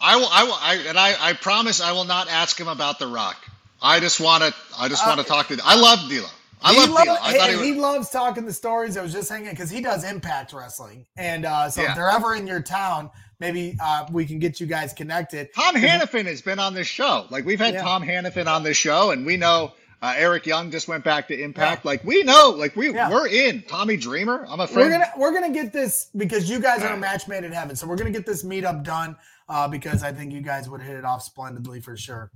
I 0.00 0.16
will. 0.16 0.28
I 0.30 0.44
will. 0.44 0.58
I, 0.60 0.84
and 0.88 0.98
I, 0.98 1.14
I 1.20 1.32
promise 1.34 1.80
I 1.80 1.92
will 1.92 2.04
not 2.04 2.28
ask 2.28 2.58
him 2.58 2.68
about 2.68 2.98
the 2.98 3.06
Rock. 3.06 3.36
I 3.80 4.00
just 4.00 4.20
want 4.20 4.42
to. 4.42 4.54
I 4.78 4.88
just 4.88 5.06
want 5.06 5.20
to 5.20 5.26
uh, 5.26 5.28
talk 5.28 5.48
to. 5.48 5.58
I 5.64 5.76
love 5.76 6.08
D'Lo. 6.08 6.26
I 6.64 6.76
love 6.76 6.90
loved. 6.90 7.08
I 7.22 7.52
he, 7.52 7.64
he, 7.64 7.72
was, 7.72 7.80
loves 7.80 8.10
talking 8.10 8.44
the 8.44 8.52
stories. 8.52 8.96
I 8.96 9.02
was 9.02 9.12
just 9.12 9.28
hanging 9.28 9.50
because 9.50 9.70
he 9.70 9.80
does 9.80 10.04
Impact 10.04 10.52
Wrestling, 10.52 11.06
and 11.16 11.44
uh, 11.44 11.68
so 11.70 11.82
Yeah. 11.82 11.90
if 11.90 11.96
they're 11.96 12.10
ever 12.10 12.34
in 12.34 12.46
your 12.46 12.62
town, 12.62 13.10
maybe 13.40 13.76
uh, 13.82 14.06
we 14.12 14.24
can 14.26 14.38
get 14.38 14.60
you 14.60 14.66
guys 14.66 14.92
connected. 14.92 15.48
Tom 15.54 15.74
Hannifan 15.74 16.26
has 16.26 16.40
been 16.42 16.58
on 16.58 16.74
this 16.74 16.86
show. 16.86 17.26
Like 17.30 17.44
we've 17.44 17.60
had 17.60 17.74
Yeah. 17.74 17.82
Tom 17.82 18.02
Hannifan 18.02 18.46
on 18.46 18.62
this 18.62 18.76
show, 18.76 19.10
and 19.10 19.24
we 19.26 19.36
know 19.36 19.72
uh, 20.02 20.14
Eric 20.16 20.46
Young 20.46 20.70
just 20.70 20.88
went 20.88 21.04
back 21.04 21.28
to 21.28 21.40
Impact. 21.40 21.84
Like 21.84 22.02
we 22.04 22.22
know. 22.24 22.50
Like 22.56 22.74
we 22.76 22.92
Yeah. 22.92 23.08
we're 23.10 23.28
in. 23.28 23.62
Tommy 23.62 23.96
Dreamer. 23.96 24.44
I'm 24.48 24.60
a 24.60 24.68
We're 24.74 24.90
gonna 24.90 25.10
we're 25.16 25.32
gonna 25.32 25.52
get 25.52 25.72
this 25.72 26.08
because 26.16 26.50
you 26.50 26.58
guys 26.60 26.82
are 26.82 26.92
a 26.92 26.96
match 26.96 27.28
made 27.28 27.44
in 27.44 27.52
heaven. 27.52 27.76
So 27.76 27.86
we're 27.86 27.96
gonna 27.96 28.10
get 28.10 28.26
this 28.26 28.42
meetup 28.44 28.82
done 28.84 29.16
uh, 29.48 29.68
because 29.68 30.02
I 30.02 30.12
think 30.12 30.32
you 30.32 30.40
guys 30.42 30.68
would 30.68 30.82
hit 30.82 30.96
it 30.96 31.04
off 31.04 31.22
splendidly 31.22 31.80
for 31.80 31.96
sure. 31.96 32.30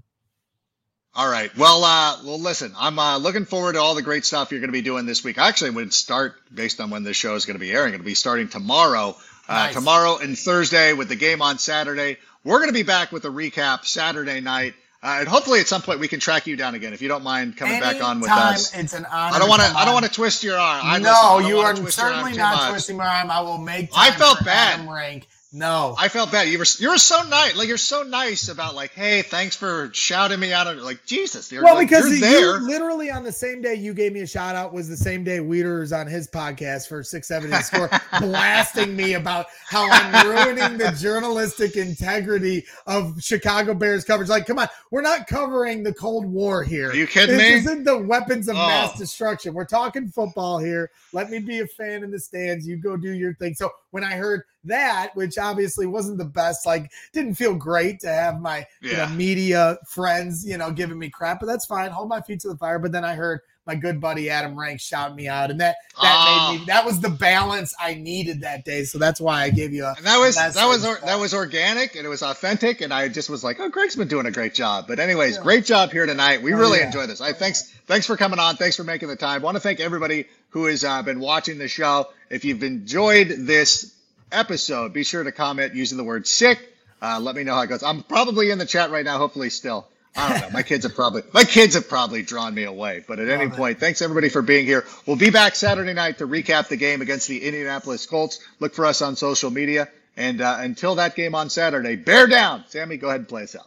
All 1.16 1.28
right. 1.30 1.50
Well, 1.56 1.82
uh, 1.82 2.18
well, 2.24 2.38
listen, 2.38 2.72
I'm 2.76 2.98
uh, 2.98 3.16
looking 3.16 3.46
forward 3.46 3.72
to 3.72 3.80
all 3.80 3.94
the 3.94 4.02
great 4.02 4.26
stuff 4.26 4.50
you're 4.50 4.60
going 4.60 4.68
to 4.68 4.72
be 4.72 4.82
doing 4.82 5.06
this 5.06 5.24
week. 5.24 5.38
Actually, 5.38 5.70
would 5.70 5.94
start 5.94 6.34
based 6.54 6.78
on 6.78 6.90
when 6.90 7.04
this 7.04 7.16
show 7.16 7.34
is 7.36 7.46
going 7.46 7.54
to 7.54 7.60
be 7.60 7.72
airing. 7.72 7.94
It'll 7.94 8.04
be 8.04 8.14
starting 8.14 8.48
tomorrow, 8.48 9.16
uh, 9.48 9.52
Nice. 9.54 9.74
tomorrow 9.74 10.18
and 10.18 10.38
Thursday 10.38 10.92
with 10.92 11.08
the 11.08 11.16
game 11.16 11.40
on 11.40 11.58
Saturday. 11.58 12.18
We're 12.44 12.58
going 12.58 12.68
to 12.68 12.74
be 12.74 12.82
back 12.82 13.12
with 13.12 13.24
a 13.24 13.28
recap 13.28 13.86
Saturday 13.86 14.40
night, 14.40 14.74
uh, 15.02 15.16
and 15.20 15.26
hopefully 15.28 15.60
at 15.60 15.68
some 15.68 15.80
point 15.80 16.00
we 16.00 16.06
can 16.08 16.20
track 16.20 16.46
you 16.46 16.54
down 16.54 16.74
again 16.74 16.92
if 16.92 17.00
you 17.00 17.08
don't 17.08 17.24
mind 17.24 17.56
coming 17.56 17.80
back 17.80 18.04
on 18.04 18.20
with 18.20 18.30
us. 18.30 18.76
It's 18.76 18.92
an 18.92 19.06
honor. 19.06 19.36
I 19.36 19.38
don't 19.38 19.48
want 19.48 19.62
to. 19.62 19.68
I 19.68 19.86
don't 19.86 19.94
want 19.94 20.04
to 20.04 20.12
twist 20.12 20.44
your 20.44 20.58
arm. 20.58 20.82
I, 20.84 20.98
no, 20.98 21.08
listen, 21.08 21.46
I 21.46 21.48
you 21.48 21.58
are 21.60 21.74
twist 21.74 21.96
your 21.96 22.06
arm 22.08 22.14
certainly 22.14 22.36
not 22.36 22.56
much. 22.56 22.70
twisting 22.72 22.96
my 22.98 23.06
arm. 23.06 23.30
I 23.30 23.40
will 23.40 23.56
make. 23.58 23.88
I 23.96 24.10
felt 24.10 24.44
bad. 24.44 24.74
Adam 24.74 24.90
Rank. 24.90 25.26
No, 25.52 25.94
I 25.98 26.08
felt 26.08 26.32
bad. 26.32 26.48
You 26.48 26.58
were 26.58 26.66
you 26.78 26.90
were 26.90 26.98
so 26.98 27.22
nice. 27.28 27.56
Like 27.56 27.68
you're 27.68 27.76
so 27.78 28.02
nice 28.02 28.48
about 28.48 28.74
like, 28.74 28.92
hey, 28.92 29.22
thanks 29.22 29.54
for 29.54 29.90
shouting 29.94 30.40
me 30.40 30.52
out. 30.52 30.76
Like 30.78 31.06
Jesus, 31.06 31.50
you're, 31.52 31.62
well, 31.62 31.76
like, 31.76 31.88
because 31.88 32.04
you're 32.06 32.14
you 32.14 32.20
there. 32.20 32.60
literally 32.60 33.10
on 33.10 33.22
the 33.22 33.30
same 33.32 33.62
day 33.62 33.74
you 33.74 33.94
gave 33.94 34.12
me 34.12 34.20
a 34.20 34.26
shout 34.26 34.56
out 34.56 34.72
was 34.74 34.88
the 34.88 34.96
same 34.96 35.22
day 35.22 35.38
Weeder 35.40 35.78
was 35.80 35.92
on 35.92 36.08
his 36.08 36.26
podcast 36.28 36.88
for 36.88 37.02
six 37.04 37.28
seven 37.28 37.52
eight 37.54 37.62
score, 37.64 37.88
blasting 38.20 38.96
me 38.96 39.14
about 39.14 39.46
how 39.68 39.88
I'm 39.88 40.28
ruining 40.28 40.78
the 40.78 40.90
journalistic 41.00 41.76
integrity 41.76 42.64
of 42.86 43.14
Chicago 43.22 43.72
Bears 43.72 44.04
coverage. 44.04 44.28
Like, 44.28 44.46
come 44.46 44.58
on, 44.58 44.68
we're 44.90 45.00
not 45.00 45.26
covering 45.28 45.84
the 45.84 45.94
Cold 45.94 46.26
War 46.26 46.64
here. 46.64 46.90
Are 46.90 46.94
you 46.94 47.06
kidding 47.06 47.36
this 47.36 47.44
me? 47.50 47.54
This 47.60 47.66
isn't 47.66 47.84
the 47.84 47.98
weapons 47.98 48.48
of 48.48 48.56
Oh. 48.56 48.66
mass 48.66 48.98
destruction. 48.98 49.54
We're 49.54 49.64
talking 49.64 50.08
football 50.08 50.58
here. 50.58 50.90
Let 51.12 51.30
me 51.30 51.38
be 51.38 51.60
a 51.60 51.66
fan 51.66 52.02
in 52.02 52.10
the 52.10 52.18
stands. 52.18 52.66
You 52.66 52.76
go 52.78 52.96
do 52.96 53.12
your 53.12 53.34
thing. 53.34 53.54
So 53.54 53.70
when 53.96 54.04
I 54.04 54.14
heard 54.14 54.42
that, 54.64 55.12
which 55.14 55.38
obviously 55.38 55.86
wasn't 55.86 56.18
the 56.18 56.26
best, 56.26 56.66
like 56.66 56.92
didn't 57.14 57.32
feel 57.32 57.54
great 57.54 57.98
to 58.00 58.08
have 58.08 58.42
my 58.42 58.66
you 58.82 58.92
know, 58.92 59.08
media 59.08 59.78
friends, 59.88 60.46
you 60.46 60.58
know, 60.58 60.70
giving 60.70 60.98
me 60.98 61.08
crap, 61.08 61.40
but 61.40 61.46
that's 61.46 61.64
fine. 61.64 61.90
Hold 61.90 62.10
my 62.10 62.20
feet 62.20 62.40
to 62.40 62.48
the 62.48 62.58
fire. 62.58 62.78
But 62.78 62.92
then 62.92 63.06
I 63.06 63.14
heard 63.14 63.40
my 63.66 63.74
good 63.74 64.00
buddy 64.00 64.30
Adam 64.30 64.58
Rank 64.58 64.80
shout 64.80 65.14
me 65.14 65.26
out, 65.28 65.50
and 65.50 65.60
that 65.60 65.76
that 66.00 66.14
Ah. 66.16 66.48
made 66.52 66.60
me 66.60 66.66
that 66.66 66.84
was 66.84 67.00
the 67.00 67.08
balance 67.10 67.74
I 67.80 67.94
needed 67.94 68.42
that 68.42 68.64
day. 68.64 68.84
So 68.84 68.98
that's 68.98 69.20
why 69.20 69.42
I 69.42 69.50
gave 69.50 69.72
you 69.72 69.84
a 69.84 69.94
And 69.96 70.06
that 70.06 70.18
was 70.18 70.36
that 70.36 70.54
was 70.66 70.84
or- 70.84 71.00
that 71.04 71.18
was 71.18 71.34
organic 71.34 71.96
and 71.96 72.04
it 72.04 72.08
was 72.08 72.22
authentic 72.22 72.80
and 72.80 72.92
I 72.92 73.08
just 73.08 73.28
was 73.30 73.42
like, 73.42 73.58
oh, 73.60 73.68
Greg's 73.68 73.96
been 73.96 74.08
doing 74.08 74.26
a 74.26 74.30
great 74.30 74.54
job. 74.54 74.86
But 74.86 74.98
anyways, 75.00 75.38
great 75.38 75.64
job 75.64 75.90
here 75.92 76.06
tonight. 76.06 76.42
We 76.42 76.52
Oh, 76.54 76.58
really 76.58 76.78
yeah. 76.78 76.86
enjoyed 76.86 77.08
this. 77.08 77.20
I 77.20 77.32
thanks 77.32 77.64
thanks 77.86 78.06
for 78.06 78.16
coming 78.16 78.38
on. 78.38 78.56
Thanks 78.56 78.76
for 78.76 78.84
making 78.84 79.08
the 79.08 79.16
time. 79.16 79.42
want 79.42 79.56
to 79.56 79.60
thank 79.60 79.80
everybody 79.80 80.26
who 80.50 80.66
has 80.66 80.84
uh, 80.84 81.02
been 81.02 81.20
watching 81.20 81.58
the 81.58 81.68
show. 81.68 82.08
If 82.30 82.44
you've 82.44 82.62
enjoyed 82.62 83.28
this 83.28 83.92
episode, 84.32 84.92
be 84.92 85.04
sure 85.04 85.22
to 85.24 85.32
comment 85.32 85.74
using 85.74 85.98
the 85.98 86.04
word 86.04 86.26
sick. 86.26 86.58
Uh, 87.02 87.20
let 87.20 87.34
me 87.36 87.44
know 87.44 87.54
how 87.54 87.60
it 87.62 87.66
goes. 87.68 87.82
I'm 87.82 88.02
probably 88.02 88.50
in 88.50 88.58
the 88.58 88.66
chat 88.66 88.90
right 88.90 89.04
now. 89.04 89.18
Hopefully, 89.18 89.50
still. 89.50 89.86
I 90.16 90.28
don't 90.30 90.40
know. 90.40 90.50
My 90.50 90.62
kids 90.62 90.84
have 90.84 90.94
probably 90.94 91.22
my 91.32 91.44
kids 91.44 91.74
have 91.74 91.88
probably 91.88 92.22
drawn 92.22 92.54
me 92.54 92.64
away. 92.64 93.04
But 93.06 93.18
at 93.20 93.28
any 93.28 93.44
Love 93.44 93.54
it. 93.54 93.56
point, 93.56 93.80
thanks 93.80 94.00
everybody 94.02 94.28
for 94.28 94.42
being 94.42 94.64
here. 94.66 94.84
We'll 95.06 95.16
be 95.16 95.30
back 95.30 95.54
Saturday 95.54 95.92
night 95.92 96.18
to 96.18 96.26
recap 96.26 96.68
the 96.68 96.76
game 96.76 97.02
against 97.02 97.28
the 97.28 97.42
Indianapolis 97.44 98.06
Colts. 98.06 98.40
Look 98.60 98.74
for 98.74 98.86
us 98.86 99.02
on 99.02 99.16
social 99.16 99.50
media. 99.50 99.88
And 100.16 100.40
uh, 100.40 100.56
until 100.60 100.94
that 100.94 101.14
game 101.14 101.34
on 101.34 101.50
Saturday, 101.50 101.96
bear 101.96 102.26
down. 102.26 102.64
Sammy, 102.68 102.96
go 102.96 103.08
ahead 103.08 103.20
and 103.20 103.28
play 103.28 103.42
us 103.42 103.54
out. 103.54 103.66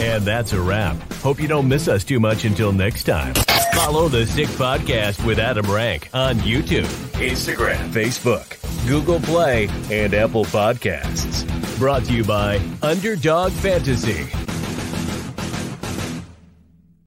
And 0.00 0.24
that's 0.24 0.52
a 0.52 0.60
wrap. 0.60 0.96
Hope 1.14 1.40
you 1.40 1.48
don't 1.48 1.68
miss 1.68 1.88
us 1.88 2.04
too 2.04 2.20
much 2.20 2.44
until 2.44 2.72
next 2.72 3.04
time. 3.04 3.34
Follow 3.74 4.08
the 4.08 4.26
Sick 4.26 4.46
Podcast 4.48 5.24
with 5.26 5.38
Adam 5.38 5.70
Rank 5.70 6.08
on 6.14 6.36
YouTube, 6.36 6.86
Instagram, 7.20 7.90
Facebook, 7.90 8.56
Google 8.86 9.20
Play, 9.20 9.68
and 9.90 10.14
Apple 10.14 10.44
Podcasts. 10.44 11.46
Brought 11.78 12.04
to 12.04 12.12
you 12.14 12.24
by 12.24 12.60
Underdog 12.82 13.52
Fantasy. 13.52 14.47